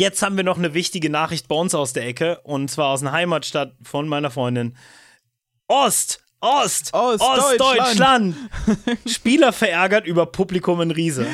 [0.00, 3.02] jetzt haben wir noch eine wichtige Nachricht bei uns aus der Ecke und zwar aus
[3.02, 4.76] einer Heimatstadt von meiner Freundin.
[5.68, 6.20] Ost!
[6.40, 8.36] Ost, Ost, Ostdeutschland.
[9.06, 11.26] Spieler verärgert über Publikum in Riese.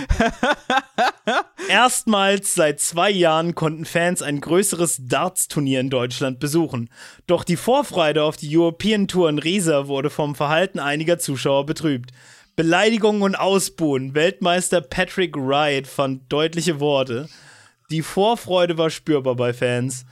[1.69, 6.91] Erstmals seit zwei Jahren konnten Fans ein größeres Darts-Turnier in Deutschland besuchen.
[7.27, 12.13] Doch die Vorfreude auf die European Tour in Riese wurde vom Verhalten einiger Zuschauer betrübt.
[12.55, 14.15] Beleidigungen und Ausbuhen.
[14.15, 17.29] Weltmeister Patrick Wright fand deutliche Worte.
[17.91, 20.05] Die Vorfreude war spürbar bei Fans.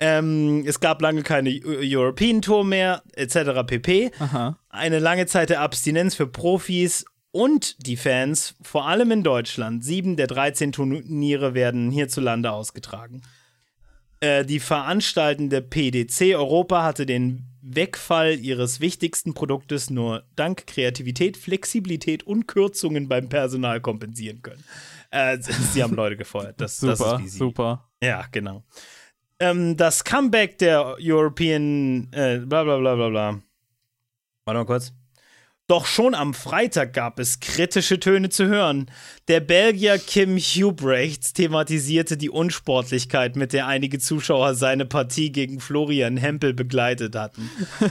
[0.00, 3.64] Ähm, es gab lange keine European Tour mehr, etc.
[3.66, 4.10] pp.
[4.18, 4.58] Aha.
[4.68, 9.84] Eine lange Zeit der Abstinenz für Profis und die Fans, vor allem in Deutschland.
[9.84, 13.22] Sieben der 13 Turniere werden hierzulande ausgetragen.
[14.20, 22.24] Äh, die veranstaltende PDC Europa hatte den Wegfall ihres wichtigsten Produktes nur dank Kreativität, Flexibilität
[22.24, 24.64] und Kürzungen beim Personal kompensieren können.
[25.12, 26.60] Äh, sie haben Leute gefeuert.
[26.60, 27.38] Das, super, das ist wie sie.
[27.38, 27.88] super.
[28.02, 28.64] Ja, genau
[29.42, 33.42] ähm, das Comeback der European, äh, bla bla bla bla bla.
[34.44, 34.92] Warte mal kurz.
[35.68, 38.90] Doch schon am Freitag gab es kritische Töne zu hören.
[39.28, 46.16] Der Belgier Kim Hubrechts thematisierte die Unsportlichkeit, mit der einige Zuschauer seine Partie gegen Florian
[46.16, 47.48] Hempel begleitet hatten.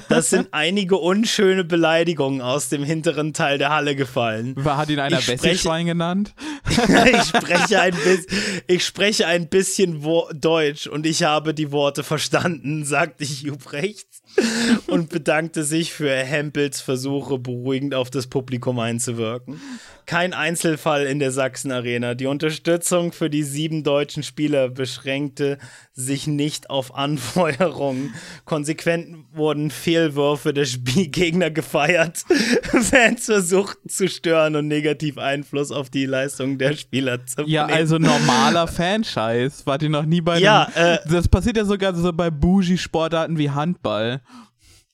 [0.09, 4.55] Das sind einige unschöne Beleidigungen aus dem hinteren Teil der Halle gefallen.
[4.63, 6.35] Hat ihn einer Besserschwein genannt?
[6.67, 7.95] ich, spreche ein
[8.67, 14.20] ich spreche ein bisschen Wo Deutsch und ich habe die Worte verstanden, sagte Hubrechts.
[14.87, 19.59] und bedankte sich für Hempels Versuche, beruhigend auf das Publikum einzuwirken.
[20.05, 22.15] Kein Einzelfall in der Sachsen Arena.
[22.15, 25.57] Die Unterstützung für die sieben deutschen Spieler beschränkte
[25.93, 28.13] sich nicht auf Anfeuerungen.
[28.45, 32.23] Konsequent wurden Fehlwürfe der Spielgegner gefeiert.
[32.63, 37.51] Fans versuchten zu stören und negativ Einfluss auf die Leistung der Spieler zu nehmen.
[37.51, 39.65] Ja, also normaler Fanscheiß.
[39.67, 43.37] Wart ihr noch nie bei Ja, einem, äh, Das passiert ja sogar so bei Bougie-Sportarten
[43.37, 44.21] wie Handball.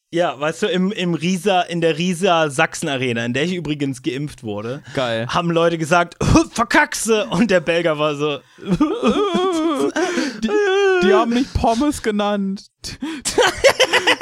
[0.09, 4.01] Ja, weißt du, im, im Riesa, in der Riesa Sachsen Arena, in der ich übrigens
[4.01, 5.27] geimpft wurde, Geil.
[5.27, 6.15] haben Leute gesagt,
[6.53, 7.25] verkackse!
[7.29, 8.39] Und der Belgier war so,
[11.03, 12.69] Die, haben mich Pommes genannt.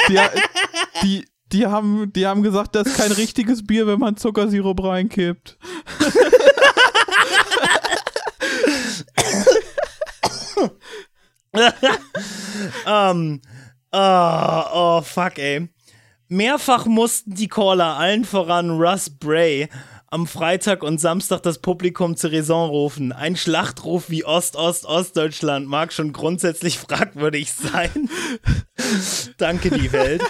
[0.08, 0.20] Die,
[1.02, 5.58] die, die, haben, die haben gesagt, das ist kein richtiges Bier, wenn man Zuckersirup reinkippt.
[12.86, 13.42] ähm,
[13.92, 15.70] oh, oh, fuck, ey.
[16.28, 19.70] Mehrfach mussten die Caller, allen voran Russ Bray,
[20.16, 23.12] am Freitag und Samstag das Publikum zur Raison rufen.
[23.12, 28.10] Ein Schlachtruf wie Ost-Ost-Ostdeutschland mag schon grundsätzlich fragwürdig sein.
[29.38, 30.24] Danke, die Welt.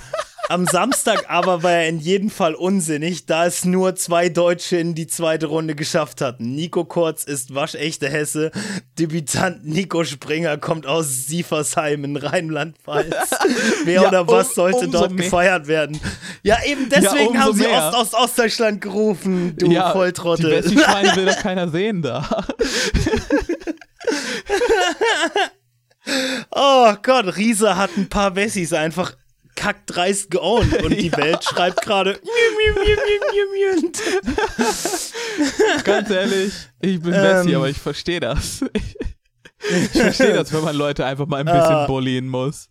[0.50, 4.94] Am Samstag aber war er in jedem Fall unsinnig, da es nur zwei Deutsche in
[4.94, 6.54] die zweite Runde geschafft hatten.
[6.54, 8.52] Nico Kurz ist waschechte Hesse,
[9.00, 13.16] Debütant Nico Springer kommt aus Siefersheim in Rheinland-Pfalz.
[13.86, 15.24] Wer Ja, oder was um- sollte dort mehr.
[15.26, 16.00] gefeiert werden?
[16.44, 17.88] Ja, eben deswegen umso haben sie mehr.
[17.90, 20.52] Ost-Ost-Ostdeutschland gerufen, du Die Volltrottel.
[20.52, 22.46] Wessi-Schweine will doch keiner sehen da.
[26.52, 29.16] Oh Gott, Riese hat ein paar Wessis einfach
[29.56, 31.18] kackdreist geowned und die Ja.
[31.18, 32.20] Welt schreibt gerade
[35.84, 37.24] Ganz ehrlich, ich bin Ähm.
[37.24, 38.64] Wessi, aber ich verstehe das.
[39.68, 41.88] Ich verstehe das, wenn man Leute einfach mal ein bisschen Ah.
[41.88, 42.70] bullien muss.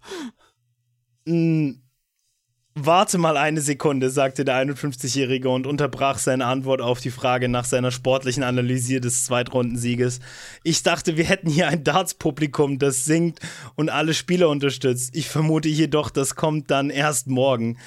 [2.76, 7.64] Warte mal eine Sekunde, sagte der 51-Jährige und unterbrach seine Antwort auf die Frage nach
[7.64, 10.18] seiner sportlichen Analyse des Zweitrundensieges.
[10.64, 13.38] Ich dachte, wir hätten hier ein Darts-Publikum, das singt
[13.76, 15.14] und alle Spieler unterstützt.
[15.14, 17.78] Ich vermute jedoch, das kommt dann erst morgen.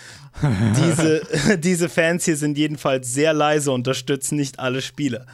[0.77, 1.22] Diese,
[1.57, 5.26] diese Fans hier sind jedenfalls sehr leise, unterstützen nicht alle Spieler.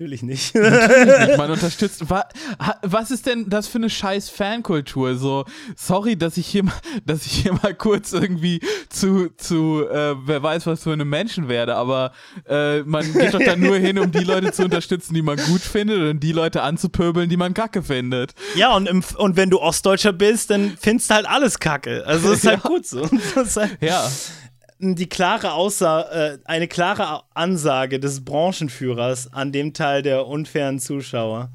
[0.00, 0.54] Natürlich nicht.
[0.54, 1.36] nicht.
[1.36, 2.08] Man unterstützt.
[2.08, 2.24] Wa,
[2.58, 5.14] ha, was ist denn das für eine scheiß Fankultur?
[5.16, 5.44] So,
[5.76, 6.72] sorry, dass ich hier mal,
[7.04, 11.48] dass ich hier mal kurz irgendwie zu, zu äh, wer weiß was für einem Menschen
[11.50, 12.12] werde, aber
[12.48, 15.60] äh, man geht doch dann nur hin, um die Leute zu unterstützen, die man gut
[15.60, 18.32] findet und die Leute anzupöbeln, die man kacke findet.
[18.54, 22.06] Ja, und, im, und wenn du Ostdeutscher bist, dann findest du halt alles kacke.
[22.06, 22.70] Also das ist halt Ja.
[22.70, 23.06] gut so.
[23.36, 24.10] Halt Ja.
[24.80, 31.50] Die klare Aussa äh, eine klare Ansage des Branchenführers an dem Teil der unfairen Zuschauer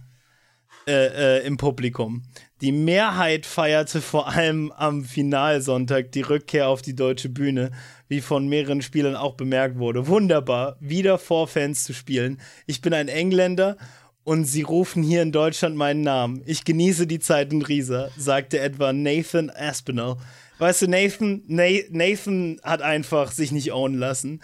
[0.87, 2.23] äh, äh, im Publikum.
[2.61, 7.71] Die Mehrheit feierte vor allem am Finalsonntag die Rückkehr auf die deutsche Bühne,
[8.07, 10.07] wie von mehreren Spielern auch bemerkt wurde.
[10.07, 12.39] Wunderbar, wieder vor Fans zu spielen.
[12.67, 13.77] Ich bin ein Engländer
[14.23, 16.43] und sie rufen hier in Deutschland meinen Namen.
[16.45, 20.17] Ich genieße die Zeit in Riesa, sagte etwa Nathan Aspinall.
[20.57, 24.41] Weißt du, Nathan, Na Nathan hat einfach sich nicht ownen lassen.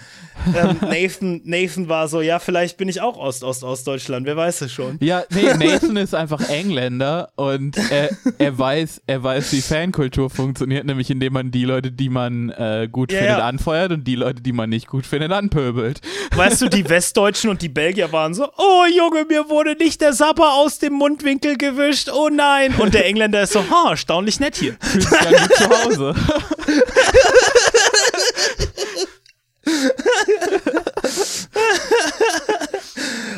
[0.55, 4.97] Ähm, Nathan, Nathan war so, ja, vielleicht bin ich auch Ost-Ost-Ostdeutschland, wer weiß es schon.
[5.01, 10.85] Ja, nee, Nathan ist einfach Engländer und er, er weiß, er weiß, wie Fankultur funktioniert,
[10.85, 13.45] nämlich indem man die Leute, die man äh, gut Ja, findet, ja.
[13.47, 16.01] anfeuert und die Leute, die man nicht gut findet, anpöbelt.
[16.35, 20.13] Weißt du, die Westdeutschen und die Belgier waren so, oh Junge, mir wurde nicht der
[20.13, 22.73] Sapper aus dem Mundwinkel gewischt, oh nein.
[22.79, 24.75] Und der Engländer ist so, ha, erstaunlich nett hier.
[24.81, 26.00] Fühlt sich an wie zu Hause.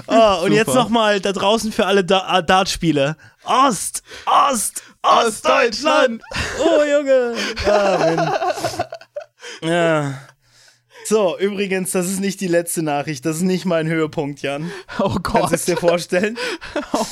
[0.08, 0.84] Oh, und jetzt Super.
[0.84, 3.18] nochmal da draußen für alle da äh, Dartspieler.
[3.46, 6.22] Ost, Ost, Ostdeutschland.
[6.60, 7.36] Oh Junge.
[7.66, 8.34] Mann.
[9.70, 10.20] ja.
[11.06, 13.26] So, übrigens, das ist nicht die letzte Nachricht.
[13.26, 14.72] Das ist nicht mein Höhepunkt, Jan.
[15.00, 15.54] Oh Kannst du Gott.
[15.54, 16.38] es dir vorstellen?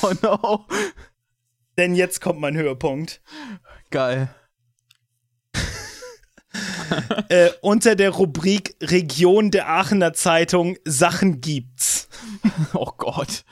[0.02, 0.66] Oh no.
[1.76, 3.20] Denn jetzt kommt mein Höhepunkt.
[3.90, 4.34] Geil.
[7.28, 12.08] Äh, unter der Rubrik Region der Aachener Zeitung Sachen gibt's.
[12.74, 13.44] Oh Gott.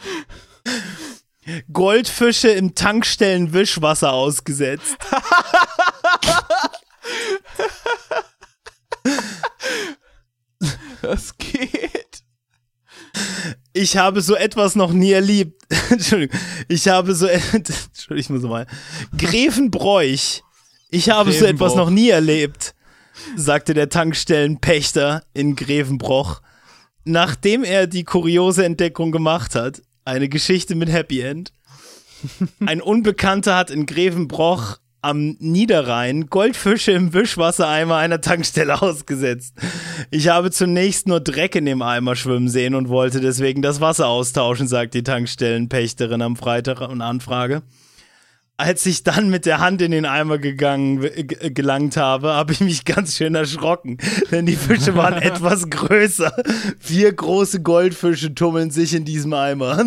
[1.73, 4.97] Goldfische im Tankstellen-Wischwasser ausgesetzt.
[11.02, 12.23] Das geht.
[13.73, 15.62] Ich habe so etwas noch nie erlebt.
[15.90, 16.39] Entschuldigung.
[16.69, 17.27] Ich habe so.
[17.27, 18.66] Entschuldigung, ich muss mal.
[19.16, 20.43] Grevenbräuch.
[20.90, 22.74] Ich habe so etwas noch nie erlebt,
[23.37, 26.43] sagte der Tankstellenpächter in Grevenbroch,
[27.05, 29.83] nachdem er die kuriose Entdeckung gemacht hat.
[30.05, 31.53] Eine Geschichte mit Happy End.
[32.65, 39.55] Ein Unbekannter hat in Grevenbroch am Niederrhein Goldfische im Wischwassereimer einer Tankstelle ausgesetzt.
[40.11, 44.09] Ich habe zunächst nur Dreck in dem Eimer schwimmen sehen und wollte deswegen das Wasser
[44.09, 47.63] austauschen, sagt die Tankstellenpächterin am Freitag und Anfrage.
[48.61, 52.85] Als ich dann mit der Hand in den Eimer gegangen, gelangt habe, habe ich mich
[52.85, 53.97] ganz schön erschrocken,
[54.31, 56.31] denn die Fische waren etwas größer.
[56.78, 59.82] Vier große Goldfische tummeln sich in diesem Eimer.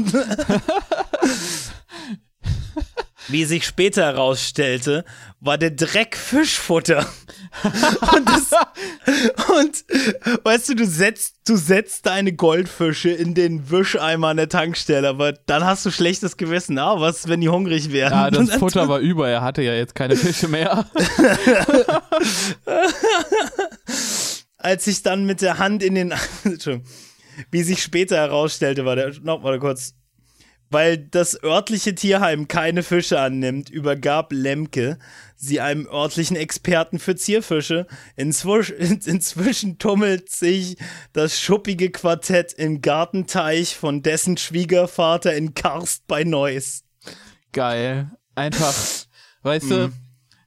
[3.27, 5.05] Wie sich später herausstellte,
[5.43, 7.05] war der Dreck Fischfutter.
[7.63, 8.51] und, das,
[9.49, 9.83] und
[10.43, 15.33] weißt du, du setzt, du setzt deine Goldfische in den Wischeimer an der Tankstelle, aber
[15.33, 16.79] dann hast du schlechtes Gewissen.
[16.79, 18.13] Ah, was, wenn die hungrig werden?
[18.13, 20.85] Ja, das Futter war über, er hatte ja jetzt keine Fische mehr.
[24.57, 26.13] Als ich dann mit der Hand in den.
[27.51, 29.11] Wie sich später herausstellte, war der.
[29.21, 29.93] Noch mal kurz
[30.73, 34.97] weil das örtliche Tierheim keine Fische annimmt, übergab Lemke
[35.43, 37.87] sie einem örtlichen Experten für Zierfische.
[38.15, 38.75] Inzwischen,
[39.05, 40.77] inzwischen tummelt sich
[41.13, 46.83] das schuppige Quartett im Gartenteich von dessen Schwiegervater in Karst bei Neuss.
[47.51, 48.11] Geil.
[48.35, 48.73] Einfach,
[49.43, 49.93] weißt du, mm.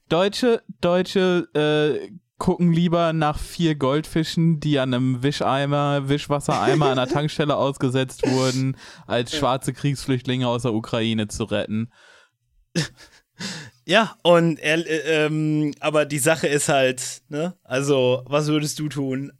[0.09, 7.07] deutsche, deutsche äh, gucken lieber nach vier Goldfischen, die an einem Wischeimer, Wischwassereimer an der
[7.07, 11.91] Tankstelle ausgesetzt wurden, als schwarze Kriegsflüchtlinge aus der Ukraine zu retten.
[13.89, 17.53] Ja, und er, äh, ähm, aber die Sache ist halt, ne?
[17.63, 19.31] Also, was würdest du tun?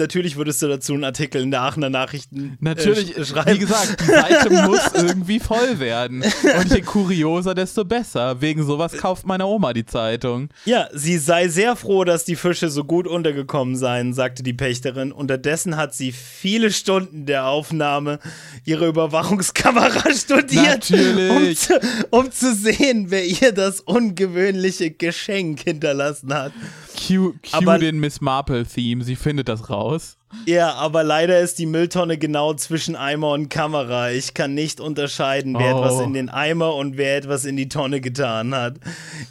[0.00, 3.52] Natürlich würdest du dazu einen Artikel in der Aachener Nachrichten äh, natürlich, äh, schreiben.
[3.52, 6.24] Wie gesagt, die Seite muss irgendwie voll werden.
[6.58, 8.40] Und je kurioser, desto besser.
[8.40, 10.48] Wegen sowas kauft meine Oma die Zeitung.
[10.64, 15.12] Ja, sie sei sehr froh, dass die Fische so gut untergekommen seien, sagte die Pächterin.
[15.12, 18.18] Unterdessen hat sie viele Stunden der Aufnahme
[18.64, 26.52] ihre Überwachungskamera studiert, um zu, um zu sehen, wer ihr das ungewöhnliche Geschenk hinterlassen hat.
[27.00, 30.18] Cue, cue aber, den Miss Marple-Theme, sie findet das raus.
[30.46, 34.10] Ja, aber leider ist die Mülltonne genau zwischen Eimer und Kamera.
[34.10, 35.78] Ich kann nicht unterscheiden, wer oh.
[35.78, 38.78] etwas in den Eimer und wer etwas in die Tonne getan hat.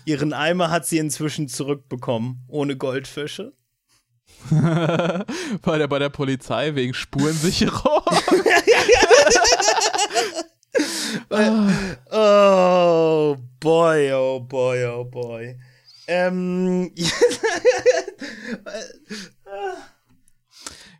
[0.06, 3.54] Ihren Eimer hat sie inzwischen zurückbekommen, ohne Goldfische.
[4.50, 8.02] War der bei der Polizei wegen Spurensicherung?
[12.12, 15.56] oh boy, oh boy, oh boy.
[16.10, 16.91] Ähm.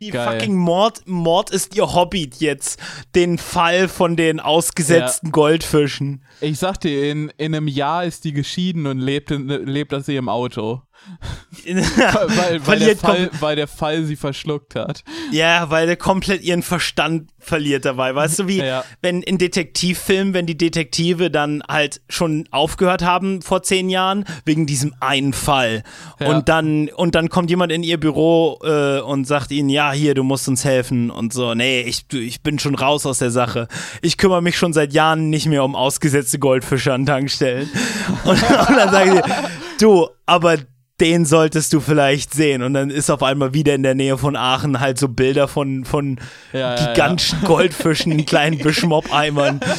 [0.02, 0.40] Die Geil.
[0.40, 2.80] fucking Mord, Mord ist ihr Hobby jetzt.
[3.14, 5.32] Den Fall von den ausgesetzten ja.
[5.32, 6.24] Goldfischen.
[6.40, 10.08] Ich sag dir, in, in einem Jahr ist die geschieden und lebt, in, lebt aus
[10.08, 10.80] ihrem Auto.
[11.64, 15.02] weil, weil, der Fall, weil der Fall sie verschluckt hat.
[15.32, 18.14] Ja, weil der komplett ihren Verstand verliert dabei.
[18.14, 18.84] Weißt du, wie ja.
[19.02, 24.66] wenn in Detektivfilmen, wenn die Detektive dann halt schon aufgehört haben vor zehn Jahren, wegen
[24.66, 25.82] diesem einen Fall.
[26.18, 26.28] Ja.
[26.28, 30.14] Und dann, und dann kommt jemand in ihr Büro äh, und sagt ihnen, ja, hier,
[30.14, 31.54] du musst uns helfen und so.
[31.54, 33.68] Nee, ich, ich bin schon raus aus der Sache.
[34.02, 37.68] Ich kümmere mich schon seit Jahren nicht mehr um ausgesetzte Goldfische an Tankstellen.
[38.24, 39.32] und, und dann sagen sie,
[39.80, 40.58] du, aber
[41.00, 42.62] den solltest du vielleicht sehen.
[42.62, 45.84] Und dann ist auf einmal wieder in der Nähe von Aachen halt so Bilder von,
[45.84, 46.20] von
[46.52, 47.48] ja, gigantischen ja, ja.
[47.48, 49.60] Goldfischen in kleinen Bischmopp-Eimern.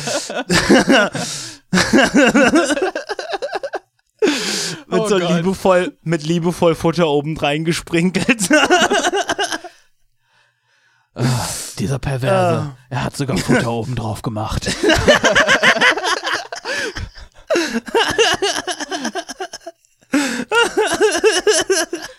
[4.87, 5.35] mit oh so Gott.
[5.35, 8.49] liebevoll, mit liebevoll Futter oben gesprinkelt.
[11.79, 12.67] Dieser Perverse.
[12.67, 12.71] Uh.
[12.89, 14.69] Er hat sogar Futter oben drauf gemacht.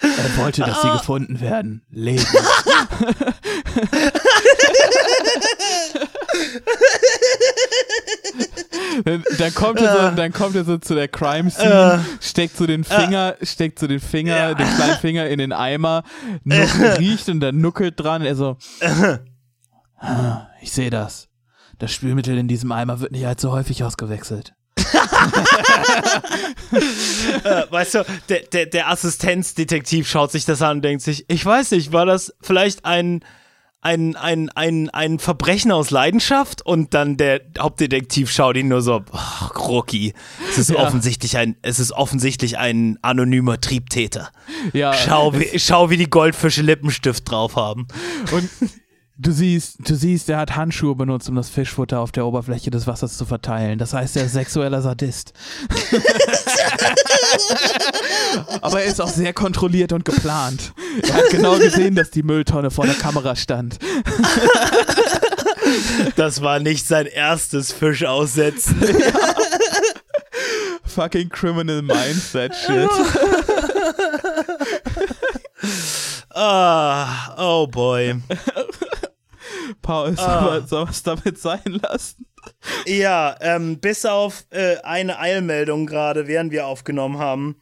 [0.00, 0.96] Er wollte, dass sie ah.
[0.98, 1.82] gefunden werden.
[1.90, 2.24] Leben.
[9.38, 12.66] dann, kommt er so, dann kommt er so zu der Crime Scene, uh, steckt so
[12.66, 16.02] den Finger, steckt so den Finger, den kleinen Finger in den Eimer,
[16.44, 18.22] riecht und dann nuckelt dran.
[18.22, 18.56] Er so,
[19.98, 21.28] ah, ich sehe das.
[21.78, 24.54] Das Spülmittel in diesem Eimer wird nicht allzu häufig ausgewechselt.
[27.44, 31.44] Äh, weißt du, der, der, der Assistenzdetektiv schaut sich das an und denkt sich, ich
[31.44, 33.24] weiß nicht, war das vielleicht ein,
[33.80, 36.64] ein, ein, ein, ein Verbrechen aus Leidenschaft?
[36.64, 40.14] Und dann der Hauptdetektiv schaut ihn nur so, ach, Rocky,
[40.50, 40.76] es ist ja.
[40.76, 44.30] offensichtlich ein, es ist offensichtlich ein anonymer Triebtäter.
[44.72, 44.94] Ja.
[44.94, 47.88] Schau, wie, schau, wie die Goldfische Lippenstift drauf haben.
[48.30, 48.48] Und
[49.18, 52.86] Du siehst, du siehst, er hat Handschuhe benutzt, um das Fischfutter auf der Oberfläche des
[52.86, 53.78] Wassers zu verteilen.
[53.78, 55.34] Das heißt, er ist sexueller Sadist.
[58.62, 60.72] Aber er ist auch sehr kontrolliert und geplant.
[61.02, 63.78] Er hat genau gesehen, dass die Mülltonne vor der Kamera stand.
[66.16, 68.76] Das war nicht sein erstes Fischaussetzen.
[68.98, 69.34] Ja.
[70.84, 72.88] Fucking criminal mindset shit.
[76.34, 78.16] Ah, oh boy.
[79.82, 80.60] Paul, soll Ah.
[80.66, 82.26] soll es damit sein lassen?
[82.86, 87.56] Ja, ähm, bis auf äh, eine Eilmeldung gerade, während wir aufgenommen haben.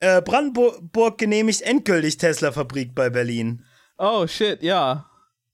[0.00, 3.64] Äh, Brandenburg genehmigt endgültig Tesla-Fabrik bei Berlin.
[3.98, 5.06] Oh shit, ja.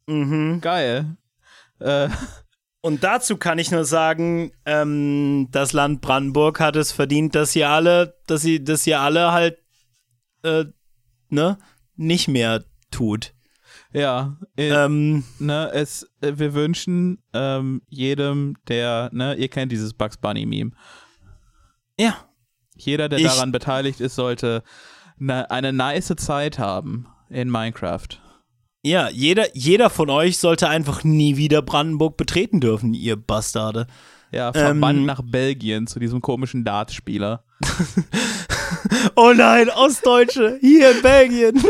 [0.06, 0.60] Mhm.
[0.60, 1.16] Geil.
[1.80, 2.08] Äh,
[2.80, 7.68] Und dazu kann ich nur sagen, ähm, das Land Brandenburg hat es verdient, dass ihr
[7.68, 9.58] alle, dass sie, dass ihr alle halt,
[10.44, 10.64] äh,
[11.28, 11.58] ne,
[11.96, 13.34] nicht mehr tut.
[13.92, 14.36] Ja.
[14.56, 20.16] Äh, Ähm, ne, es, äh, wir wünschen ähm, jedem, der, ne, ihr kennt dieses Bugs
[20.16, 20.72] Bunny Meme.
[21.98, 22.16] ja,
[22.76, 24.62] Jeder, der Ich- daran beteiligt ist, sollte
[25.16, 28.06] ne, eine nice Zeit haben in Minecraft.
[28.84, 33.86] ja, jeder, jeder von euch sollte einfach nie wieder Brandenburg betreten dürfen, ihr Bastarde.
[34.30, 37.42] Ja, verbannt Ähm, nach Belgien zu diesem komischen Dartspieler.
[39.16, 41.62] Oh nein, Ostdeutsche, hier in Belgien.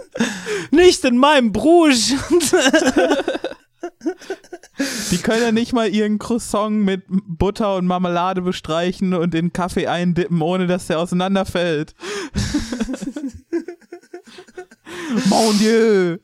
[0.70, 2.14] Nicht in meinem Bruges.
[5.10, 9.86] Die können ja nicht mal ihren Croissant mit Butter und Marmelade bestreichen und in Kaffee
[9.86, 11.94] eindippen, ohne dass der auseinanderfällt.
[15.26, 16.16] Mon Dieu!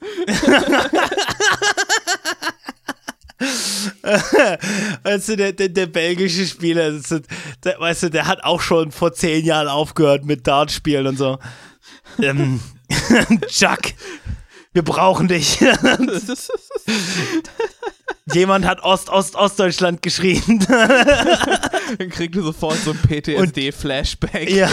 [5.02, 6.92] Weißt du, der, der, der belgische Spieler,
[7.64, 11.38] der, weißt du, der hat auch schon vor zehn Jahren aufgehört mit Dartspielen und so.
[12.20, 12.60] Ähm,
[13.48, 13.80] Chuck,
[14.72, 15.58] wir brauchen dich.
[18.32, 20.64] Jemand hat Ost-Ost-Ostdeutschland geschrien.
[20.68, 24.48] Dann kriegt du sofort so ein PTSD-Flashback.
[24.50, 24.68] ja.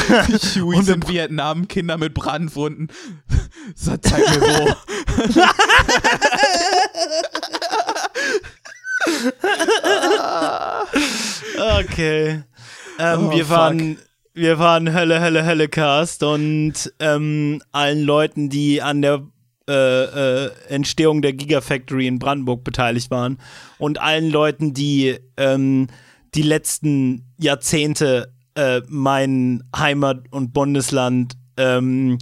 [0.55, 2.89] Hueys in Vietnam, Kinder mit Brandwunden.
[3.75, 4.75] So, zeig mir wo.
[11.89, 12.43] Okay.
[12.99, 13.57] Ähm, Oh, wir fuck.
[13.57, 13.97] waren,
[14.33, 19.23] wir waren Hölle, Hölle, Hölle Cast und ähm, allen Leuten, die an der
[19.69, 23.37] äh, äh, Entstehung der Gigafactory in Brandenburg beteiligt waren
[23.77, 25.87] und allen Leuten, die ähm,
[26.35, 32.17] die letzten Jahrzehnte äh, mein Heimat- und Bundesland ähm,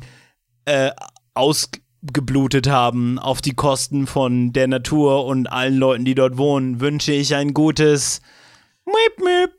[0.65, 0.91] äh,
[1.35, 7.11] ausgeblutet haben auf die Kosten von der Natur und allen Leuten, die dort wohnen, wünsche
[7.13, 8.21] ich ein gutes
[8.85, 9.51] Miep, miep.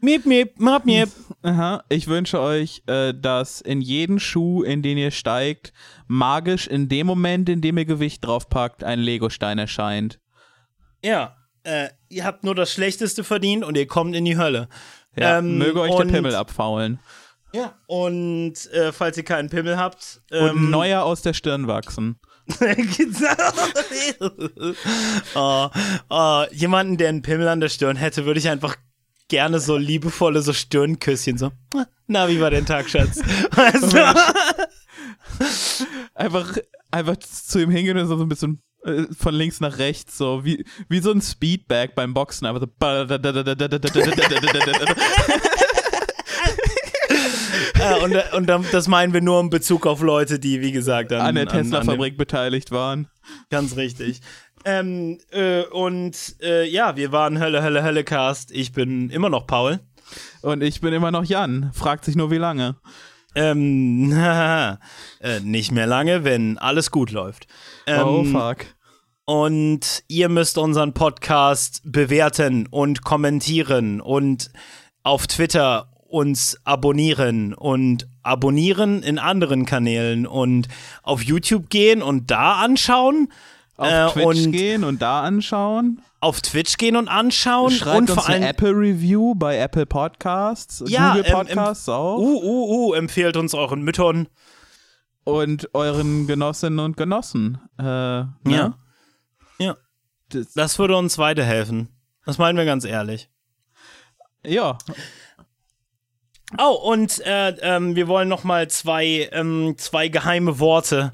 [0.00, 1.08] Miep, miep, map, miep.
[1.42, 1.82] Aha.
[1.88, 5.72] Ich wünsche euch, äh, dass in jeden Schuh, in den ihr steigt,
[6.06, 10.20] magisch in dem Moment, in dem ihr Gewicht draufpackt, ein Legostein erscheint.
[11.04, 14.68] Ja, äh, ihr habt nur das Schlechteste verdient und ihr kommt in die Hölle.
[15.16, 17.00] Ja, Ähm, möge euch und- der Pimmel abfaulen.
[17.52, 22.20] Ja, und äh, falls ihr keinen Pimmel habt, Und ähm, neuer aus der Stirn wachsen.
[25.34, 25.68] Oh,
[26.10, 28.76] oh, jemanden, der einen Pimmel an der Stirn hätte, würde ich einfach
[29.28, 31.52] gerne so liebevolle so Stirnküsschen so.
[32.06, 33.18] Na, wie war dein Tag, Schatz?
[33.52, 34.14] Weißt du?
[36.14, 36.56] Einfach,
[36.90, 40.64] einfach zu ihm hingehen und so ein bisschen äh, von links nach rechts, so wie,
[40.88, 42.66] wie so ein Speedbag beim Boxen, einfach so.
[47.78, 48.04] Äh,
[48.34, 51.34] und und das meinen wir nur in Bezug auf Leute, die, wie gesagt, an, an
[51.34, 53.08] der Tesla-Fabrik beteiligt waren.
[53.50, 54.20] Ganz richtig.
[54.64, 58.50] Ähm, äh, und äh, ja, wir waren Hölle, Hölle, Hölle Cast.
[58.50, 59.80] Ich bin immer noch Paul.
[60.42, 61.70] Und ich bin immer noch Jan.
[61.74, 62.76] Fragt sich nur, wie lange.
[63.34, 64.12] Ähm,
[65.20, 67.46] äh, nicht mehr lange, wenn alles gut läuft.
[67.86, 68.66] Ähm, oh, fuck.
[69.24, 74.50] Und ihr müsst unseren Podcast bewerten und kommentieren und
[75.02, 80.66] auf Twitter uns abonnieren und abonnieren in anderen Kanälen und
[81.02, 83.30] auf YouTube gehen und da anschauen.
[83.76, 86.02] Auf äh, Twitch und gehen und da anschauen.
[86.20, 90.82] auf Twitch gehen und anschauen Schreibt und uns vor allem eine Apple-Review bei Apple Podcasts,
[90.88, 92.18] Ja, Google ähm, Podcasts auch.
[92.18, 94.28] uh, uh, uh, empfehlt uns euren Müttern.
[95.24, 97.58] und euren Genossinnen und Genossen.
[97.78, 98.28] Äh, ne?
[98.46, 98.78] Ja.
[99.58, 99.76] Ja.
[100.30, 101.88] Das, Das würde uns weiterhelfen.
[102.24, 103.28] Das meinen wir ganz ehrlich.
[104.44, 104.76] ja,
[106.56, 111.12] Oh, und äh, ähm, wir wollen noch mal zwei, ähm, zwei geheime Worte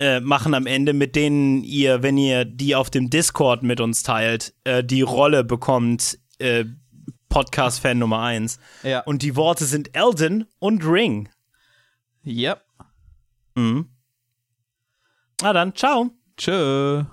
[0.00, 4.02] äh, machen am Ende, mit denen ihr, wenn ihr die auf dem Discord mit uns
[4.02, 6.64] teilt, äh, die Rolle bekommt, äh,
[7.28, 8.58] Podcast-Fan Nummer eins.
[8.82, 9.00] ja.
[9.00, 11.28] Und die Worte sind Elden und Ring.
[12.24, 12.62] Yep.
[13.54, 13.88] Mhm.
[15.42, 16.10] Na dann, ciao.
[16.36, 17.04] Tschö.